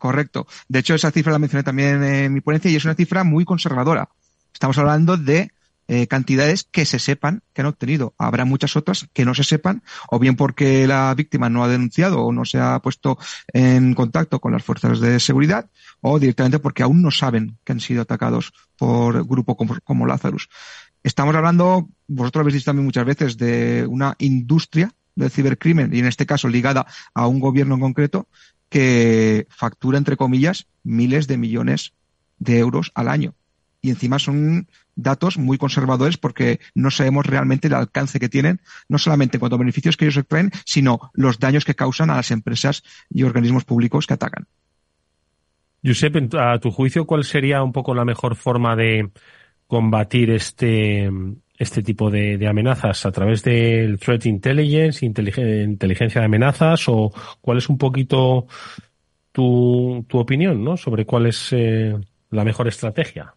Correcto. 0.04 0.48
De 0.68 0.80
hecho, 0.80 0.96
esa 0.96 1.12
cifra 1.12 1.32
la 1.32 1.40
mencioné 1.40 1.64
también 1.64 2.04
en 2.04 2.34
mi 2.34 2.42
ponencia 2.42 2.70
y 2.70 2.76
es 2.76 2.84
una 2.84 2.94
cifra 2.94 3.24
muy 3.24 3.46
conservadora. 3.46 4.10
Estamos 4.54 4.78
hablando 4.78 5.16
de 5.16 5.54
eh, 5.88 6.08
cantidades 6.08 6.68
que 6.70 6.86
se 6.86 7.00
sepan 7.00 7.42
que 7.54 7.62
han 7.62 7.68
obtenido. 7.68 8.14
Habrá 8.18 8.44
muchas 8.44 8.76
otras 8.76 9.08
que 9.14 9.24
no 9.24 9.34
se 9.34 9.46
sepan, 9.46 9.82
o 10.10 10.20
bien 10.20 10.36
porque 10.36 10.86
la 10.88 11.16
víctima 11.16 11.48
no 11.50 11.64
ha 11.64 11.70
denunciado 11.70 12.22
o 12.22 12.34
no 12.34 12.44
se 12.44 12.60
ha 12.60 12.78
puesto 12.80 13.18
en 13.54 13.94
contacto 13.94 14.42
con 14.42 14.52
las 14.52 14.66
fuerzas 14.66 15.00
de 15.00 15.22
seguridad, 15.22 15.70
o 16.02 16.20
directamente 16.20 16.60
porque 16.60 16.84
aún 16.84 17.02
no 17.02 17.10
saben 17.10 17.58
que 17.64 17.72
han 17.72 17.80
sido 17.80 18.02
atacados 18.02 18.52
por 18.76 19.26
grupo 19.26 19.56
como, 19.56 19.78
como 19.86 20.06
Lazarus. 20.06 20.50
Estamos 21.02 21.34
hablando, 21.34 21.88
vosotros 22.10 22.42
habéis 22.42 22.56
dicho 22.56 22.66
también 22.66 22.84
muchas 22.84 23.06
veces, 23.06 23.38
de 23.38 23.88
una 23.88 24.16
industria 24.20 24.92
del 25.16 25.32
cibercrimen 25.32 25.94
y 25.94 26.00
en 26.00 26.08
este 26.08 26.26
caso 26.26 26.48
ligada 26.48 26.88
a 27.14 27.28
un 27.28 27.40
gobierno 27.40 27.76
en 27.76 27.82
concreto 27.82 28.28
que 28.74 29.46
factura, 29.52 30.00
entre 30.00 30.18
comillas, 30.18 30.66
miles 30.84 31.28
de 31.28 31.38
millones 31.38 31.94
de 32.40 32.58
euros 32.58 32.92
al 32.96 33.08
año. 33.08 33.36
Y 33.84 33.92
encima 33.92 34.18
son 34.18 34.68
datos 34.96 35.38
muy 35.38 35.60
conservadores 35.60 36.18
porque 36.18 36.60
no 36.74 36.90
sabemos 36.90 37.28
realmente 37.28 37.68
el 37.68 37.76
alcance 37.76 38.20
que 38.20 38.30
tienen, 38.30 38.62
no 38.90 38.98
solamente 38.98 39.38
en 39.38 39.42
cuanto 39.42 39.58
a 39.58 39.60
beneficios 39.60 39.96
que 39.96 40.06
ellos 40.06 40.18
extraen, 40.18 40.50
sino 40.66 41.12
los 41.14 41.38
daños 41.38 41.66
que 41.66 41.76
causan 41.76 42.10
a 42.10 42.16
las 42.16 42.32
empresas 42.32 42.82
y 43.12 43.22
organismos 43.22 43.64
públicos 43.64 44.08
que 44.08 44.16
atacan. 44.16 44.48
Josep, 45.86 46.34
a 46.34 46.58
tu 46.58 46.72
juicio, 46.72 47.06
¿cuál 47.06 47.26
sería 47.26 47.62
un 47.62 47.74
poco 47.74 47.94
la 47.94 48.06
mejor 48.06 48.36
forma 48.36 48.76
de 48.76 49.12
combatir 49.68 50.32
este, 50.32 51.12
este 51.58 51.84
tipo 51.84 52.10
de, 52.10 52.48
amenazas? 52.48 53.06
¿A 53.06 53.12
través 53.12 53.44
del 53.44 54.00
threat 54.00 54.26
intelligence, 54.26 55.06
inteligencia 55.06 56.22
de 56.22 56.26
amenazas? 56.26 56.88
¿O 56.88 57.12
cuál 57.42 57.58
es 57.58 57.70
un 57.70 57.78
poquito 57.78 58.48
tu, 59.32 60.06
tu 60.08 60.20
opinión 60.20 60.64
¿no? 60.64 60.78
sobre 60.78 61.06
cuál 61.06 61.28
es 61.28 61.50
eh, 61.52 61.96
la 62.30 62.44
mejor 62.44 62.68
estrategia? 62.68 63.36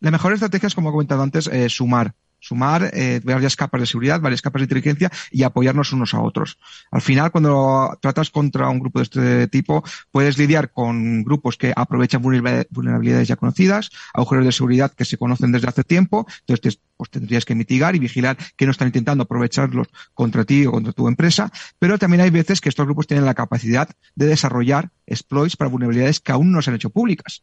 La 0.00 0.10
mejor 0.10 0.32
estrategia 0.32 0.66
es, 0.66 0.74
como 0.74 0.90
he 0.90 0.92
comentado 0.92 1.22
antes, 1.22 1.46
eh, 1.46 1.68
sumar 1.68 2.14
sumar 2.40 2.90
eh, 2.92 3.20
varias 3.24 3.56
capas 3.56 3.80
de 3.80 3.86
seguridad, 3.86 4.20
varias 4.20 4.42
capas 4.42 4.60
de 4.60 4.64
inteligencia 4.64 5.10
y 5.30 5.42
apoyarnos 5.42 5.92
unos 5.92 6.14
a 6.14 6.20
otros. 6.20 6.58
Al 6.90 7.02
final, 7.02 7.30
cuando 7.30 7.98
tratas 8.00 8.30
contra 8.30 8.68
un 8.68 8.78
grupo 8.78 8.98
de 8.98 9.02
este 9.04 9.48
tipo, 9.48 9.84
puedes 10.10 10.38
lidiar 10.38 10.70
con 10.70 11.24
grupos 11.24 11.56
que 11.56 11.72
aprovechan 11.74 12.22
vulnerabilidades 12.22 13.28
ya 13.28 13.36
conocidas, 13.36 13.90
agujeros 14.14 14.44
de 14.44 14.52
seguridad 14.52 14.92
que 14.92 15.04
se 15.04 15.18
conocen 15.18 15.52
desde 15.52 15.68
hace 15.68 15.84
tiempo, 15.84 16.26
entonces 16.40 16.80
pues 16.96 17.10
tendrías 17.10 17.44
que 17.44 17.54
mitigar 17.54 17.94
y 17.94 17.98
vigilar 17.98 18.36
que 18.56 18.64
no 18.64 18.70
están 18.72 18.88
intentando 18.88 19.24
aprovecharlos 19.24 19.88
contra 20.14 20.44
ti 20.44 20.66
o 20.66 20.72
contra 20.72 20.92
tu 20.92 21.08
empresa, 21.08 21.50
pero 21.78 21.98
también 21.98 22.22
hay 22.22 22.30
veces 22.30 22.60
que 22.60 22.68
estos 22.68 22.86
grupos 22.86 23.06
tienen 23.06 23.26
la 23.26 23.34
capacidad 23.34 23.88
de 24.14 24.26
desarrollar 24.26 24.90
exploits 25.06 25.56
para 25.56 25.68
vulnerabilidades 25.68 26.20
que 26.20 26.32
aún 26.32 26.52
no 26.52 26.62
se 26.62 26.70
han 26.70 26.76
hecho 26.76 26.90
públicas 26.90 27.42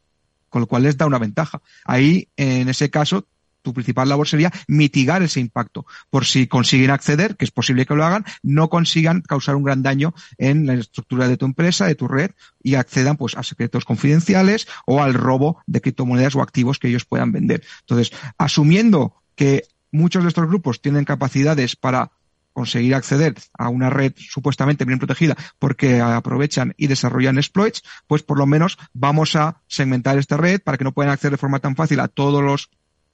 con 0.49 0.62
lo 0.62 0.67
cual 0.67 0.84
les 0.84 0.97
da 0.97 1.08
una 1.08 1.17
ventaja. 1.17 1.63
Ahí, 1.84 2.27
en 2.38 2.69
ese 2.69 2.91
caso, 2.91 3.25
tu 3.63 3.73
principal 3.73 4.08
labor 4.08 4.28
sería 4.28 4.52
mitigar 4.67 5.23
ese 5.23 5.39
impacto. 5.39 5.88
Por 6.12 6.26
si 6.26 6.45
consiguen 6.47 6.91
acceder, 6.91 7.36
que 7.36 7.45
es 7.45 7.52
posible 7.52 7.88
que 7.88 7.95
lo 7.95 8.06
hagan, 8.06 8.26
no 8.43 8.69
consigan 8.69 9.21
causar 9.21 9.56
un 9.56 9.63
gran 9.63 9.82
daño 9.82 10.13
en 10.38 10.67
la 10.67 10.76
estructura 10.76 11.28
de 11.28 11.38
tu 11.38 11.45
empresa, 11.45 11.88
de 11.88 11.95
tu 11.95 12.08
red, 12.08 12.32
y 12.62 12.76
accedan 12.76 13.17
pues 13.17 13.36
a 13.36 13.43
secretos 13.43 13.86
confidenciales 13.86 14.67
o 14.86 15.02
al 15.02 15.15
robo 15.15 15.62
de 15.65 15.82
criptomonedas 15.82 16.36
o 16.36 16.41
activos 16.41 16.78
que 16.78 16.89
ellos 16.89 17.06
puedan 17.06 17.32
vender. 17.32 17.63
Entonces, 17.82 18.12
asumiendo 18.38 19.15
que 19.36 19.63
muchos 19.91 20.23
de 20.23 20.30
estos 20.30 20.47
grupos 20.47 20.82
tienen 20.82 21.06
capacidades 21.06 21.76
para 21.76 22.12
conseguir 22.54 22.93
acceder 22.93 23.34
a 23.58 23.69
una 23.69 23.89
red 23.89 24.13
supuestamente 24.15 24.86
bien 24.86 24.99
protegida 24.99 25.36
porque 25.60 25.99
aprovechan 26.02 26.73
y 26.78 26.88
desarrollan 26.88 27.38
exploits, 27.38 27.84
pues 28.08 28.23
por 28.23 28.38
lo 28.38 28.45
menos 28.45 28.78
vamos 28.93 29.36
a 29.36 29.62
segmentar 29.67 30.17
esta 30.17 30.38
red 30.38 30.62
para 30.62 30.78
que 30.78 30.84
no 30.84 30.93
puedan 30.93 31.12
acceder 31.12 31.32
de 31.32 31.38
forma 31.38 31.60
tan 31.60 31.76
fácil 31.76 31.99
a 31.99 32.08
todos 32.08 32.43
los 32.43 32.69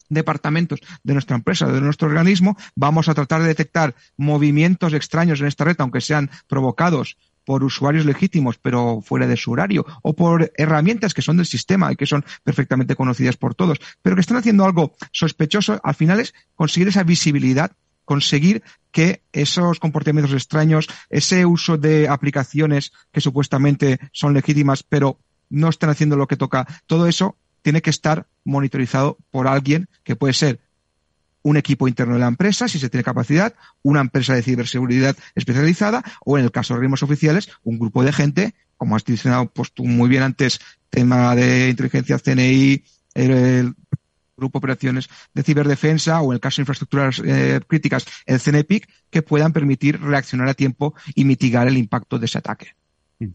departamentos 0.09 0.79
de 1.03 1.13
nuestra 1.13 1.35
empresa, 1.35 1.67
de 1.67 1.81
nuestro 1.81 2.07
organismo, 2.07 2.57
vamos 2.75 3.07
a 3.07 3.13
tratar 3.13 3.41
de 3.41 3.47
detectar 3.47 3.95
movimientos 4.17 4.93
extraños 4.93 5.39
en 5.39 5.47
esta 5.47 5.63
red, 5.63 5.75
aunque 5.79 6.01
sean 6.01 6.29
provocados 6.47 7.17
por 7.45 7.63
usuarios 7.63 8.05
legítimos, 8.05 8.59
pero 8.59 9.01
fuera 9.01 9.25
de 9.25 9.35
su 9.35 9.51
horario, 9.51 9.83
o 10.03 10.13
por 10.15 10.51
herramientas 10.55 11.15
que 11.15 11.23
son 11.23 11.37
del 11.37 11.47
sistema 11.47 11.91
y 11.91 11.95
que 11.95 12.05
son 12.05 12.23
perfectamente 12.43 12.95
conocidas 12.95 13.37
por 13.37 13.55
todos, 13.55 13.79
pero 14.03 14.15
que 14.15 14.21
están 14.21 14.37
haciendo 14.37 14.65
algo 14.65 14.93
sospechoso, 15.11 15.79
al 15.83 15.95
final 15.95 16.19
es 16.19 16.35
conseguir 16.53 16.89
esa 16.89 17.01
visibilidad, 17.01 17.71
conseguir 18.05 18.61
que 18.91 19.23
esos 19.33 19.79
comportamientos 19.79 20.33
extraños, 20.33 20.87
ese 21.09 21.45
uso 21.45 21.77
de 21.77 22.07
aplicaciones 22.07 22.91
que 23.11 23.21
supuestamente 23.21 23.99
son 24.11 24.35
legítimas, 24.35 24.83
pero 24.83 25.17
no 25.49 25.69
están 25.69 25.89
haciendo 25.89 26.17
lo 26.17 26.27
que 26.27 26.37
toca, 26.37 26.67
todo 26.85 27.07
eso 27.07 27.35
tiene 27.61 27.81
que 27.81 27.89
estar 27.89 28.27
monitorizado 28.43 29.17
por 29.31 29.47
alguien 29.47 29.87
que 30.03 30.15
puede 30.15 30.33
ser 30.33 30.59
un 31.41 31.57
equipo 31.57 31.87
interno 31.87 32.15
de 32.15 32.19
la 32.19 32.27
empresa, 32.27 32.67
si 32.67 32.79
se 32.79 32.89
tiene 32.89 33.03
capacidad, 33.03 33.53
una 33.81 34.01
empresa 34.01 34.33
de 34.33 34.43
ciberseguridad 34.43 35.15
especializada 35.35 36.03
o, 36.25 36.37
en 36.37 36.43
el 36.45 36.51
caso 36.51 36.73
de 36.73 36.81
ritmos 36.81 37.03
oficiales, 37.03 37.49
un 37.63 37.79
grupo 37.79 38.03
de 38.03 38.11
gente, 38.11 38.55
como 38.77 38.95
has 38.95 39.07
mencionado 39.07 39.47
pues, 39.47 39.71
muy 39.77 40.09
bien 40.09 40.23
antes, 40.23 40.59
tema 40.89 41.35
de 41.35 41.69
inteligencia 41.69 42.19
CNI, 42.19 42.83
el 43.13 43.73
grupo 44.37 44.57
de 44.57 44.59
operaciones 44.59 45.09
de 45.33 45.43
ciberdefensa 45.43 46.21
o 46.21 46.31
en 46.31 46.35
el 46.35 46.39
caso 46.39 46.57
de 46.57 46.63
infraestructuras 46.63 47.21
eh, 47.25 47.59
críticas, 47.67 48.05
el 48.25 48.39
CNPIC, 48.39 48.89
que 49.09 49.21
puedan 49.21 49.53
permitir 49.53 49.99
reaccionar 49.99 50.47
a 50.49 50.53
tiempo 50.53 50.95
y 51.13 51.25
mitigar 51.25 51.67
el 51.67 51.77
impacto 51.77 52.19
de 52.19 52.25
ese 52.25 52.37
ataque. 52.37 52.75
Mm. 53.19 53.27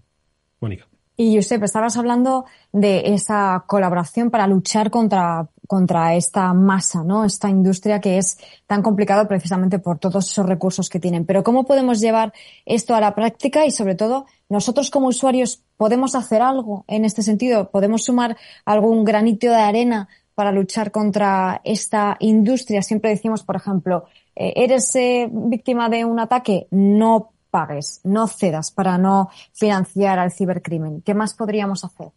Mónica. 0.60 0.86
Y 1.16 1.36
Josep, 1.36 1.62
estabas 1.62 1.96
hablando 1.96 2.44
de 2.72 3.14
esa 3.14 3.64
colaboración 3.66 4.30
para 4.30 4.46
luchar 4.46 4.90
contra 4.90 5.48
contra 5.66 6.14
esta 6.14 6.52
masa, 6.52 7.02
¿no? 7.02 7.24
Esta 7.24 7.48
industria 7.48 8.00
que 8.00 8.18
es 8.18 8.38
tan 8.66 8.82
complicado 8.82 9.26
precisamente 9.26 9.78
por 9.78 9.98
todos 9.98 10.30
esos 10.30 10.46
recursos 10.46 10.88
que 10.88 11.00
tienen. 11.00 11.24
Pero 11.24 11.42
¿cómo 11.42 11.64
podemos 11.64 12.00
llevar 12.00 12.32
esto 12.66 12.94
a 12.94 13.00
la 13.00 13.14
práctica 13.14 13.64
y 13.66 13.70
sobre 13.70 13.94
todo 13.94 14.26
nosotros 14.48 14.90
como 14.90 15.08
usuarios 15.08 15.62
podemos 15.76 16.14
hacer 16.14 16.42
algo 16.42 16.84
en 16.86 17.04
este 17.04 17.22
sentido? 17.22 17.70
¿Podemos 17.70 18.04
sumar 18.04 18.36
algún 18.64 19.04
granito 19.04 19.48
de 19.48 19.56
arena 19.56 20.08
para 20.34 20.52
luchar 20.52 20.90
contra 20.90 21.60
esta 21.64 22.16
industria? 22.20 22.82
Siempre 22.82 23.10
decimos, 23.10 23.42
por 23.42 23.56
ejemplo, 23.56 24.04
eh, 24.36 24.52
eres 24.56 24.94
eh, 24.96 25.28
víctima 25.30 25.88
de 25.88 26.04
un 26.04 26.20
ataque, 26.20 26.66
no 26.70 27.30
pagues, 27.54 28.00
no 28.02 28.26
cedas 28.26 28.72
para 28.72 28.98
no 28.98 29.30
financiar 29.52 30.18
al 30.18 30.32
cibercrimen. 30.32 31.02
¿Qué 31.02 31.14
más 31.14 31.34
podríamos 31.34 31.84
hacer? 31.84 32.08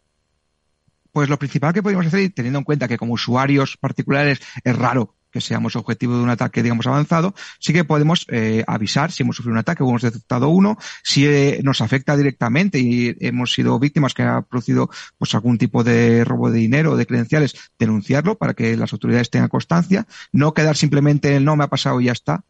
Pues 1.12 1.28
lo 1.28 1.38
principal 1.38 1.72
que 1.72 1.80
podríamos 1.80 2.08
hacer, 2.08 2.32
teniendo 2.34 2.58
en 2.58 2.64
cuenta 2.64 2.88
que 2.88 2.98
como 2.98 3.12
usuarios 3.12 3.76
particulares 3.76 4.40
es 4.64 4.76
raro 4.76 5.14
que 5.30 5.40
seamos 5.40 5.76
objetivo 5.76 6.16
de 6.16 6.24
un 6.24 6.30
ataque, 6.30 6.64
digamos, 6.64 6.88
avanzado, 6.88 7.36
sí 7.60 7.72
que 7.72 7.84
podemos 7.84 8.26
eh, 8.30 8.64
avisar 8.66 9.12
si 9.12 9.22
hemos 9.22 9.36
sufrido 9.36 9.52
un 9.52 9.58
ataque 9.58 9.84
o 9.84 9.88
hemos 9.88 10.02
detectado 10.02 10.48
uno, 10.48 10.76
si 11.04 11.24
eh, 11.24 11.60
nos 11.62 11.82
afecta 11.82 12.16
directamente 12.16 12.80
y 12.80 13.14
hemos 13.20 13.52
sido 13.52 13.78
víctimas 13.78 14.14
que 14.14 14.24
ha 14.24 14.42
producido 14.42 14.90
pues 15.18 15.36
algún 15.36 15.56
tipo 15.56 15.84
de 15.84 16.24
robo 16.24 16.50
de 16.50 16.58
dinero 16.58 16.92
o 16.92 16.96
de 16.96 17.06
credenciales, 17.06 17.54
denunciarlo 17.78 18.38
para 18.38 18.54
que 18.54 18.76
las 18.76 18.92
autoridades 18.92 19.30
tengan 19.30 19.50
constancia, 19.50 20.08
no 20.32 20.52
quedar 20.52 20.76
simplemente 20.76 21.36
en 21.36 21.44
no 21.44 21.54
me 21.54 21.62
ha 21.62 21.68
pasado 21.68 22.00
y 22.00 22.06
ya 22.06 22.12
está, 22.12 22.42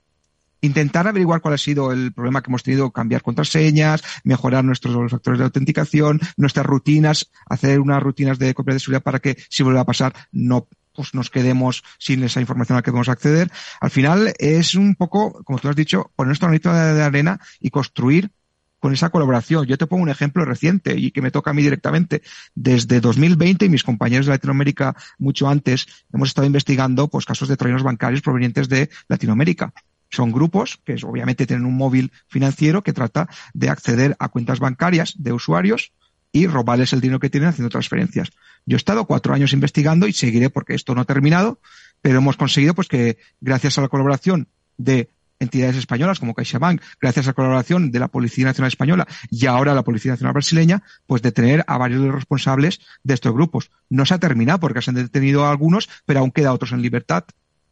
intentar 0.60 1.06
averiguar 1.06 1.40
cuál 1.40 1.54
ha 1.54 1.58
sido 1.58 1.92
el 1.92 2.12
problema 2.12 2.42
que 2.42 2.50
hemos 2.50 2.62
tenido, 2.62 2.90
cambiar 2.90 3.22
contraseñas, 3.22 4.02
mejorar 4.24 4.64
nuestros 4.64 5.10
factores 5.10 5.38
de 5.38 5.44
autenticación, 5.44 6.20
nuestras 6.36 6.66
rutinas, 6.66 7.30
hacer 7.46 7.80
unas 7.80 8.02
rutinas 8.02 8.38
de 8.38 8.54
copia 8.54 8.74
de 8.74 8.80
seguridad 8.80 9.02
para 9.02 9.20
que 9.20 9.36
si 9.48 9.62
vuelve 9.62 9.80
a 9.80 9.84
pasar 9.84 10.14
no 10.32 10.68
pues 10.94 11.14
nos 11.14 11.30
quedemos 11.30 11.84
sin 11.98 12.24
esa 12.24 12.40
información 12.40 12.74
a 12.74 12.78
la 12.78 12.82
que 12.82 12.90
podemos 12.90 13.08
acceder. 13.08 13.52
Al 13.80 13.90
final 13.90 14.34
es 14.40 14.74
un 14.74 14.96
poco, 14.96 15.44
como 15.44 15.60
tú 15.60 15.68
has 15.68 15.76
dicho, 15.76 16.10
poner 16.16 16.28
nuestro 16.28 16.48
granito 16.48 16.72
de 16.72 17.02
arena 17.02 17.38
y 17.60 17.70
construir 17.70 18.32
con 18.80 18.92
esa 18.92 19.10
colaboración. 19.10 19.66
Yo 19.66 19.78
te 19.78 19.86
pongo 19.86 20.02
un 20.02 20.08
ejemplo 20.08 20.44
reciente 20.44 20.98
y 20.98 21.10
que 21.10 21.22
me 21.22 21.30
toca 21.30 21.50
a 21.50 21.54
mí 21.54 21.62
directamente. 21.62 22.22
Desde 22.54 23.00
2020 23.00 23.66
y 23.66 23.68
mis 23.68 23.84
compañeros 23.84 24.26
de 24.26 24.32
Latinoamérica 24.32 24.96
mucho 25.18 25.48
antes 25.48 25.86
hemos 26.12 26.28
estado 26.28 26.46
investigando 26.46 27.08
pues 27.08 27.24
casos 27.24 27.48
de 27.48 27.56
troyanos 27.56 27.82
bancarios 27.82 28.22
provenientes 28.22 28.68
de 28.68 28.90
Latinoamérica. 29.08 29.72
Son 30.10 30.32
grupos 30.32 30.80
que 30.84 30.96
obviamente 31.04 31.46
tienen 31.46 31.66
un 31.66 31.76
móvil 31.76 32.12
financiero 32.28 32.82
que 32.82 32.92
trata 32.92 33.28
de 33.54 33.68
acceder 33.68 34.16
a 34.18 34.28
cuentas 34.28 34.58
bancarias 34.58 35.14
de 35.18 35.32
usuarios 35.32 35.92
y 36.32 36.46
robarles 36.46 36.92
el 36.92 37.00
dinero 37.00 37.20
que 37.20 37.30
tienen 37.30 37.48
haciendo 37.48 37.70
transferencias. 37.70 38.30
Yo 38.66 38.76
he 38.76 38.78
estado 38.78 39.06
cuatro 39.06 39.34
años 39.34 39.52
investigando 39.52 40.06
y 40.06 40.12
seguiré 40.12 40.50
porque 40.50 40.74
esto 40.74 40.94
no 40.94 41.00
ha 41.00 41.04
terminado, 41.04 41.60
pero 42.02 42.18
hemos 42.18 42.36
conseguido 42.36 42.74
pues 42.74 42.88
que 42.88 43.18
gracias 43.40 43.78
a 43.78 43.82
la 43.82 43.88
colaboración 43.88 44.48
de 44.76 45.10
entidades 45.40 45.76
españolas 45.76 46.18
como 46.18 46.34
CaixaBank, 46.34 46.82
gracias 47.00 47.26
a 47.26 47.30
la 47.30 47.34
colaboración 47.34 47.90
de 47.90 47.98
la 47.98 48.08
Policía 48.08 48.46
Nacional 48.46 48.68
Española 48.68 49.06
y 49.30 49.46
ahora 49.46 49.74
la 49.74 49.84
Policía 49.84 50.12
Nacional 50.12 50.34
Brasileña, 50.34 50.82
pues 51.06 51.22
detener 51.22 51.64
a 51.66 51.78
varios 51.78 52.00
de 52.00 52.08
los 52.08 52.16
responsables 52.16 52.80
de 53.04 53.14
estos 53.14 53.32
grupos. 53.32 53.70
No 53.88 54.04
se 54.04 54.14
ha 54.14 54.18
terminado 54.18 54.60
porque 54.60 54.82
se 54.82 54.90
han 54.90 54.96
detenido 54.96 55.44
a 55.44 55.50
algunos, 55.50 55.88
pero 56.06 56.20
aún 56.20 56.32
queda 56.32 56.52
otros 56.52 56.72
en 56.72 56.82
libertad 56.82 57.24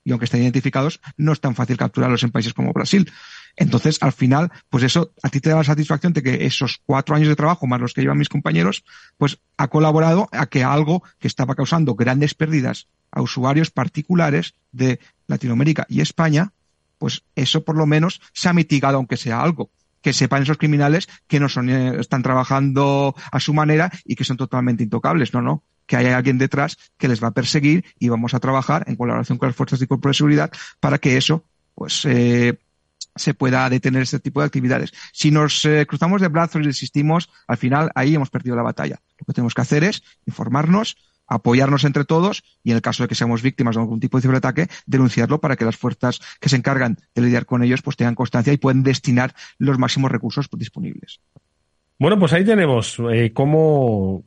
y 0.07 0.13
aunque 0.13 0.27
estén 0.27 0.43
identificados, 0.43 1.01
no 1.17 1.33
es 1.33 1.41
tan 1.41 1.57
fácil 1.57 1.77
capturarlos 1.77 2.23
en 2.23 2.31
países 2.31 2.55
como 2.55 2.73
Brasil. 2.73 3.11
Entonces, 3.57 3.99
al 4.03 4.13
final, 4.13 4.53
pues 4.71 4.85
eso 4.85 5.13
a 5.21 5.29
ti 5.31 5.41
te 5.41 5.51
da 5.51 5.57
la 5.57 5.65
satisfacción 5.65 6.13
de 6.13 6.23
que 6.23 6.47
esos 6.47 6.81
cuatro 6.87 7.17
años 7.17 7.29
de 7.29 7.35
trabajo, 7.35 7.67
más 7.67 7.81
los 7.81 7.93
que 7.93 8.03
llevan 8.03 8.19
mis 8.19 8.29
compañeros, 8.29 8.85
pues 9.19 9.41
ha 9.57 9.67
colaborado 9.67 10.29
a 10.31 10.47
que 10.47 10.63
algo 10.63 11.03
que 11.19 11.27
estaba 11.27 11.57
causando 11.57 11.97
grandes 11.97 12.35
pérdidas 12.35 12.87
a 13.11 13.21
usuarios 13.21 13.73
particulares 13.73 14.55
de 14.71 15.01
Latinoamérica 15.27 15.87
y 15.89 16.01
España, 16.01 16.53
pues 16.99 17.25
eso 17.35 17.65
por 17.65 17.77
lo 17.77 17.87
menos 17.87 18.21
se 18.33 18.49
ha 18.49 18.53
mitigado, 18.53 18.99
aunque 18.99 19.17
sea 19.17 19.43
algo. 19.43 19.71
Que 20.03 20.13
sepan 20.13 20.45
esos 20.45 20.57
criminales 20.57 21.09
que 21.27 21.41
no 21.41 21.49
son, 21.49 21.69
eh, 21.69 21.99
están 21.99 22.23
trabajando 22.23 23.17
a 23.33 23.41
su 23.41 23.53
manera 23.53 23.91
y 24.05 24.15
que 24.15 24.23
son 24.23 24.37
totalmente 24.37 24.85
intocables. 24.85 25.35
No, 25.35 25.43
no 25.43 25.65
que 25.87 25.97
hay 25.97 26.07
alguien 26.07 26.39
detrás 26.39 26.77
que 26.99 27.09
les 27.09 27.23
va 27.23 27.29
a 27.29 27.33
perseguir 27.33 27.85
y 27.99 28.09
vamos 28.09 28.35
a 28.35 28.41
trabajar 28.41 28.85
en 28.87 28.97
colaboración 28.97 29.39
con 29.39 29.49
las 29.49 29.57
fuerzas 29.57 29.79
de 29.79 29.87
cuerpo 29.87 30.09
de 30.09 30.15
seguridad 30.15 30.51
para 30.81 30.99
que 30.99 31.17
eso, 31.17 31.45
pues, 31.75 32.05
eh, 32.05 32.59
se 33.15 33.35
pueda 33.35 33.69
detener 33.71 34.03
este 34.03 34.21
tipo 34.21 34.41
de 34.41 34.47
actividades. 34.47 34.93
Si 35.13 35.31
nos 35.31 35.65
eh, 35.65 35.87
cruzamos 35.87 36.21
de 36.21 36.29
brazos 36.29 36.61
y 36.61 36.65
resistimos, 36.65 37.31
al 37.47 37.57
final 37.57 37.91
ahí 37.95 38.15
hemos 38.15 38.31
perdido 38.31 38.57
la 38.57 38.63
batalla. 38.63 39.01
Lo 39.19 39.25
que 39.27 39.33
tenemos 39.33 39.55
que 39.55 39.63
hacer 39.63 39.85
es 39.85 40.03
informarnos, 40.27 40.97
apoyarnos 41.27 41.85
entre 41.85 42.05
todos 42.05 42.45
y 42.63 42.71
en 42.71 42.77
el 42.77 42.83
caso 42.83 43.03
de 43.03 43.09
que 43.09 43.15
seamos 43.15 43.43
víctimas 43.43 43.75
de 43.75 43.81
algún 43.81 44.01
tipo 44.01 44.19
de 44.19 44.23
ciberataque, 44.23 44.69
denunciarlo 44.87 45.41
para 45.41 45.57
que 45.57 45.65
las 45.65 45.77
fuerzas 45.77 46.21
que 46.41 46.49
se 46.49 46.57
encargan 46.57 46.99
de 47.15 47.23
lidiar 47.23 47.47
con 47.47 47.63
ellos 47.63 47.83
pues 47.83 47.97
tengan 47.97 48.15
constancia 48.15 48.53
y 48.53 48.59
puedan 48.59 48.83
destinar 48.83 49.35
los 49.59 49.79
máximos 49.79 50.11
recursos 50.11 50.49
disponibles. 50.53 51.21
Bueno, 51.99 52.19
pues 52.19 52.33
ahí 52.35 52.45
tenemos 52.45 53.01
eh, 53.11 53.33
cómo 53.33 54.25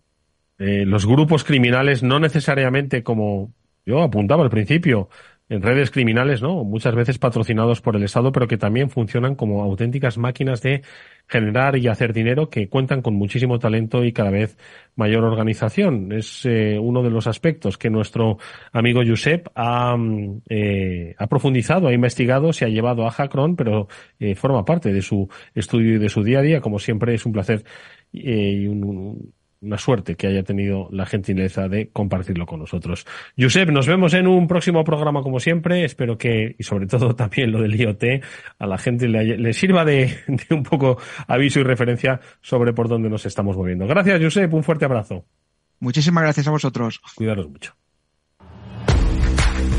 eh, 0.60 0.86
los 0.86 1.05
grupos 1.05 1.43
criminales 1.43 2.03
no 2.03 2.20
necesariamente 2.20 3.01
como 3.01 3.53
yo 3.86 4.03
apuntaba 4.03 4.43
al 4.43 4.49
principio, 4.49 5.10
en 5.49 5.64
redes 5.64 5.89
criminales, 5.89 6.43
¿no? 6.43 6.64
Muchas 6.64 6.93
veces 6.93 7.18
patrocinados 7.18 7.82
por 7.82 7.95
el 7.95 8.03
Estado, 8.03 8.32
pero 8.32 8.47
que 8.47 8.57
también 8.57 8.91
funcionan 8.91 9.34
como 9.34 9.64
auténticas 9.64 10.20
máquinas 10.20 10.62
de 10.62 10.84
generar 11.28 11.76
y 11.76 11.88
hacer 11.88 12.14
dinero 12.14 12.49
que 12.49 12.70
cuentan 12.70 13.01
con 13.01 13.16
muchísimo 13.16 13.57
talento 13.57 14.03
y 14.03 14.14
cada 14.14 14.30
vez 14.30 14.57
mayor 14.95 15.24
organización. 15.24 16.12
Es 16.12 16.45
eh, 16.45 16.78
uno 16.80 17.01
de 17.01 17.10
los 17.10 17.26
aspectos 17.26 17.80
que 17.80 17.89
nuestro 17.89 18.38
amigo 18.72 19.01
Josep 19.05 19.47
ha, 19.55 19.97
mm, 19.97 20.41
eh, 20.49 21.16
ha 21.18 21.28
profundizado, 21.28 21.88
ha 21.88 21.93
investigado, 21.93 22.53
se 22.53 22.66
ha 22.66 22.70
llevado 22.70 23.07
a 23.07 23.12
Hackron, 23.12 23.55
pero 23.55 23.88
forma 24.36 24.64
parte 24.66 24.93
de 24.93 25.01
su 25.01 25.28
estudio 25.55 25.95
y 25.95 25.97
de 25.97 26.10
su 26.10 26.24
día 26.24 26.39
a 26.39 26.43
día. 26.43 26.62
Como 26.62 26.78
siempre, 26.78 27.16
es 27.16 27.26
un 27.26 27.32
placer 27.32 27.64
y 28.12 28.68
un, 28.68 29.34
una 29.62 29.78
suerte 29.78 30.16
que 30.16 30.28
haya 30.28 30.43
tenido 30.43 30.88
la 30.91 31.05
gentileza 31.05 31.68
de 31.68 31.89
compartirlo 31.89 32.45
con 32.45 32.60
nosotros. 32.60 33.05
Josep, 33.38 33.70
nos 33.70 33.88
vemos 33.88 34.14
en 34.14 34.28
un 34.28 34.47
próximo 34.47 34.84
programa 34.84 35.22
como 35.22 35.39
siempre. 35.39 35.84
Espero 35.84 36.18
que, 36.18 36.55
y 36.57 36.64
sobre 36.64 36.88
todo 36.88 37.16
también 37.16 37.51
lo 37.51 37.62
del 37.62 37.80
IoT, 37.80 38.03
a 38.57 38.68
la 38.68 38.78
gente 38.78 39.07
le, 39.07 39.53
sirva 39.53 39.86
de, 39.86 40.18
de, 40.28 40.55
un 40.55 40.64
poco 40.64 40.97
aviso 41.28 41.60
y 41.60 41.64
referencia 41.64 42.20
sobre 42.41 42.74
por 42.74 42.88
dónde 42.88 43.10
nos 43.10 43.26
estamos 43.26 43.57
moviendo. 43.57 43.88
Gracias, 43.88 44.22
Josep. 44.22 44.53
Un 44.53 44.64
fuerte 44.64 44.86
abrazo. 44.86 45.26
Muchísimas 45.80 46.24
gracias 46.24 46.47
a 46.47 46.51
vosotros. 46.51 47.01
Cuidaros 47.16 47.49
mucho. 47.49 47.76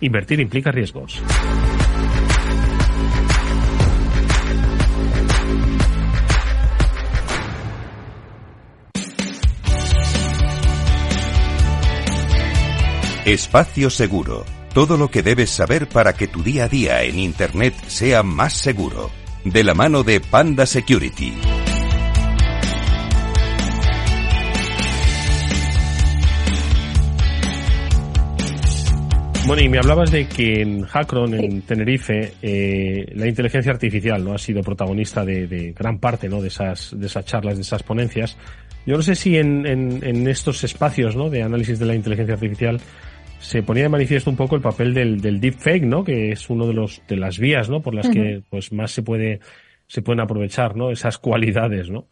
Invertir 0.00 0.40
implica 0.40 0.70
riesgos. 0.70 1.22
Espacio 13.24 13.88
Seguro. 13.88 14.44
Todo 14.74 14.98
lo 14.98 15.10
que 15.10 15.22
debes 15.22 15.48
saber 15.48 15.88
para 15.88 16.12
que 16.12 16.28
tu 16.28 16.42
día 16.42 16.64
a 16.64 16.68
día 16.68 17.02
en 17.04 17.18
Internet 17.18 17.74
sea 17.86 18.22
más 18.22 18.52
seguro. 18.52 19.10
De 19.44 19.64
la 19.64 19.72
mano 19.72 20.02
de 20.02 20.20
Panda 20.20 20.66
Security. 20.66 21.32
Bueno, 29.46 29.60
y 29.60 29.68
me 29.68 29.76
hablabas 29.78 30.10
de 30.10 30.26
que 30.26 30.62
en 30.62 30.84
Hackron, 30.84 31.34
en 31.34 31.60
Tenerife, 31.62 32.32
eh, 32.40 33.12
la 33.14 33.26
inteligencia 33.26 33.72
artificial 33.72 34.24
no 34.24 34.32
ha 34.32 34.38
sido 34.38 34.62
protagonista 34.62 35.22
de, 35.22 35.74
gran 35.78 35.98
parte 35.98 36.30
¿no? 36.30 36.40
de, 36.40 36.48
esas, 36.48 36.98
de 36.98 37.06
esas 37.06 37.26
charlas, 37.26 37.56
de 37.56 37.62
esas 37.62 37.82
ponencias. 37.82 38.38
Yo 38.86 38.96
no 38.96 39.02
sé 39.02 39.14
si 39.14 39.36
en, 39.36 39.66
en, 39.66 40.28
estos 40.28 40.64
espacios 40.64 41.14
¿no? 41.14 41.28
de 41.28 41.42
análisis 41.42 41.78
de 41.78 41.84
la 41.84 41.94
inteligencia 41.94 42.34
artificial 42.34 42.80
se 43.38 43.62
ponía 43.62 43.82
de 43.82 43.90
manifiesto 43.90 44.30
un 44.30 44.36
poco 44.36 44.56
el 44.56 44.62
papel 44.62 44.94
del, 44.94 45.20
del 45.20 45.40
deepfake, 45.40 45.84
¿no? 45.84 46.04
que 46.04 46.32
es 46.32 46.48
uno 46.48 46.66
de 46.66 46.72
los 46.72 47.02
de 47.06 47.16
las 47.16 47.38
vías 47.38 47.68
¿no? 47.68 47.82
por 47.82 47.94
las 47.94 48.08
que 48.08 48.42
pues 48.48 48.72
más 48.72 48.92
se 48.92 49.02
puede 49.02 49.40
se 49.86 50.00
pueden 50.00 50.20
aprovechar 50.20 50.74
¿no? 50.74 50.90
esas 50.90 51.18
cualidades. 51.18 51.90
¿no? 51.90 52.06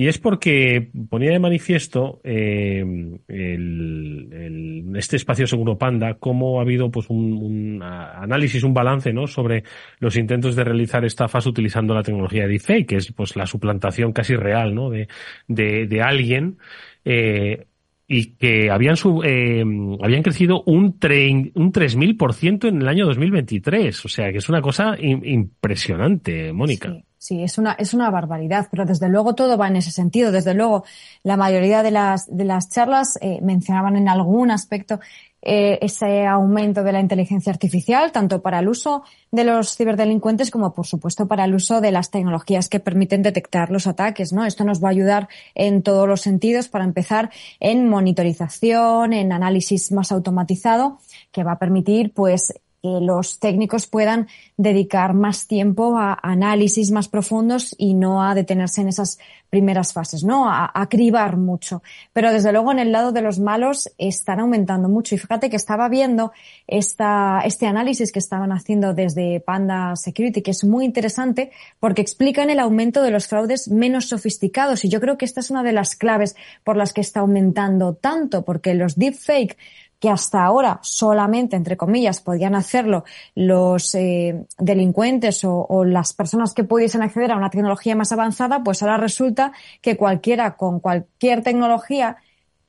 Y 0.00 0.08
es 0.08 0.16
porque 0.16 0.88
ponía 1.10 1.30
de 1.32 1.38
manifiesto 1.38 2.22
eh, 2.24 2.82
el, 3.28 4.92
este 4.96 5.16
espacio 5.16 5.46
seguro 5.46 5.76
Panda 5.76 6.14
cómo 6.14 6.58
ha 6.58 6.62
habido 6.62 6.90
pues 6.90 7.10
un, 7.10 7.82
análisis, 7.82 8.62
un 8.62 8.72
balance 8.72 9.12
¿no? 9.12 9.26
sobre 9.26 9.62
los 9.98 10.16
intentos 10.16 10.56
de 10.56 10.64
realizar 10.64 11.04
estafas 11.04 11.44
utilizando 11.44 11.92
la 11.92 12.02
tecnología 12.02 12.44
de 12.44 12.48
deepfake, 12.48 12.86
que 12.86 12.96
es 12.96 13.12
pues 13.12 13.36
la 13.36 13.44
suplantación 13.44 14.14
casi 14.14 14.36
real 14.36 14.74
¿no? 14.74 14.88
de, 14.88 15.06
de, 15.48 15.86
de 15.86 16.00
alguien 16.00 16.56
eh, 17.04 17.66
y 18.08 18.36
que 18.36 18.70
habían, 18.70 18.96
sub, 18.96 19.22
eh, 19.22 19.62
habían 20.02 20.22
crecido 20.22 20.62
un, 20.62 20.98
tre 20.98 21.30
un 21.30 21.72
3.000% 21.72 22.68
en 22.68 22.80
el 22.80 22.88
año 22.88 23.04
2023. 23.04 24.02
O 24.02 24.08
sea, 24.08 24.32
que 24.32 24.38
es 24.38 24.48
una 24.48 24.62
cosa 24.62 24.96
impresionante, 24.98 26.54
Mónica. 26.54 27.02
Sí. 27.22 27.42
es 27.42 27.58
una, 27.58 27.72
es 27.72 27.92
una 27.92 28.08
barbaridad, 28.10 28.68
pero 28.70 28.86
desde 28.86 29.10
luego 29.10 29.34
todo 29.34 29.58
va 29.58 29.68
en 29.68 29.76
ese 29.76 29.90
sentido. 29.90 30.32
Desde 30.32 30.54
luego, 30.54 30.84
la 31.22 31.36
mayoría 31.36 31.82
de 31.82 31.90
las, 31.90 32.34
de 32.34 32.44
las 32.44 32.70
charlas 32.70 33.18
eh, 33.20 33.40
mencionaban 33.42 33.96
en 33.96 34.08
algún 34.08 34.50
aspecto 34.50 35.00
eh, 35.42 35.78
ese 35.80 36.26
aumento 36.26 36.82
de 36.82 36.92
la 36.92 37.00
inteligencia 37.00 37.52
artificial, 37.52 38.10
tanto 38.12 38.42
para 38.42 38.58
el 38.58 38.68
uso 38.68 39.04
de 39.30 39.44
los 39.44 39.76
ciberdelincuentes 39.76 40.50
como, 40.50 40.74
por 40.74 40.86
supuesto, 40.86 41.28
para 41.28 41.44
el 41.44 41.54
uso 41.54 41.80
de 41.80 41.92
las 41.92 42.10
tecnologías 42.10 42.68
que 42.68 42.80
permiten 42.80 43.22
detectar 43.22 43.70
los 43.70 43.86
ataques, 43.86 44.32
¿no? 44.32 44.44
Esto 44.44 44.64
nos 44.64 44.82
va 44.82 44.88
a 44.88 44.92
ayudar 44.92 45.28
en 45.54 45.82
todos 45.82 46.08
los 46.08 46.20
sentidos, 46.20 46.68
para 46.68 46.84
empezar, 46.84 47.30
en 47.58 47.88
monitorización, 47.88 49.12
en 49.12 49.32
análisis 49.32 49.92
más 49.92 50.12
automatizado, 50.12 50.98
que 51.32 51.44
va 51.44 51.52
a 51.52 51.58
permitir, 51.58 52.12
pues, 52.12 52.52
que 52.82 52.88
los 53.00 53.38
técnicos 53.38 53.86
puedan 53.86 54.28
dedicar 54.56 55.14
más 55.14 55.46
tiempo 55.46 55.98
a 55.98 56.18
análisis 56.22 56.90
más 56.90 57.08
profundos 57.08 57.74
y 57.78 57.94
no 57.94 58.22
a 58.22 58.34
detenerse 58.34 58.80
en 58.80 58.88
esas 58.88 59.18
primeras 59.50 59.92
fases, 59.92 60.24
¿no? 60.24 60.48
A, 60.48 60.70
a, 60.72 60.88
cribar 60.88 61.36
mucho. 61.36 61.82
Pero 62.12 62.32
desde 62.32 62.52
luego 62.52 62.72
en 62.72 62.78
el 62.78 62.92
lado 62.92 63.12
de 63.12 63.20
los 63.20 63.38
malos 63.38 63.90
están 63.98 64.40
aumentando 64.40 64.88
mucho. 64.88 65.14
Y 65.14 65.18
fíjate 65.18 65.50
que 65.50 65.56
estaba 65.56 65.88
viendo 65.88 66.32
esta, 66.66 67.42
este 67.44 67.66
análisis 67.66 68.12
que 68.12 68.18
estaban 68.18 68.52
haciendo 68.52 68.94
desde 68.94 69.40
Panda 69.40 69.96
Security, 69.96 70.42
que 70.42 70.52
es 70.52 70.64
muy 70.64 70.84
interesante 70.84 71.50
porque 71.80 72.02
explican 72.02 72.48
el 72.48 72.60
aumento 72.60 73.02
de 73.02 73.10
los 73.10 73.26
fraudes 73.26 73.68
menos 73.68 74.08
sofisticados. 74.08 74.84
Y 74.84 74.88
yo 74.88 75.00
creo 75.00 75.18
que 75.18 75.24
esta 75.24 75.40
es 75.40 75.50
una 75.50 75.62
de 75.62 75.72
las 75.72 75.96
claves 75.96 76.36
por 76.64 76.76
las 76.76 76.92
que 76.92 77.00
está 77.00 77.20
aumentando 77.20 77.94
tanto, 77.94 78.44
porque 78.44 78.74
los 78.74 78.96
deepfake 78.96 79.56
que 80.00 80.08
hasta 80.08 80.42
ahora 80.42 80.80
solamente, 80.82 81.56
entre 81.56 81.76
comillas, 81.76 82.20
podían 82.20 82.54
hacerlo 82.54 83.04
los 83.34 83.94
eh, 83.94 84.46
delincuentes 84.58 85.44
o, 85.44 85.66
o, 85.68 85.84
las 85.84 86.14
personas 86.14 86.54
que 86.54 86.64
pudiesen 86.64 87.02
acceder 87.02 87.30
a 87.30 87.36
una 87.36 87.50
tecnología 87.50 87.94
más 87.94 88.10
avanzada, 88.10 88.64
pues 88.64 88.82
ahora 88.82 88.96
resulta 88.96 89.52
que 89.82 89.96
cualquiera 89.96 90.56
con 90.56 90.80
cualquier 90.80 91.42
tecnología 91.42 92.16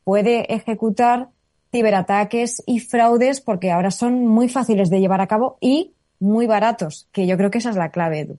puede 0.03 0.53
ejecutar 0.53 1.29
ciberataques 1.71 2.61
y 2.67 2.79
fraudes 2.79 3.39
porque 3.39 3.71
ahora 3.71 3.91
son 3.91 4.27
muy 4.27 4.49
fáciles 4.49 4.89
de 4.89 4.99
llevar 4.99 5.21
a 5.21 5.27
cabo 5.27 5.57
y 5.61 5.93
muy 6.19 6.47
baratos, 6.47 7.07
que 7.11 7.25
yo 7.25 7.37
creo 7.37 7.49
que 7.49 7.59
esa 7.59 7.71
es 7.71 7.77
la 7.77 7.89
clave, 7.89 8.19
Edu. 8.19 8.37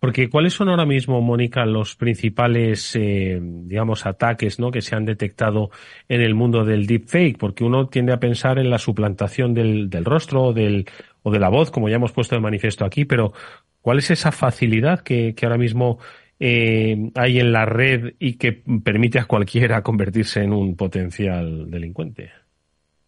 Porque 0.00 0.30
¿cuáles 0.30 0.54
son 0.54 0.70
ahora 0.70 0.86
mismo, 0.86 1.20
Mónica, 1.20 1.66
los 1.66 1.94
principales, 1.94 2.96
eh, 2.96 3.38
digamos, 3.40 4.06
ataques 4.06 4.58
¿no? 4.58 4.70
que 4.70 4.80
se 4.80 4.96
han 4.96 5.04
detectado 5.04 5.70
en 6.08 6.22
el 6.22 6.34
mundo 6.34 6.64
del 6.64 6.86
deepfake? 6.86 7.36
Porque 7.36 7.64
uno 7.64 7.88
tiende 7.88 8.14
a 8.14 8.18
pensar 8.18 8.58
en 8.58 8.70
la 8.70 8.78
suplantación 8.78 9.52
del, 9.52 9.90
del 9.90 10.06
rostro 10.06 10.44
o, 10.44 10.52
del, 10.54 10.88
o 11.22 11.30
de 11.30 11.38
la 11.38 11.50
voz, 11.50 11.70
como 11.70 11.90
ya 11.90 11.96
hemos 11.96 12.12
puesto 12.12 12.34
de 12.34 12.40
manifiesto 12.40 12.86
aquí, 12.86 13.04
pero 13.04 13.34
¿cuál 13.82 13.98
es 13.98 14.10
esa 14.10 14.32
facilidad 14.32 15.00
que, 15.00 15.34
que 15.34 15.44
ahora 15.44 15.58
mismo 15.58 15.98
eh, 16.38 17.10
hay 17.14 17.38
en 17.38 17.52
la 17.52 17.66
red 17.66 18.14
y 18.18 18.38
que 18.38 18.52
permite 18.82 19.18
a 19.18 19.26
cualquiera 19.26 19.82
convertirse 19.82 20.42
en 20.42 20.54
un 20.54 20.76
potencial 20.76 21.70
delincuente? 21.70 22.30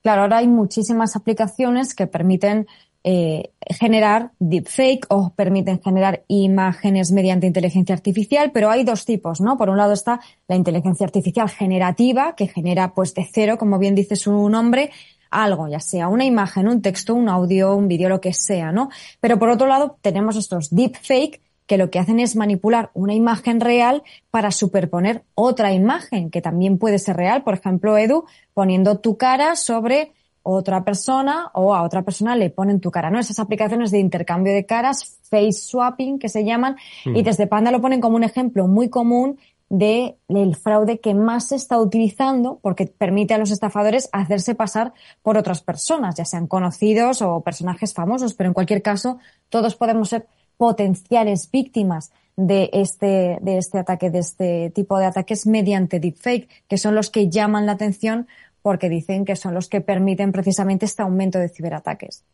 Claro, 0.03 0.23
ahora 0.23 0.39
hay 0.39 0.49
muchísimas 0.49 1.17
aplicaciones 1.17 1.95
que 1.95 2.07
permiten 2.07 2.67
eh, 3.05 3.51
generar 3.69 4.31
deepfake 4.39 5.07
o 5.09 5.33
permiten 5.35 5.81
generar 5.83 6.23
imágenes 6.29 7.11
mediante 7.11 7.47
inteligencia 7.47 7.95
artificial, 7.95 8.53
pero 8.53 8.71
hay 8.71 8.85
dos 8.85 9.05
tipos, 9.05 9.41
¿no? 9.41 9.57
Por 9.57 9.71
un 9.71 9.77
lado 9.77 9.93
está 9.93 10.21
la 10.47 10.57
inteligencia 10.57 11.05
artificial 11.05 11.49
generativa, 11.49 12.35
que 12.37 12.47
genera 12.47 12.95
pues 12.95 13.15
de 13.15 13.29
cero, 13.31 13.59
como 13.59 13.79
bien 13.79 13.95
dice 13.95 14.15
su 14.15 14.49
nombre, 14.49 14.91
algo, 15.31 15.67
ya 15.67 15.81
sea 15.81 16.09
una 16.09 16.25
imagen, 16.25 16.69
un 16.69 16.83
texto, 16.83 17.15
un 17.15 17.29
audio, 17.29 17.75
un 17.75 17.89
vídeo, 17.89 18.09
lo 18.09 18.21
que 18.21 18.33
sea, 18.33 18.71
¿no? 18.71 18.91
Pero 19.21 19.39
por 19.39 19.49
otro 19.49 19.67
lado 19.67 19.97
tenemos 20.01 20.37
estos 20.37 20.71
deepfake 20.71 21.41
que 21.67 21.79
lo 21.79 21.91
que 21.91 21.99
hacen 21.99 22.21
es 22.21 22.37
manipular 22.37 22.91
una 22.95 23.15
imagen 23.15 23.61
real 23.61 24.03
para 24.31 24.51
superponer 24.51 25.23
otra 25.35 25.73
imagen 25.73 26.31
que 26.31 26.43
también 26.43 26.79
puede 26.79 26.99
ser 26.99 27.17
real. 27.17 27.43
Por 27.43 27.55
ejemplo, 27.55 27.97
Edu, 27.97 28.27
poniendo 28.53 28.99
tu 28.99 29.17
cara 29.17 29.57
sobre 29.57 30.13
otra 30.43 30.85
persona 30.85 31.51
o 31.55 31.75
a 31.75 31.83
otra 31.83 32.03
persona 32.03 32.37
le 32.37 32.51
ponen 32.51 32.81
tu 32.81 32.91
cara, 32.91 33.11
¿no? 33.11 33.19
Esas 33.19 33.39
aplicaciones 33.39 33.91
de 33.91 33.99
intercambio 33.99 34.53
de 34.53 34.67
caras, 34.67 35.19
face 35.23 35.53
swapping 35.53 36.19
que 36.19 36.29
se 36.29 36.45
llaman, 36.45 36.77
y 37.05 37.23
desde 37.23 37.47
Panda 37.47 37.71
lo 37.71 37.81
ponen 37.81 38.01
como 38.01 38.17
un 38.17 38.25
ejemplo 38.25 38.67
muy 38.67 38.89
común 38.89 39.39
de 39.73 40.19
el 40.29 40.55
fraude 40.55 41.01
que 41.01 41.15
más 41.15 41.49
se 41.49 41.57
está 41.57 41.79
utilizando 41.79 42.59
porque 42.61 42.87
permite 42.87 43.33
a 43.33 43.39
los 43.39 43.51
estafadores 43.51 44.11
hacerse 44.13 44.55
pasar 44.55 44.93
por 45.23 45.39
otras 45.39 45.63
personas, 45.63 46.15
ya 46.15 46.27
sean 46.27 46.47
conocidos 46.47 47.23
o 47.23 47.41
personajes 47.41 47.95
famosos, 47.95 48.35
pero 48.35 48.49
en 48.49 48.55
cualquier 48.55 48.83
caso 48.83 49.19
todos 49.49 49.75
podemos 49.75 50.11
ser 50.11 50.27
potenciales 50.59 51.51
víctimas 51.51 52.13
de 52.37 52.69
este, 52.75 53.39
de 53.41 53.57
este 53.57 53.79
ataque, 53.79 54.11
de 54.11 54.19
este 54.19 54.71
tipo 54.75 54.99
de 54.99 55.07
ataques 55.07 55.47
mediante 55.47 56.01
deepfake, 56.01 56.49
que 56.69 56.77
son 56.77 56.95
los 56.95 57.09
que 57.09 57.31
llaman 57.31 57.65
la 57.65 57.73
atención 57.73 58.27
porque 58.63 58.89
dicen 58.89 59.25
que 59.25 59.37
son 59.37 59.55
los 59.55 59.69
que 59.69 59.81
permiten 59.81 60.33
precisamente 60.33 60.87
este 60.87 61.03
aumento 61.03 61.39
de 61.39 61.49
ciberataques. 61.49 62.25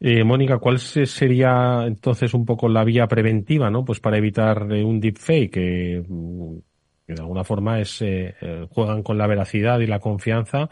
Eh, 0.00 0.22
Mónica, 0.24 0.58
¿cuál 0.58 0.78
sería 0.78 1.84
entonces 1.86 2.32
un 2.32 2.46
poco 2.46 2.68
la 2.68 2.84
vía 2.84 3.08
preventiva, 3.08 3.68
¿no? 3.68 3.84
Pues 3.84 4.00
para 4.00 4.16
evitar 4.16 4.68
eh, 4.70 4.84
un 4.84 5.00
deepfake 5.00 5.50
que, 5.50 6.04
mm, 6.06 6.58
que 7.06 7.14
de 7.14 7.20
alguna 7.20 7.42
forma 7.42 7.80
es 7.80 8.00
eh, 8.02 8.34
eh, 8.40 8.66
juegan 8.70 9.02
con 9.02 9.18
la 9.18 9.26
veracidad 9.26 9.80
y 9.80 9.86
la 9.86 9.98
confianza. 9.98 10.68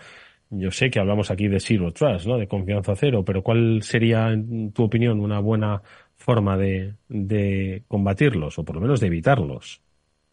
Yo 0.51 0.70
sé 0.70 0.90
que 0.90 1.01
hablamos 1.01 1.30
aquí 1.30 1.49
de 1.49 1.59
zero 1.59 1.92
trust, 1.92 2.26
¿no? 2.26 2.38
De 2.38 2.47
confianza 2.47 2.94
cero, 2.94 3.24
pero 3.24 3.42
¿cuál 3.42 3.82
sería, 3.82 4.30
en 4.30 4.70
tu 4.72 4.84
opinión, 4.84 5.20
una 5.20 5.40
buena 5.40 5.82
forma 6.14 6.57
de, 6.57 6.94
de 7.09 7.82
combatirlos 7.88 8.59
o 8.59 8.64
por 8.64 8.76
lo 8.76 8.82
menos 8.82 9.01
de 9.01 9.09
evitarlos? 9.09 9.82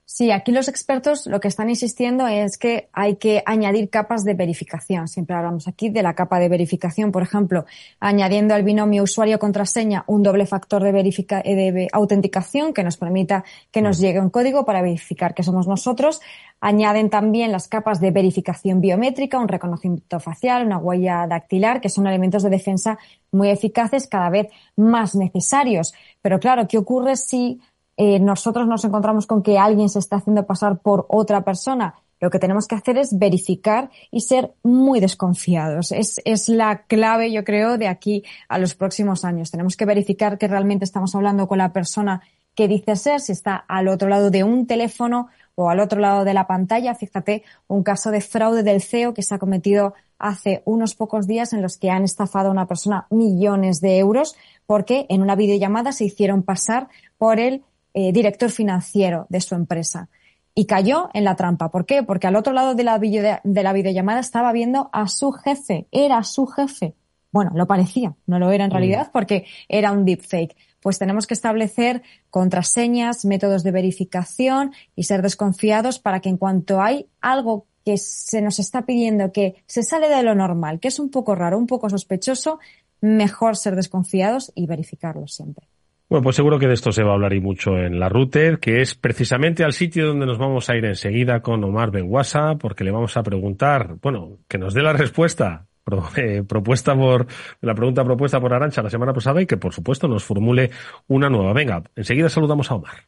Sí, 0.06 0.32
aquí 0.32 0.52
los 0.52 0.68
expertos 0.68 1.26
lo 1.28 1.40
que 1.40 1.48
están 1.48 1.70
insistiendo 1.70 2.28
es 2.28 2.58
que 2.58 2.90
hay 2.92 3.16
que 3.16 3.42
añadir 3.46 3.90
capas 3.90 4.26
de 4.26 4.34
verificación. 4.34 5.08
Siempre 5.08 5.36
hablamos 5.36 5.68
aquí 5.68 5.90
de 5.90 6.04
la 6.04 6.14
capa 6.14 6.40
de 6.40 6.50
verificación, 6.50 7.12
por 7.12 7.24
ejemplo, 7.24 7.66
añadiendo 8.02 8.54
al 8.54 8.64
binomio 8.64 9.04
usuario-contraseña 9.04 10.04
un 10.08 10.22
doble 10.22 10.46
factor 10.46 10.84
de, 10.84 10.92
verifica 10.92 11.42
eh, 11.44 11.72
de 11.72 11.88
autenticación 11.92 12.74
que 12.74 12.84
nos 12.84 12.98
permita 12.98 13.46
que 13.72 13.82
nos 13.82 13.98
llegue 13.98 14.20
un 14.20 14.30
código 14.30 14.66
para 14.66 14.82
verificar 14.82 15.34
que 15.34 15.42
somos 15.42 15.68
nosotros. 15.68 16.20
Añaden 16.60 17.10
también 17.10 17.52
las 17.52 17.68
capas 17.70 18.02
de 18.02 18.12
verificación 18.12 18.82
biométrica, 18.82 19.40
un 19.40 19.48
reconocimiento 19.48 20.20
facial, 20.20 20.66
una 20.66 20.78
huella 20.78 21.26
dactilar, 21.28 21.80
que 21.80 21.90
son 21.90 22.08
elementos 22.08 22.44
de 22.44 22.50
defensa 22.50 23.00
muy 23.32 23.50
eficaces, 23.50 24.08
cada 24.08 24.30
vez 24.30 24.48
más 24.76 25.16
necesarios. 25.16 25.94
Pero 26.22 26.40
claro, 26.40 26.68
¿qué 26.68 26.78
ocurre 26.78 27.16
si 27.16 27.60
eh, 27.98 28.20
nosotros 28.20 28.68
nos 28.68 28.84
encontramos 28.86 29.28
con 29.28 29.44
que 29.44 29.58
alguien 29.58 29.90
se 29.90 30.00
está 30.00 30.18
haciendo 30.18 30.46
pasar 30.46 30.80
por 30.80 31.06
otra 31.10 31.44
persona, 31.44 31.96
lo 32.20 32.30
que 32.30 32.40
tenemos 32.40 32.68
que 32.68 32.76
hacer 32.76 32.98
es 32.98 33.18
verificar 33.20 33.90
y 34.10 34.22
ser 34.22 34.54
muy 34.64 35.02
desconfiados. 35.02 35.92
Es, 35.92 36.22
es, 36.24 36.48
la 36.48 36.84
clave, 36.84 37.32
yo 37.34 37.44
creo, 37.44 37.78
de 37.78 37.90
aquí 37.90 38.24
a 38.48 38.60
los 38.60 38.76
próximos 38.76 39.26
años. 39.26 39.52
Tenemos 39.52 39.76
que 39.76 39.86
verificar 39.86 40.38
que 40.38 40.48
realmente 40.48 40.86
estamos 40.86 41.14
hablando 41.16 41.50
con 41.50 41.58
la 41.58 41.74
persona 41.74 42.22
que 42.56 42.70
dice 42.70 42.96
ser, 42.96 43.20
si 43.20 43.34
está 43.34 43.56
al 43.56 43.90
otro 43.90 44.08
lado 44.08 44.32
de 44.32 44.46
un 44.46 44.68
teléfono 44.68 45.28
o 45.56 45.70
al 45.70 45.82
otro 45.82 46.00
lado 46.00 46.24
de 46.24 46.34
la 46.34 46.48
pantalla. 46.48 46.96
Fíjate, 46.96 47.44
un 47.68 47.84
caso 47.84 48.10
de 48.10 48.22
fraude 48.22 48.64
del 48.64 48.82
CEO 48.82 49.14
que 49.14 49.22
se 49.22 49.36
ha 49.36 49.40
cometido 49.40 49.94
hace 50.18 50.62
unos 50.66 50.96
pocos 50.96 51.28
días 51.28 51.52
en 51.52 51.62
los 51.62 51.78
que 51.78 51.90
han 51.90 52.06
estafado 52.06 52.48
a 52.48 52.52
una 52.52 52.68
persona 52.68 53.08
millones 53.10 53.82
de 53.82 53.98
euros 53.98 54.36
porque 54.66 55.06
en 55.10 55.22
una 55.22 55.36
videollamada 55.36 55.92
se 55.92 56.06
hicieron 56.06 56.44
pasar 56.44 56.88
por 57.18 57.40
el 57.40 57.64
eh, 57.94 58.12
director 58.12 58.50
financiero 58.50 59.28
de 59.30 59.42
su 59.42 59.56
empresa. 59.56 60.10
Y 60.56 60.66
cayó 60.66 61.10
en 61.14 61.24
la 61.24 61.36
trampa. 61.36 61.72
¿Por 61.72 61.86
qué? 61.86 62.04
Porque 62.04 62.28
al 62.28 62.36
otro 62.36 62.54
lado 62.54 62.76
de 62.76 62.84
la, 62.84 63.00
de 63.00 63.64
la 63.64 63.74
videollamada 63.74 64.20
estaba 64.20 64.52
viendo 64.52 64.90
a 64.94 65.08
su 65.08 65.32
jefe. 65.32 65.88
Era 65.92 66.24
su 66.24 66.46
jefe. 66.46 66.96
Bueno, 67.32 67.52
lo 67.56 67.66
parecía, 67.66 68.16
no 68.28 68.38
lo 68.38 68.52
era 68.52 68.64
en 68.64 68.70
realidad 68.70 69.10
porque 69.12 69.46
era 69.68 69.92
un 69.92 70.06
deepfake. 70.06 70.56
Pues 70.80 71.00
tenemos 71.00 71.26
que 71.26 71.34
establecer 71.34 72.04
contraseñas, 72.30 73.26
métodos 73.26 73.64
de 73.64 73.72
verificación 73.72 74.72
y 74.96 75.04
ser 75.04 75.24
desconfiados 75.24 75.98
para 75.98 76.20
que 76.20 76.30
en 76.30 76.38
cuanto 76.38 76.80
hay 76.80 77.08
algo 77.22 77.66
que 77.84 77.98
se 77.98 78.42
nos 78.42 78.60
está 78.60 78.86
pidiendo 78.86 79.32
que 79.32 79.64
se 79.66 79.82
sale 79.82 80.10
de 80.10 80.22
lo 80.22 80.36
normal, 80.36 80.80
que 80.80 80.90
es 80.90 81.00
un 81.00 81.10
poco 81.10 81.34
raro, 81.34 81.58
un 81.58 81.66
poco 81.66 81.90
sospechoso, 81.90 82.60
mejor 83.02 83.58
ser 83.58 83.76
desconfiados 83.76 84.52
y 84.54 84.68
verificarlo 84.68 85.28
siempre. 85.28 85.73
Bueno, 86.14 86.26
pues 86.26 86.36
seguro 86.36 86.60
que 86.60 86.68
de 86.68 86.76
esto 86.76 86.92
se 86.92 87.02
va 87.02 87.10
a 87.10 87.14
hablar 87.16 87.34
y 87.34 87.42
mucho 87.42 87.76
en 87.76 88.00
la 88.00 88.08
Router, 88.08 88.60
que 88.60 88.82
es 88.82 88.94
precisamente 88.94 89.64
al 89.64 89.74
sitio 89.74 90.06
donde 90.06 90.28
nos 90.28 90.38
vamos 90.38 90.70
a 90.70 90.76
ir 90.76 90.86
enseguida 90.86 91.42
con 91.42 91.64
Omar 91.64 91.90
Benguasa, 91.90 92.54
porque 92.60 92.84
le 92.84 92.92
vamos 92.92 93.18
a 93.18 93.24
preguntar, 93.24 93.96
bueno, 94.00 94.38
que 94.48 94.60
nos 94.60 94.76
dé 94.76 94.84
la 94.84 94.94
respuesta 94.94 95.66
eh, 96.18 96.44
propuesta 96.48 96.96
por 96.96 97.26
la 97.62 97.74
pregunta 97.74 98.04
propuesta 98.04 98.40
por 98.40 98.54
Arancha 98.54 98.84
la 98.84 98.92
semana 98.92 99.12
pasada 99.12 99.42
y 99.42 99.48
que 99.48 99.58
por 99.58 99.74
supuesto 99.74 100.08
nos 100.08 100.24
formule 100.24 100.70
una 101.08 101.32
nueva. 101.32 101.52
Venga, 101.52 101.82
enseguida 101.96 102.30
saludamos 102.30 102.70
a 102.70 102.76
Omar. 102.76 103.08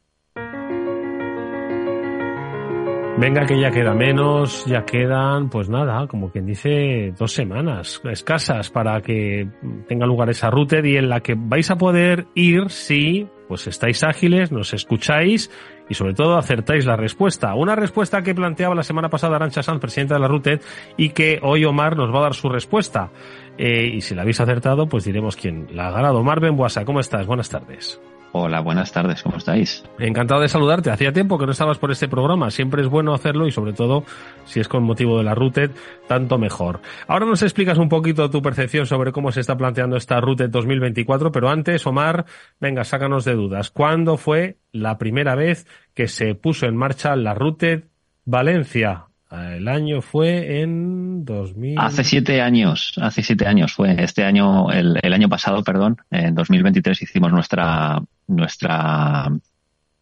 Venga 3.18 3.46
que 3.46 3.58
ya 3.58 3.72
queda 3.72 3.94
menos, 3.94 4.66
ya 4.66 4.84
quedan, 4.84 5.50
pues 5.50 5.70
nada, 5.70 6.06
como 6.06 6.32
quien 6.32 6.46
dice, 6.46 7.14
dos 7.18 7.32
semanas 7.32 8.02
escasas 8.04 8.70
para 8.70 9.02
que 9.02 9.48
tenga 9.88 10.06
lugar 10.06 10.30
esa 10.30 10.50
ruta 10.50 10.86
y 10.86 10.98
en 10.98 11.08
la 11.08 11.22
que 11.22 11.36
vais 11.38 11.72
a 11.72 11.78
poder 11.78 12.28
ir 12.36 12.70
si 12.70 13.26
pues 13.48 13.68
estáis 13.68 14.04
ágiles, 14.04 14.52
nos 14.52 14.74
escucháis 14.74 15.50
y 15.88 15.94
sobre 15.94 16.14
todo 16.14 16.38
acertáis 16.38 16.86
la 16.86 16.98
respuesta. 16.98 17.56
Una 17.56 17.76
respuesta 17.76 18.22
que 18.22 18.36
planteaba 18.36 18.76
la 18.76 18.84
semana 18.84 19.10
pasada 19.10 19.38
Arancha 19.38 19.64
Sanz, 19.64 19.80
presidenta 19.80 20.16
de 20.16 20.20
la 20.20 20.28
RUTED, 20.28 20.62
y 20.98 21.10
que 21.10 21.40
hoy 21.42 21.64
Omar 21.64 21.96
nos 21.96 22.14
va 22.14 22.20
a 22.20 22.24
dar 22.24 22.34
su 22.34 22.50
respuesta. 22.50 23.12
Eh, 23.58 23.92
y 23.94 24.02
si 24.02 24.14
la 24.14 24.24
habéis 24.24 24.42
acertado, 24.42 24.88
pues 24.88 25.06
diremos 25.06 25.38
quién 25.38 25.68
la 25.72 25.88
ha 25.88 25.92
ganado. 25.92 26.20
Omar 26.20 26.42
Benbuasa, 26.42 26.84
¿cómo 26.84 27.00
estás? 27.00 27.26
Buenas 27.28 27.50
tardes. 27.50 28.02
Hola, 28.38 28.60
buenas 28.60 28.92
tardes, 28.92 29.24
¿cómo 29.24 29.38
estáis? 29.38 29.86
Encantado 29.98 30.42
de 30.42 30.50
saludarte. 30.50 30.92
Hacía 30.92 31.14
tiempo 31.14 31.38
que 31.38 31.46
no 31.46 31.54
estabas 31.54 31.78
por 31.78 31.90
este 31.90 32.10
programa. 32.10 32.52
Siempre 32.52 32.82
es 32.82 32.90
bueno 32.90 33.14
hacerlo 33.14 33.48
y 33.48 33.52
sobre 33.54 33.72
todo 33.72 34.04
si 34.44 34.60
es 34.60 34.68
con 34.68 34.84
motivo 34.84 35.18
de 35.18 35.24
la 35.24 35.34
RUTED, 35.34 35.72
tanto 36.10 36.38
mejor. 36.38 36.82
Ahora 37.08 37.26
nos 37.26 37.44
explicas 37.44 37.78
un 37.78 37.88
poquito 37.88 38.30
tu 38.30 38.42
percepción 38.42 38.88
sobre 38.88 39.14
cómo 39.14 39.32
se 39.32 39.40
está 39.40 39.56
planteando 39.56 39.96
esta 39.96 40.20
RUTED 40.20 40.50
2024, 40.50 41.32
pero 41.32 41.48
antes, 41.48 41.88
Omar, 41.88 42.26
venga, 42.60 42.84
sácanos 42.84 43.24
de 43.24 43.36
dudas. 43.36 43.72
¿Cuándo 43.72 44.18
fue 44.18 44.58
la 44.74 44.98
primera 44.98 45.36
vez 45.36 45.66
que 45.94 46.10
se 46.10 46.36
puso 46.36 46.66
en 46.66 46.76
marcha 46.76 47.16
la 47.16 47.36
RUTED 47.36 47.86
Valencia? 48.26 49.06
El 49.32 49.68
año 49.68 50.02
fue 50.02 50.62
en 50.62 51.26
2000. 51.26 51.80
Hace 51.80 52.04
siete 52.04 52.42
años, 52.42 52.94
hace 53.02 53.24
siete 53.24 53.48
años 53.48 53.74
fue. 53.74 53.96
Este 54.02 54.24
año, 54.24 54.72
el, 54.72 55.00
el 55.02 55.14
año 55.14 55.28
pasado, 55.28 55.64
perdón, 55.64 55.98
en 56.12 56.36
2023 56.36 57.02
hicimos 57.02 57.32
nuestra, 57.32 58.02
nuestra 58.28 59.30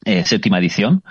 eh, 0.06 0.24
séptima 0.26 0.60
edición. 0.60 1.04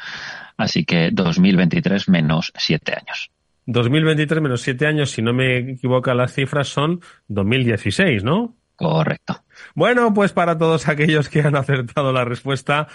Así 0.56 0.84
que 0.84 1.10
2023 1.12 2.08
menos 2.08 2.52
siete 2.56 2.92
años. 2.92 3.30
2023 3.66 4.42
menos 4.42 4.60
siete 4.60 4.86
años, 4.86 5.10
si 5.10 5.22
no 5.22 5.32
me 5.32 5.58
equivoco 5.58 6.12
las 6.14 6.34
cifras, 6.34 6.68
son 6.68 7.00
2016, 7.28 8.24
¿no? 8.24 8.56
Correcto. 8.76 9.44
Bueno, 9.74 10.12
pues 10.12 10.32
para 10.32 10.58
todos 10.58 10.88
aquellos 10.88 11.28
que 11.28 11.40
han 11.40 11.56
acertado 11.56 12.12
la 12.12 12.24
respuesta, 12.24 12.88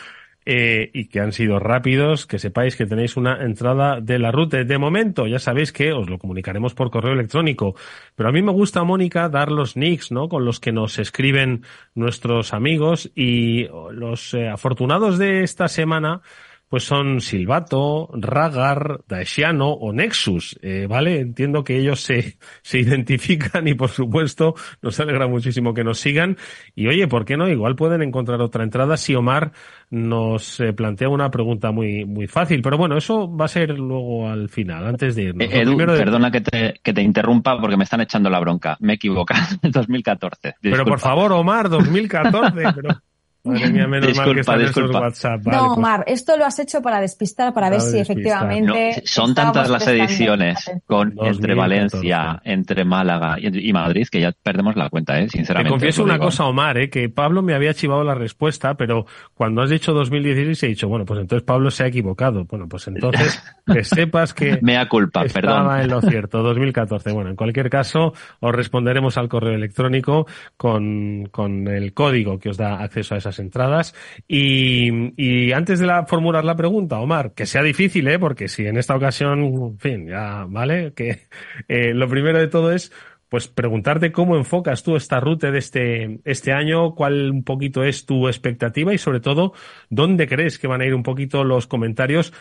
eh, 0.50 0.92
y 0.94 1.10
que 1.10 1.20
han 1.20 1.34
sido 1.34 1.60
rápidos, 1.60 2.26
que 2.26 2.40
sepáis 2.40 2.78
que 2.78 2.86
tenéis 2.86 3.18
una 3.18 3.44
entrada 3.44 4.00
de 4.00 4.18
la 4.18 4.32
ruta. 4.32 4.64
De 4.64 4.78
momento, 4.78 5.28
ya 5.28 5.40
sabéis 5.40 5.74
que 5.74 5.92
os 5.92 6.10
lo 6.10 6.20
comunicaremos 6.20 6.74
por 6.74 6.90
correo 6.90 7.12
electrónico, 7.12 7.76
pero 8.16 8.30
a 8.30 8.32
mí 8.32 8.42
me 8.42 8.54
gusta, 8.54 8.86
Mónica, 8.86 9.28
dar 9.28 9.52
los 9.52 9.76
nicks, 9.76 10.10
¿no? 10.14 10.30
Con 10.30 10.46
los 10.46 10.62
que 10.62 10.72
nos 10.72 11.00
escriben 11.00 11.64
nuestros 11.96 12.54
amigos 12.54 13.12
y 13.14 13.68
los 13.92 14.34
eh, 14.34 14.48
afortunados 14.48 15.18
de 15.18 15.44
esta 15.44 15.68
semana 15.68 16.22
pues 16.70 16.84
son 16.84 17.22
Silvato, 17.22 18.10
Ragar, 18.14 19.02
Daeshiano 19.08 19.72
o 19.72 19.94
Nexus, 19.94 20.60
eh, 20.62 20.88
¿vale? 20.88 21.20
Entiendo 21.20 21.64
que 21.64 21.78
ellos 21.78 22.02
se, 22.02 22.38
se 22.62 22.80
identifican 22.80 23.68
y 23.68 23.74
por 23.74 23.90
supuesto 23.90 24.56
nos 24.82 25.00
alegra 25.00 25.28
muchísimo 25.28 25.74
que 25.74 25.84
nos 25.84 26.00
sigan. 26.00 26.38
Y 26.76 26.88
oye, 26.88 27.08
¿por 27.08 27.26
qué 27.26 27.38
no? 27.38 27.48
Igual 27.48 27.76
pueden 27.76 28.02
encontrar 28.02 28.42
otra 28.42 28.64
entrada 28.64 28.98
si 28.98 29.16
Omar 29.16 29.52
nos 29.90 30.60
eh, 30.60 30.74
plantea 30.74 31.10
una 31.10 31.32
pregunta 31.32 31.72
muy, 31.72 32.06
muy 32.06 32.28
fácil. 32.28 32.62
Pero 32.62 32.78
bueno, 32.78 32.98
eso 32.98 33.34
va 33.34 33.46
a 33.46 33.50
ser 33.50 33.70
luego 33.78 34.30
al 34.30 34.50
final, 34.50 34.86
antes 34.86 35.16
de 35.16 35.24
irnos. 35.24 35.48
Eh, 35.48 35.62
Edu, 35.62 35.78
perdona 35.78 36.32
que 36.32 36.42
te, 36.42 36.80
que 36.84 36.94
te 36.94 37.02
interrumpa 37.02 37.60
porque 37.60 37.78
me 37.78 37.86
están 37.86 38.02
echando 38.02 38.30
la 38.30 38.40
bronca. 38.40 38.78
Me 38.80 38.94
he 38.94 38.96
equivocado. 38.96 39.42
2014. 39.62 40.56
Pero 40.62 40.86
por 40.86 41.00
favor, 41.00 41.32
Omar, 41.32 41.70
2014. 41.70 42.52
pero... 42.76 43.02
Madre 43.48 43.70
mía, 43.72 43.88
menos 43.88 44.08
disculpa, 44.08 44.26
mal 44.26 44.36
que 44.36 44.42
están 44.42 44.60
disculpa. 44.60 45.00
WhatsApp. 45.00 45.44
Vale, 45.44 45.58
no, 45.58 45.66
pues- 45.68 45.78
Omar, 45.78 46.04
esto 46.08 46.38
lo 46.38 46.46
has 46.46 46.60
hecho 46.60 46.82
para 46.82 47.00
despistar, 47.02 47.54
para 47.54 47.70
ver 47.70 47.82
si 47.82 47.98
despistar. 47.98 48.12
efectivamente. 48.12 48.92
No, 48.98 49.02
son 49.06 49.36
tantas 49.36 49.70
las 49.70 49.88
ediciones 49.88 50.72
con 50.86 51.10
entre 51.10 51.56
2014. 51.56 51.56
Valencia, 51.56 52.42
entre 52.44 52.86
Málaga 52.86 53.38
y, 53.40 53.70
y 53.70 53.74
Madrid 53.74 54.08
que 54.12 54.22
ya 54.22 54.32
perdemos 54.32 54.76
la 54.76 54.90
cuenta, 54.90 55.20
¿eh? 55.20 55.24
Te 55.26 55.30
Sinceramente. 55.38 55.70
confieso 55.72 56.02
os 56.04 56.08
lo 56.08 56.14
una 56.14 56.24
cosa, 56.24 56.46
Omar, 56.46 56.78
¿eh? 56.78 56.90
que 56.90 57.10
Pablo 57.10 57.42
me 57.42 57.54
había 57.54 57.74
chivado 57.74 58.04
la 58.04 58.16
respuesta, 58.16 58.76
pero 58.76 59.06
cuando 59.34 59.62
has 59.62 59.70
dicho 59.70 59.94
2016 59.94 60.64
he 60.64 60.68
dicho, 60.68 60.88
bueno, 60.88 61.06
pues 61.06 61.20
entonces 61.20 61.44
Pablo 61.46 61.72
se 61.72 61.84
ha 61.84 61.88
equivocado. 61.88 62.46
Bueno, 62.46 62.68
pues 62.68 62.88
entonces 62.88 63.42
que 63.66 63.84
sepas 63.84 64.34
que 64.34 64.60
Mea 64.62 64.88
culpa, 64.88 65.24
estaba 65.24 65.64
perdón. 65.70 65.80
en 65.82 65.88
lo 65.90 66.02
cierto, 66.02 66.42
2014. 66.44 67.12
Bueno, 67.12 67.30
en 67.30 67.36
cualquier 67.36 67.70
caso, 67.70 68.14
os 68.40 68.52
responderemos 68.56 69.18
al 69.18 69.28
correo 69.30 69.54
electrónico 69.54 70.26
con, 70.56 71.28
con 71.32 71.68
el 71.68 71.94
código 71.94 72.40
que 72.40 72.50
os 72.50 72.58
da 72.58 72.82
acceso 72.82 73.16
a 73.16 73.18
esas 73.18 73.37
entradas. 73.40 73.94
Y, 74.28 75.52
antes 75.52 75.80
de 75.80 75.86
la, 75.86 76.06
formular 76.06 76.44
la 76.46 76.56
pregunta, 76.56 77.00
Omar, 77.00 77.34
que 77.34 77.46
sea 77.46 77.64
difícil, 77.64 78.08
¿eh? 78.08 78.20
porque 78.20 78.48
si 78.48 78.66
en 78.66 78.78
esta 78.78 78.96
ocasión, 78.96 79.40
en 79.40 79.80
fin, 79.80 80.08
ya, 80.08 80.46
¿vale? 80.48 80.94
Que 80.94 81.28
eh, 81.68 81.94
lo 81.94 82.08
primero 82.08 82.40
de 82.40 82.48
todo 82.48 82.72
es 82.72 82.92
pues 83.30 83.48
preguntarte 83.48 84.12
cómo 84.12 84.38
enfocas 84.38 84.84
tú 84.84 84.96
esta 84.96 85.20
ruta 85.20 85.52
de 85.52 85.60
este, 85.60 86.20
este 86.24 86.54
año, 86.54 86.96
cuál 86.96 87.30
un 87.30 87.44
poquito 87.44 87.84
es 87.84 88.06
tu 88.06 88.28
expectativa 88.28 88.94
y 88.94 88.98
sobre 88.98 89.20
todo, 89.20 89.54
dónde 89.90 90.28
crees 90.28 90.58
que 90.58 90.68
van 90.68 90.82
a 90.82 90.86
ir 90.86 90.96
un 90.96 91.04
poquito 91.04 91.44
los 91.44 91.68
comentarios. 91.68 92.34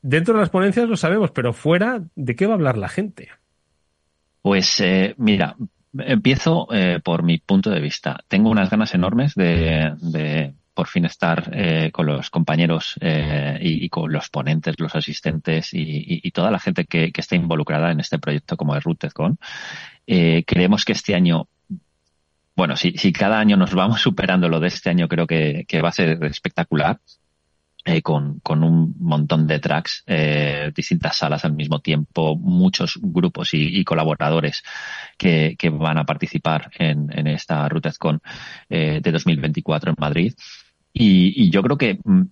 Dentro 0.00 0.34
de 0.34 0.40
las 0.40 0.50
ponencias 0.50 0.88
lo 0.88 0.96
sabemos, 0.96 1.30
pero 1.30 1.52
fuera, 1.52 2.02
¿de 2.14 2.34
qué 2.36 2.46
va 2.46 2.52
a 2.52 2.56
hablar 2.56 2.78
la 2.78 2.88
gente? 2.88 3.28
Pues 4.40 4.80
eh, 4.80 5.14
mira, 5.18 5.56
empiezo 5.98 6.68
eh, 6.72 7.00
por 7.02 7.22
mi 7.22 7.38
punto 7.38 7.70
de 7.70 7.80
vista. 7.80 8.18
Tengo 8.28 8.50
unas 8.50 8.70
ganas 8.70 8.94
enormes 8.94 9.34
de, 9.34 9.92
de 10.00 10.54
por 10.74 10.88
fin 10.88 11.04
estar 11.04 11.50
eh, 11.52 11.90
con 11.92 12.06
los 12.06 12.30
compañeros 12.30 12.96
eh, 13.00 13.58
y, 13.60 13.88
con 13.88 14.12
los 14.12 14.28
ponentes, 14.28 14.74
los 14.78 14.94
asistentes 14.94 15.72
y, 15.72 15.80
y- 15.82 16.20
y 16.24 16.30
toda 16.32 16.50
la 16.50 16.58
gente 16.58 16.84
que, 16.84 17.12
que 17.12 17.20
está 17.20 17.36
involucrada 17.36 17.92
en 17.92 18.00
este 18.00 18.18
proyecto 18.18 18.56
como 18.56 18.74
es 18.76 18.82
RootedCon. 18.82 19.38
Eh, 20.06 20.44
creemos 20.46 20.84
que 20.84 20.92
este 20.92 21.14
año, 21.14 21.48
bueno, 22.56 22.76
si, 22.76 22.92
si 22.98 23.12
cada 23.12 23.38
año 23.38 23.56
nos 23.56 23.74
vamos 23.74 24.00
superando 24.00 24.48
lo 24.48 24.60
de 24.60 24.68
este 24.68 24.90
año, 24.90 25.08
creo 25.08 25.26
que, 25.26 25.64
que 25.68 25.80
va 25.82 25.88
a 25.90 25.92
ser 25.92 26.22
espectacular. 26.24 26.98
Eh, 27.86 28.00
con, 28.00 28.40
con 28.40 28.64
un 28.64 28.94
montón 28.98 29.46
de 29.46 29.58
tracks, 29.58 30.04
eh, 30.06 30.72
distintas 30.74 31.16
salas 31.16 31.44
al 31.44 31.52
mismo 31.52 31.80
tiempo, 31.80 32.34
muchos 32.34 32.98
grupos 33.02 33.50
y, 33.52 33.84
colaboradores 33.84 34.62
que, 35.18 35.54
que 35.58 35.68
van 35.68 35.98
a 35.98 36.04
participar 36.04 36.70
en, 36.78 37.10
en 37.12 37.26
esta 37.26 37.68
RootedCon 37.68 38.22
eh, 38.70 39.00
de 39.02 39.12
2024 39.12 39.90
en 39.90 39.96
Madrid. 39.98 40.34
Y, 40.94 41.44
y 41.44 41.50
yo 41.50 41.62
creo 41.62 41.76
que 41.76 41.98
mm, 42.02 42.22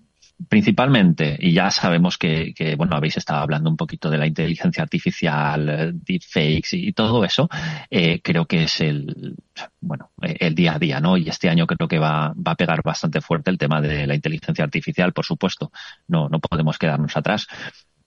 principalmente, 0.49 1.37
y 1.39 1.53
ya 1.53 1.71
sabemos 1.71 2.19
que, 2.19 2.53
que, 2.55 2.77
bueno, 2.77 2.97
habéis 2.97 3.17
estado 3.17 3.41
hablando 3.41 3.71
un 3.71 3.77
poquito 3.77 4.11
de 4.11 4.19
la 4.19 4.27
inteligencia 4.27 4.83
artificial, 4.83 5.69
eh, 5.69 5.91
deepfakes 5.95 6.77
y 6.77 6.93
todo 6.93 7.25
eso, 7.25 7.49
eh, 7.91 8.21
creo 8.23 8.47
que 8.47 8.65
es 8.65 8.81
el, 8.81 9.37
bueno, 9.81 10.11
eh, 10.23 10.37
el 10.41 10.55
día 10.55 10.75
a 10.75 10.79
día, 10.79 11.01
¿no? 11.01 11.17
Y 11.17 11.29
este 11.29 11.49
año 11.49 11.67
creo 11.67 11.89
que 11.89 11.99
va, 11.99 12.35
va 12.35 12.53
a 12.53 12.57
pegar 12.57 12.83
bastante 12.83 13.21
fuerte 13.21 13.51
el 13.51 13.59
tema 13.59 13.81
de 13.81 14.07
la 14.07 14.15
inteligencia 14.15 14.65
artificial, 14.65 15.13
por 15.13 15.25
supuesto. 15.25 15.71
No, 16.09 16.29
no 16.29 16.41
podemos 16.41 16.79
quedarnos 16.79 17.17
atrás. 17.17 17.47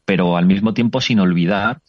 Pero 0.06 0.38
al 0.38 0.46
mismo 0.46 0.74
tiempo 0.74 1.02
sin 1.02 1.20
olvidar 1.20 1.82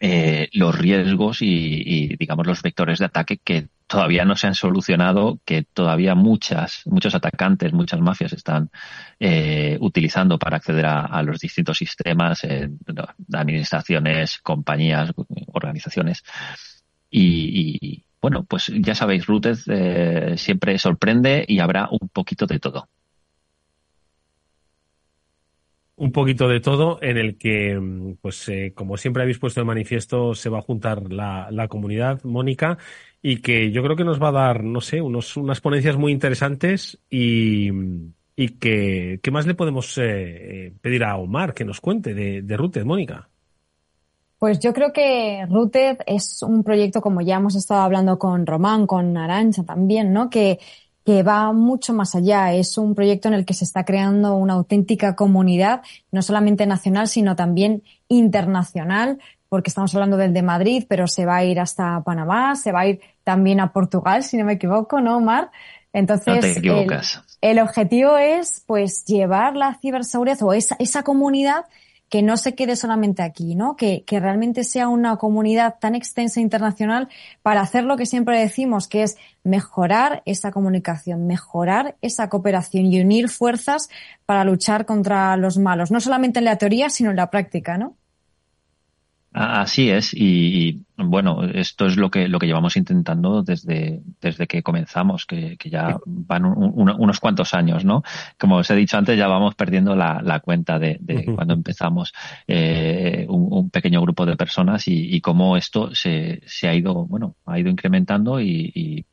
eh, 0.00 0.48
los 0.52 0.76
riesgos 0.76 1.42
y, 1.42 1.46
y, 1.46 2.16
digamos, 2.16 2.46
los 2.46 2.62
vectores 2.62 2.98
de 2.98 3.04
ataque 3.04 3.38
que 3.38 3.68
todavía 3.86 4.24
no 4.24 4.36
se 4.36 4.46
han 4.46 4.54
solucionado, 4.54 5.40
que 5.44 5.64
todavía 5.64 6.14
muchas, 6.14 6.82
muchos 6.86 7.14
atacantes, 7.14 7.72
muchas 7.72 8.00
mafias 8.00 8.32
están 8.32 8.70
eh, 9.18 9.76
utilizando 9.80 10.38
para 10.38 10.58
acceder 10.58 10.86
a, 10.86 11.06
a 11.06 11.22
los 11.22 11.40
distintos 11.40 11.78
sistemas, 11.78 12.44
eh, 12.44 12.70
administraciones, 13.32 14.38
compañías, 14.38 15.10
organizaciones. 15.48 16.22
Y, 17.10 17.80
y, 17.82 18.04
bueno, 18.22 18.44
pues 18.44 18.72
ya 18.80 18.94
sabéis, 18.94 19.26
Rooted 19.26 19.58
eh, 19.66 20.34
siempre 20.38 20.78
sorprende 20.78 21.44
y 21.46 21.58
habrá 21.58 21.88
un 21.90 22.08
poquito 22.10 22.46
de 22.46 22.60
todo. 22.60 22.88
Un 26.00 26.12
poquito 26.12 26.48
de 26.48 26.60
todo 26.60 26.98
en 27.02 27.18
el 27.18 27.36
que, 27.36 27.78
pues 28.22 28.48
eh, 28.48 28.72
como 28.74 28.96
siempre 28.96 29.22
habéis 29.22 29.38
puesto 29.38 29.60
de 29.60 29.66
manifiesto, 29.66 30.34
se 30.34 30.48
va 30.48 30.60
a 30.60 30.62
juntar 30.62 31.12
la, 31.12 31.48
la, 31.50 31.68
comunidad, 31.68 32.24
Mónica, 32.24 32.78
y 33.20 33.42
que 33.42 33.70
yo 33.70 33.82
creo 33.82 33.96
que 33.96 34.04
nos 34.04 34.20
va 34.20 34.28
a 34.28 34.32
dar, 34.32 34.64
no 34.64 34.80
sé, 34.80 35.02
unos, 35.02 35.36
unas 35.36 35.60
ponencias 35.60 35.98
muy 35.98 36.10
interesantes 36.10 36.98
y, 37.10 37.68
y 38.34 38.48
que, 38.58 39.20
¿qué 39.22 39.30
más 39.30 39.46
le 39.46 39.52
podemos 39.52 39.98
eh, 39.98 40.72
pedir 40.80 41.04
a 41.04 41.18
Omar 41.18 41.52
que 41.52 41.66
nos 41.66 41.82
cuente 41.82 42.14
de, 42.14 42.40
de 42.40 42.56
Rooted, 42.56 42.86
Mónica? 42.86 43.28
Pues 44.38 44.58
yo 44.58 44.72
creo 44.72 44.94
que 44.94 45.44
Rooted 45.50 45.98
es 46.06 46.42
un 46.42 46.64
proyecto, 46.64 47.02
como 47.02 47.20
ya 47.20 47.36
hemos 47.36 47.56
estado 47.56 47.82
hablando 47.82 48.18
con 48.18 48.46
Román, 48.46 48.86
con 48.86 49.18
Arancha 49.18 49.64
también, 49.64 50.14
¿no? 50.14 50.30
Que, 50.30 50.60
que 51.04 51.22
va 51.22 51.52
mucho 51.52 51.92
más 51.92 52.14
allá. 52.14 52.52
Es 52.52 52.78
un 52.78 52.94
proyecto 52.94 53.28
en 53.28 53.34
el 53.34 53.44
que 53.44 53.54
se 53.54 53.64
está 53.64 53.84
creando 53.84 54.34
una 54.34 54.54
auténtica 54.54 55.16
comunidad, 55.16 55.82
no 56.12 56.22
solamente 56.22 56.66
nacional, 56.66 57.08
sino 57.08 57.36
también 57.36 57.82
internacional, 58.08 59.18
porque 59.48 59.70
estamos 59.70 59.94
hablando 59.94 60.16
del 60.16 60.32
de 60.32 60.42
Madrid, 60.42 60.84
pero 60.88 61.08
se 61.08 61.26
va 61.26 61.36
a 61.36 61.44
ir 61.44 61.58
hasta 61.58 62.02
Panamá, 62.04 62.54
se 62.56 62.70
va 62.72 62.80
a 62.80 62.86
ir 62.86 63.00
también 63.24 63.60
a 63.60 63.72
Portugal, 63.72 64.22
si 64.22 64.36
no 64.36 64.44
me 64.44 64.54
equivoco, 64.54 65.00
¿no, 65.00 65.16
Omar? 65.16 65.50
Entonces, 65.92 66.60
El, 67.40 67.58
objetivo 67.58 68.16
es, 68.16 68.62
pues, 68.66 69.04
llevar 69.06 69.56
la 69.56 69.74
ciberseguridad 69.74 70.40
o 70.42 70.52
esa, 70.52 70.76
esa 70.78 71.02
comunidad 71.02 71.64
que 72.10 72.22
no 72.22 72.36
se 72.36 72.54
quede 72.54 72.76
solamente 72.76 73.22
aquí, 73.22 73.54
¿no? 73.54 73.76
Que, 73.76 74.04
que 74.04 74.18
realmente 74.20 74.64
sea 74.64 74.88
una 74.88 75.16
comunidad 75.16 75.76
tan 75.80 75.94
extensa 75.94 76.40
internacional 76.40 77.08
para 77.40 77.60
hacer 77.60 77.84
lo 77.84 77.96
que 77.96 78.04
siempre 78.04 78.38
decimos, 78.38 78.88
que 78.88 79.04
es 79.04 79.16
mejorar 79.44 80.22
esa 80.26 80.50
comunicación, 80.50 81.26
mejorar 81.26 81.96
esa 82.02 82.28
cooperación 82.28 82.86
y 82.86 83.00
unir 83.00 83.28
fuerzas 83.28 83.88
para 84.26 84.44
luchar 84.44 84.86
contra 84.86 85.36
los 85.36 85.56
malos, 85.56 85.92
no 85.92 86.00
solamente 86.00 86.40
en 86.40 86.46
la 86.46 86.56
teoría, 86.56 86.90
sino 86.90 87.10
en 87.10 87.16
la 87.16 87.30
práctica, 87.30 87.78
¿no? 87.78 87.96
Así 89.32 89.90
es, 89.90 90.12
y, 90.12 90.82
bueno, 90.96 91.44
esto 91.44 91.86
es 91.86 91.96
lo 91.96 92.10
que 92.10 92.26
lo 92.26 92.40
que 92.40 92.48
llevamos 92.48 92.76
intentando 92.76 93.44
desde, 93.44 94.02
desde 94.20 94.48
que 94.48 94.60
comenzamos, 94.64 95.24
que, 95.24 95.56
ya 95.66 95.98
van 96.04 96.44
unos 96.44 97.20
cuantos 97.20 97.54
años, 97.54 97.84
¿no? 97.84 98.02
Como 98.36 98.56
os 98.56 98.68
he 98.70 98.74
dicho 98.74 98.98
antes, 98.98 99.16
ya 99.16 99.28
vamos 99.28 99.54
perdiendo 99.54 99.94
la, 99.94 100.40
cuenta 100.40 100.80
de, 100.80 100.98
cuando 101.36 101.54
empezamos 101.54 102.12
eh, 102.48 103.24
un, 103.28 103.70
pequeño 103.70 104.02
grupo 104.02 104.26
de 104.26 104.36
personas 104.36 104.88
y, 104.88 105.14
y 105.14 105.20
cómo 105.20 105.56
esto 105.56 105.94
se, 105.94 106.42
se 106.46 106.66
ha 106.66 106.74
ido, 106.74 107.06
bueno, 107.06 107.36
ha 107.46 107.56
ido 107.56 107.70
incrementando 107.70 108.40
y, 108.40 109.04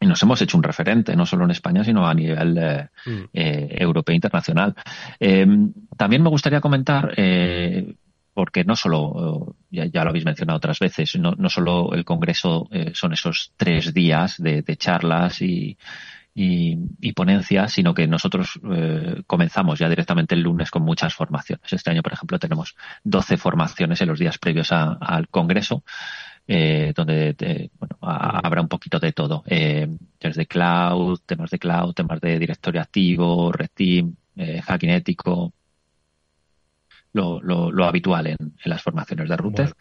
y 0.00 0.06
nos 0.06 0.22
hemos 0.22 0.40
hecho 0.42 0.56
un 0.56 0.62
referente, 0.62 1.16
no 1.16 1.26
solo 1.26 1.44
en 1.44 1.50
España, 1.50 1.82
sino 1.82 2.06
a 2.06 2.14
nivel 2.14 2.56
eh, 2.56 2.88
mm. 3.04 3.22
eh, 3.32 3.76
europeo 3.80 4.12
e 4.12 4.16
internacional. 4.16 4.76
también 5.96 6.22
me 6.22 6.28
gustaría 6.28 6.60
comentar, 6.60 7.12
porque 8.34 8.64
no 8.64 8.74
solo, 8.74 9.54
ya, 9.70 9.86
lo 9.86 10.10
habéis 10.10 10.24
mencionado 10.24 10.56
otras 10.56 10.80
veces, 10.80 11.16
no, 11.16 11.32
no 11.38 11.48
solo 11.48 11.94
el 11.94 12.04
Congreso 12.04 12.68
eh, 12.72 12.90
son 12.92 13.12
esos 13.12 13.52
tres 13.56 13.94
días 13.94 14.36
de, 14.38 14.64
charlas 14.76 15.40
y, 15.40 15.78
y, 16.34 17.12
ponencias, 17.12 17.72
sino 17.72 17.94
que 17.94 18.08
nosotros 18.08 18.58
eh, 18.72 19.22
comenzamos 19.28 19.78
ya 19.78 19.88
directamente 19.88 20.34
el 20.34 20.42
lunes 20.42 20.72
con 20.72 20.82
muchas 20.82 21.14
formaciones. 21.14 21.72
Este 21.72 21.90
año, 21.92 22.02
por 22.02 22.12
ejemplo, 22.12 22.40
tenemos 22.40 22.74
12 23.04 23.36
formaciones 23.36 24.00
en 24.00 24.08
los 24.08 24.18
días 24.18 24.38
previos 24.38 24.72
al 24.72 25.28
Congreso. 25.28 25.84
Eh, 26.46 26.92
donde 26.94 27.70
bueno, 27.78 27.96
habrá 28.02 28.60
un 28.60 28.68
poquito 28.68 28.98
de 28.98 29.12
todo, 29.12 29.42
desde 29.46 30.46
cloud, 30.46 31.20
temas 31.24 31.50
de 31.50 31.58
cloud, 31.58 31.94
temas 31.94 32.20
de 32.20 32.38
directorio 32.38 32.82
activo, 32.82 33.50
red 33.50 33.70
team, 33.74 34.14
hacking 34.36 34.90
ético, 34.90 35.54
lo, 37.14 37.40
lo, 37.40 37.84
habitual 37.84 38.26
en, 38.26 38.36
en, 38.40 38.70
las 38.70 38.82
formaciones 38.82 39.28
de 39.28 39.36
router. 39.36 39.72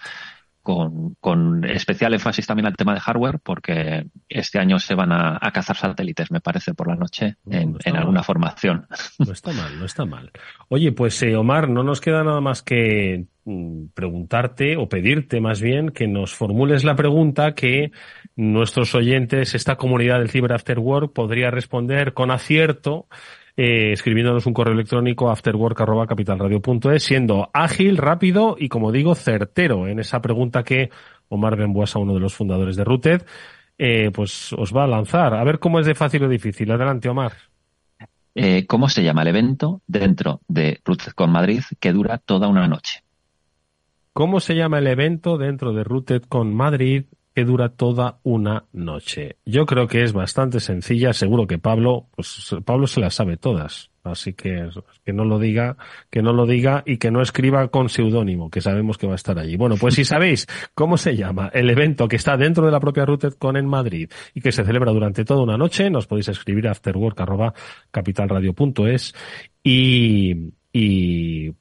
Con, 0.61 1.15
con, 1.19 1.65
especial 1.65 2.13
énfasis 2.13 2.47
también 2.47 2.67
al 2.67 2.77
tema 2.77 2.93
de 2.93 3.01
hardware, 3.01 3.39
porque 3.43 4.07
este 4.29 4.59
año 4.59 4.79
se 4.79 4.95
van 4.95 5.11
a, 5.11 5.37
a 5.41 5.51
cazar 5.51 5.75
satélites, 5.75 6.31
me 6.31 6.39
parece, 6.39 6.73
por 6.73 6.87
la 6.87 6.95
noche 6.95 7.35
en, 7.49 7.75
en 7.83 7.97
alguna 7.97 8.23
formación. 8.23 8.87
No 9.19 9.33
está 9.33 9.51
mal, 9.51 9.77
no 9.77 9.83
está 9.83 10.05
mal. 10.05 10.31
Oye, 10.69 10.93
pues 10.93 11.21
eh, 11.21 11.35
Omar, 11.35 11.67
no 11.67 11.83
nos 11.83 11.99
queda 11.99 12.23
nada 12.23 12.39
más 12.39 12.61
que 12.61 13.25
mm, 13.43 13.87
preguntarte 13.93 14.77
o 14.77 14.87
pedirte 14.87 15.41
más 15.41 15.59
bien 15.59 15.89
que 15.89 16.07
nos 16.07 16.33
formules 16.33 16.85
la 16.85 16.95
pregunta 16.95 17.55
que 17.55 17.91
nuestros 18.37 18.95
oyentes, 18.95 19.55
esta 19.55 19.75
comunidad 19.75 20.19
del 20.19 20.29
Cyber 20.29 20.53
After 20.53 20.79
Work, 20.79 21.11
podría 21.11 21.51
responder 21.51 22.13
con 22.13 22.31
acierto 22.31 23.07
eh, 23.55 23.91
escribiéndonos 23.91 24.45
un 24.45 24.53
correo 24.53 24.73
electrónico 24.73 25.29
afterwork.capitalradio.es, 25.29 27.03
siendo 27.03 27.49
ágil, 27.53 27.97
rápido 27.97 28.55
y, 28.57 28.69
como 28.69 28.91
digo, 28.91 29.13
certero 29.15 29.87
en 29.87 29.99
esa 29.99 30.21
pregunta 30.21 30.63
que 30.63 30.89
Omar 31.29 31.55
Benbuasa, 31.55 31.99
uno 31.99 32.13
de 32.13 32.19
los 32.19 32.33
fundadores 32.33 32.75
de 32.75 32.83
Routed, 32.83 33.23
eh, 33.77 34.11
pues 34.11 34.53
os 34.53 34.75
va 34.75 34.85
a 34.85 34.87
lanzar. 34.87 35.33
A 35.35 35.43
ver 35.43 35.59
cómo 35.59 35.79
es 35.79 35.85
de 35.85 35.95
fácil 35.95 36.23
o 36.23 36.29
difícil. 36.29 36.71
Adelante, 36.71 37.09
Omar. 37.09 37.33
Eh, 38.35 38.65
¿Cómo 38.65 38.89
se 38.89 39.03
llama 39.03 39.21
el 39.21 39.27
evento 39.27 39.81
dentro 39.85 40.41
de 40.47 40.79
Routed 40.83 41.11
con 41.11 41.31
Madrid 41.31 41.61
que 41.79 41.93
dura 41.93 42.17
toda 42.17 42.47
una 42.47 42.67
noche? 42.67 43.03
¿Cómo 44.13 44.39
se 44.39 44.55
llama 44.55 44.79
el 44.79 44.87
evento 44.87 45.37
dentro 45.37 45.73
de 45.73 45.83
Routed 45.83 46.23
con 46.23 46.53
Madrid 46.53 47.05
que 47.33 47.45
dura 47.45 47.69
toda 47.69 48.19
una 48.23 48.65
noche. 48.73 49.37
Yo 49.45 49.65
creo 49.65 49.87
que 49.87 50.03
es 50.03 50.11
bastante 50.13 50.59
sencilla, 50.59 51.13
seguro 51.13 51.47
que 51.47 51.57
Pablo, 51.57 52.07
pues 52.15 52.55
Pablo 52.65 52.85
se 52.87 52.99
las 52.99 53.15
sabe 53.15 53.37
todas, 53.37 53.89
así 54.03 54.33
que 54.33 54.69
que 55.03 55.13
no 55.13 55.25
lo 55.25 55.39
diga, 55.39 55.77
que 56.09 56.21
no 56.21 56.33
lo 56.33 56.45
diga 56.45 56.83
y 56.85 56.97
que 56.97 57.09
no 57.11 57.21
escriba 57.21 57.67
con 57.69 57.87
seudónimo, 57.89 58.49
que 58.49 58.61
sabemos 58.61 58.97
que 58.97 59.07
va 59.07 59.13
a 59.13 59.15
estar 59.15 59.39
allí. 59.39 59.55
Bueno, 59.57 59.75
pues 59.79 59.95
si 59.95 60.03
sabéis 60.05 60.47
cómo 60.75 60.97
se 60.97 61.15
llama 61.15 61.49
el 61.53 61.69
evento 61.69 62.07
que 62.07 62.17
está 62.17 62.37
dentro 62.37 62.65
de 62.65 62.71
la 62.71 62.79
propia 62.79 63.05
RootedCon 63.05 63.57
en 63.57 63.67
Madrid 63.67 64.09
y 64.33 64.41
que 64.41 64.51
se 64.51 64.63
celebra 64.63 64.91
durante 64.91 65.25
toda 65.25 65.43
una 65.43 65.57
noche, 65.57 65.89
nos 65.89 66.07
podéis 66.07 66.29
escribir 66.29 66.67
a 66.67 66.71
afterwork@capitalradio.es 66.71 69.13
y 69.63 70.53
y 70.73 71.53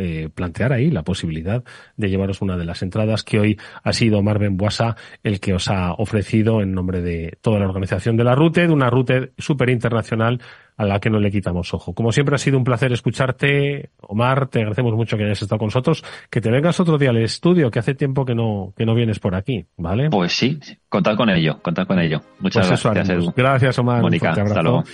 eh, 0.00 0.30
plantear 0.34 0.72
ahí 0.72 0.90
la 0.90 1.02
posibilidad 1.02 1.62
de 1.96 2.08
llevaros 2.08 2.40
una 2.40 2.56
de 2.56 2.64
las 2.64 2.82
entradas 2.82 3.22
que 3.22 3.38
hoy 3.38 3.58
ha 3.82 3.92
sido 3.92 4.22
Marven 4.22 4.56
Buasa 4.56 4.96
el 5.22 5.40
que 5.40 5.52
os 5.52 5.68
ha 5.68 5.92
ofrecido 5.92 6.62
en 6.62 6.72
nombre 6.72 7.02
de 7.02 7.36
toda 7.42 7.58
la 7.58 7.66
organización 7.66 8.16
de 8.16 8.24
la 8.24 8.34
RUTE, 8.34 8.66
de 8.66 8.72
una 8.72 8.88
RUTE 8.88 9.32
súper 9.36 9.68
internacional 9.68 10.40
a 10.80 10.84
la 10.86 10.98
que 10.98 11.10
no 11.10 11.20
le 11.20 11.30
quitamos 11.30 11.74
ojo. 11.74 11.92
Como 11.92 12.10
siempre 12.10 12.36
ha 12.36 12.38
sido 12.38 12.56
un 12.56 12.64
placer 12.64 12.90
escucharte, 12.90 13.90
Omar, 14.00 14.48
te 14.48 14.60
agradecemos 14.60 14.94
mucho 14.94 15.18
que 15.18 15.24
hayas 15.24 15.42
estado 15.42 15.58
con 15.58 15.66
nosotros, 15.66 16.02
que 16.30 16.40
te 16.40 16.50
vengas 16.50 16.80
otro 16.80 16.96
día 16.96 17.10
al 17.10 17.18
estudio, 17.18 17.70
que 17.70 17.80
hace 17.80 17.94
tiempo 17.94 18.24
que 18.24 18.34
no, 18.34 18.72
que 18.74 18.86
no 18.86 18.94
vienes 18.94 19.18
por 19.18 19.34
aquí, 19.34 19.66
¿vale? 19.76 20.08
Pues 20.08 20.32
sí, 20.32 20.58
contad 20.88 21.16
con 21.18 21.28
ello, 21.28 21.60
contad 21.60 21.86
con 21.86 21.98
ello. 21.98 22.22
Muchas 22.38 22.66
pues 22.66 22.82
gracias, 22.82 23.34
Gracias, 23.36 23.78
Omar. 23.78 24.00
Mónica, 24.00 24.30
hasta 24.30 24.62
luego. 24.62 24.84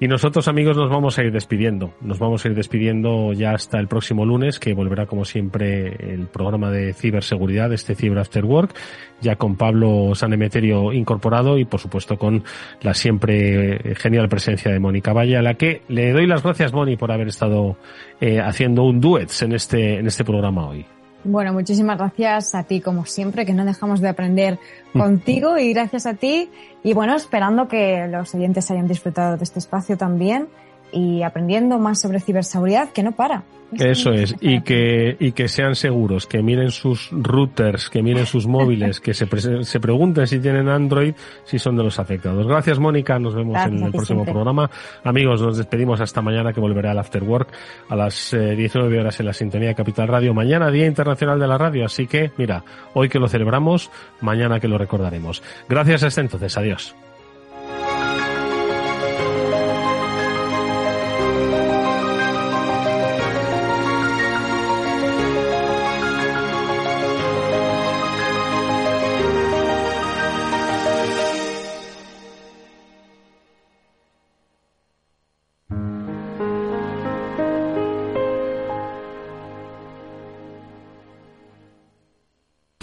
Y 0.00 0.08
nosotros, 0.08 0.48
amigos, 0.48 0.76
nos 0.76 0.90
vamos 0.90 1.18
a 1.18 1.22
ir 1.22 1.30
despidiendo. 1.30 1.94
Nos 2.00 2.18
vamos 2.18 2.44
a 2.44 2.48
ir 2.48 2.54
despidiendo 2.54 3.32
ya 3.32 3.52
hasta 3.52 3.78
el 3.78 3.86
próximo 3.86 4.26
lunes, 4.26 4.58
que 4.58 4.74
volverá, 4.74 5.06
como 5.06 5.24
siempre, 5.24 6.12
el 6.12 6.26
programa 6.26 6.70
de 6.70 6.92
ciberseguridad, 6.94 7.72
este 7.72 7.94
Cyber 7.94 8.18
After 8.18 8.44
Work, 8.44 8.74
ya 9.20 9.36
con 9.36 9.56
Pablo 9.56 10.14
Sanemeterio 10.14 10.92
incorporado 10.92 11.58
y, 11.58 11.64
por 11.64 11.80
supuesto, 11.80 12.18
con 12.18 12.42
la 12.82 12.92
siempre 12.92 13.94
genial 13.94 14.28
presencia 14.28 14.72
de 14.72 14.80
Mónica 14.80 15.12
Valle, 15.12 15.33
a 15.36 15.42
la 15.42 15.54
que 15.54 15.82
le 15.88 16.12
doy 16.12 16.26
las 16.26 16.42
gracias, 16.42 16.72
Moni, 16.72 16.96
por 16.96 17.12
haber 17.12 17.28
estado 17.28 17.76
eh, 18.20 18.40
haciendo 18.40 18.84
un 18.84 19.00
duets 19.00 19.42
en 19.42 19.52
este, 19.52 19.98
en 19.98 20.06
este 20.06 20.24
programa 20.24 20.68
hoy. 20.68 20.86
Bueno, 21.24 21.54
muchísimas 21.54 21.96
gracias 21.96 22.54
a 22.54 22.64
ti, 22.64 22.80
como 22.80 23.06
siempre, 23.06 23.46
que 23.46 23.54
no 23.54 23.64
dejamos 23.64 24.00
de 24.00 24.08
aprender 24.08 24.58
contigo 24.92 25.56
y 25.56 25.72
gracias 25.72 26.04
a 26.04 26.14
ti. 26.14 26.50
Y 26.82 26.92
bueno, 26.92 27.16
esperando 27.16 27.66
que 27.66 28.06
los 28.08 28.34
oyentes 28.34 28.70
hayan 28.70 28.86
disfrutado 28.86 29.38
de 29.38 29.44
este 29.44 29.58
espacio 29.58 29.96
también 29.96 30.48
y 30.92 31.22
aprendiendo 31.22 31.78
más 31.78 32.00
sobre 32.00 32.20
ciberseguridad, 32.20 32.90
que 32.90 33.02
no 33.02 33.12
para. 33.12 33.44
Eso 33.78 34.12
es, 34.12 34.36
y 34.40 34.60
que, 34.60 35.16
y 35.18 35.32
que 35.32 35.48
sean 35.48 35.74
seguros, 35.74 36.26
que 36.26 36.42
miren 36.42 36.70
sus 36.70 37.08
routers, 37.10 37.90
que 37.90 38.02
miren 38.02 38.26
sus 38.26 38.46
móviles, 38.46 39.00
que 39.00 39.14
se, 39.14 39.26
se 39.64 39.80
pregunten 39.80 40.26
si 40.26 40.38
tienen 40.38 40.68
Android, 40.68 41.14
si 41.44 41.58
son 41.58 41.76
de 41.76 41.82
los 41.82 41.98
afectados. 41.98 42.46
Gracias, 42.46 42.78
Mónica, 42.78 43.18
nos 43.18 43.34
vemos 43.34 43.56
en 43.66 43.82
el 43.82 43.90
próximo 43.90 44.24
programa. 44.24 44.70
Amigos, 45.02 45.42
nos 45.42 45.56
despedimos 45.56 46.00
hasta 46.00 46.22
mañana, 46.22 46.52
que 46.52 46.60
volverá 46.60 46.92
al 46.92 46.98
After 46.98 47.22
Work 47.22 47.48
a 47.88 47.96
las 47.96 48.30
19 48.30 48.94
eh, 48.96 49.00
horas 49.00 49.18
en 49.20 49.26
la 49.26 49.32
Sintonía 49.32 49.68
de 49.68 49.74
Capital 49.74 50.08
Radio. 50.08 50.34
Mañana, 50.34 50.70
Día 50.70 50.86
Internacional 50.86 51.38
de 51.38 51.46
la 51.46 51.58
Radio, 51.58 51.84
así 51.84 52.06
que, 52.06 52.30
mira, 52.36 52.64
hoy 52.92 53.08
que 53.08 53.18
lo 53.18 53.28
celebramos, 53.28 53.90
mañana 54.20 54.60
que 54.60 54.68
lo 54.68 54.78
recordaremos. 54.78 55.42
Gracias 55.68 56.02
hasta 56.04 56.20
entonces, 56.20 56.56
adiós. 56.56 56.94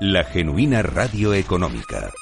La 0.00 0.24
genuina 0.24 0.82
radio 0.82 1.34
económica. 1.34 2.12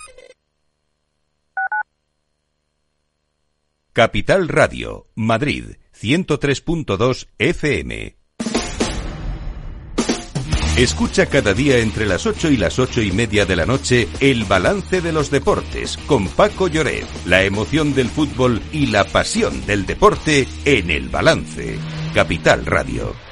Capital 3.95 4.49
Radio, 4.49 5.09
Madrid, 5.14 5.77
103.2 5.99 7.29
FM. 7.39 8.18
Escucha 10.77 11.27
cada 11.27 11.55
día 11.55 11.79
entre 11.79 12.05
las 12.05 12.27
8 12.27 12.51
y 12.51 12.59
las 12.59 12.79
ocho 12.79 13.01
y 13.01 13.11
media 13.11 13.47
de 13.47 13.57
la 13.57 13.64
noche 13.64 14.07
el 14.20 14.45
balance 14.45 15.01
de 15.01 15.12
los 15.12 15.31
deportes 15.31 15.97
con 15.97 16.29
Paco 16.29 16.68
Lloret, 16.68 17.07
la 17.25 17.43
emoción 17.43 17.95
del 17.95 18.09
fútbol 18.09 18.61
y 18.70 18.87
la 18.87 19.05
pasión 19.05 19.64
del 19.64 19.87
deporte 19.87 20.47
en 20.66 20.91
el 20.91 21.09
balance. 21.09 21.79
Capital 22.14 22.66
Radio. 22.66 23.32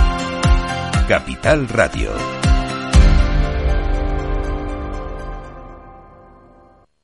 Capital 1.11 1.67
Radio. 1.67 2.40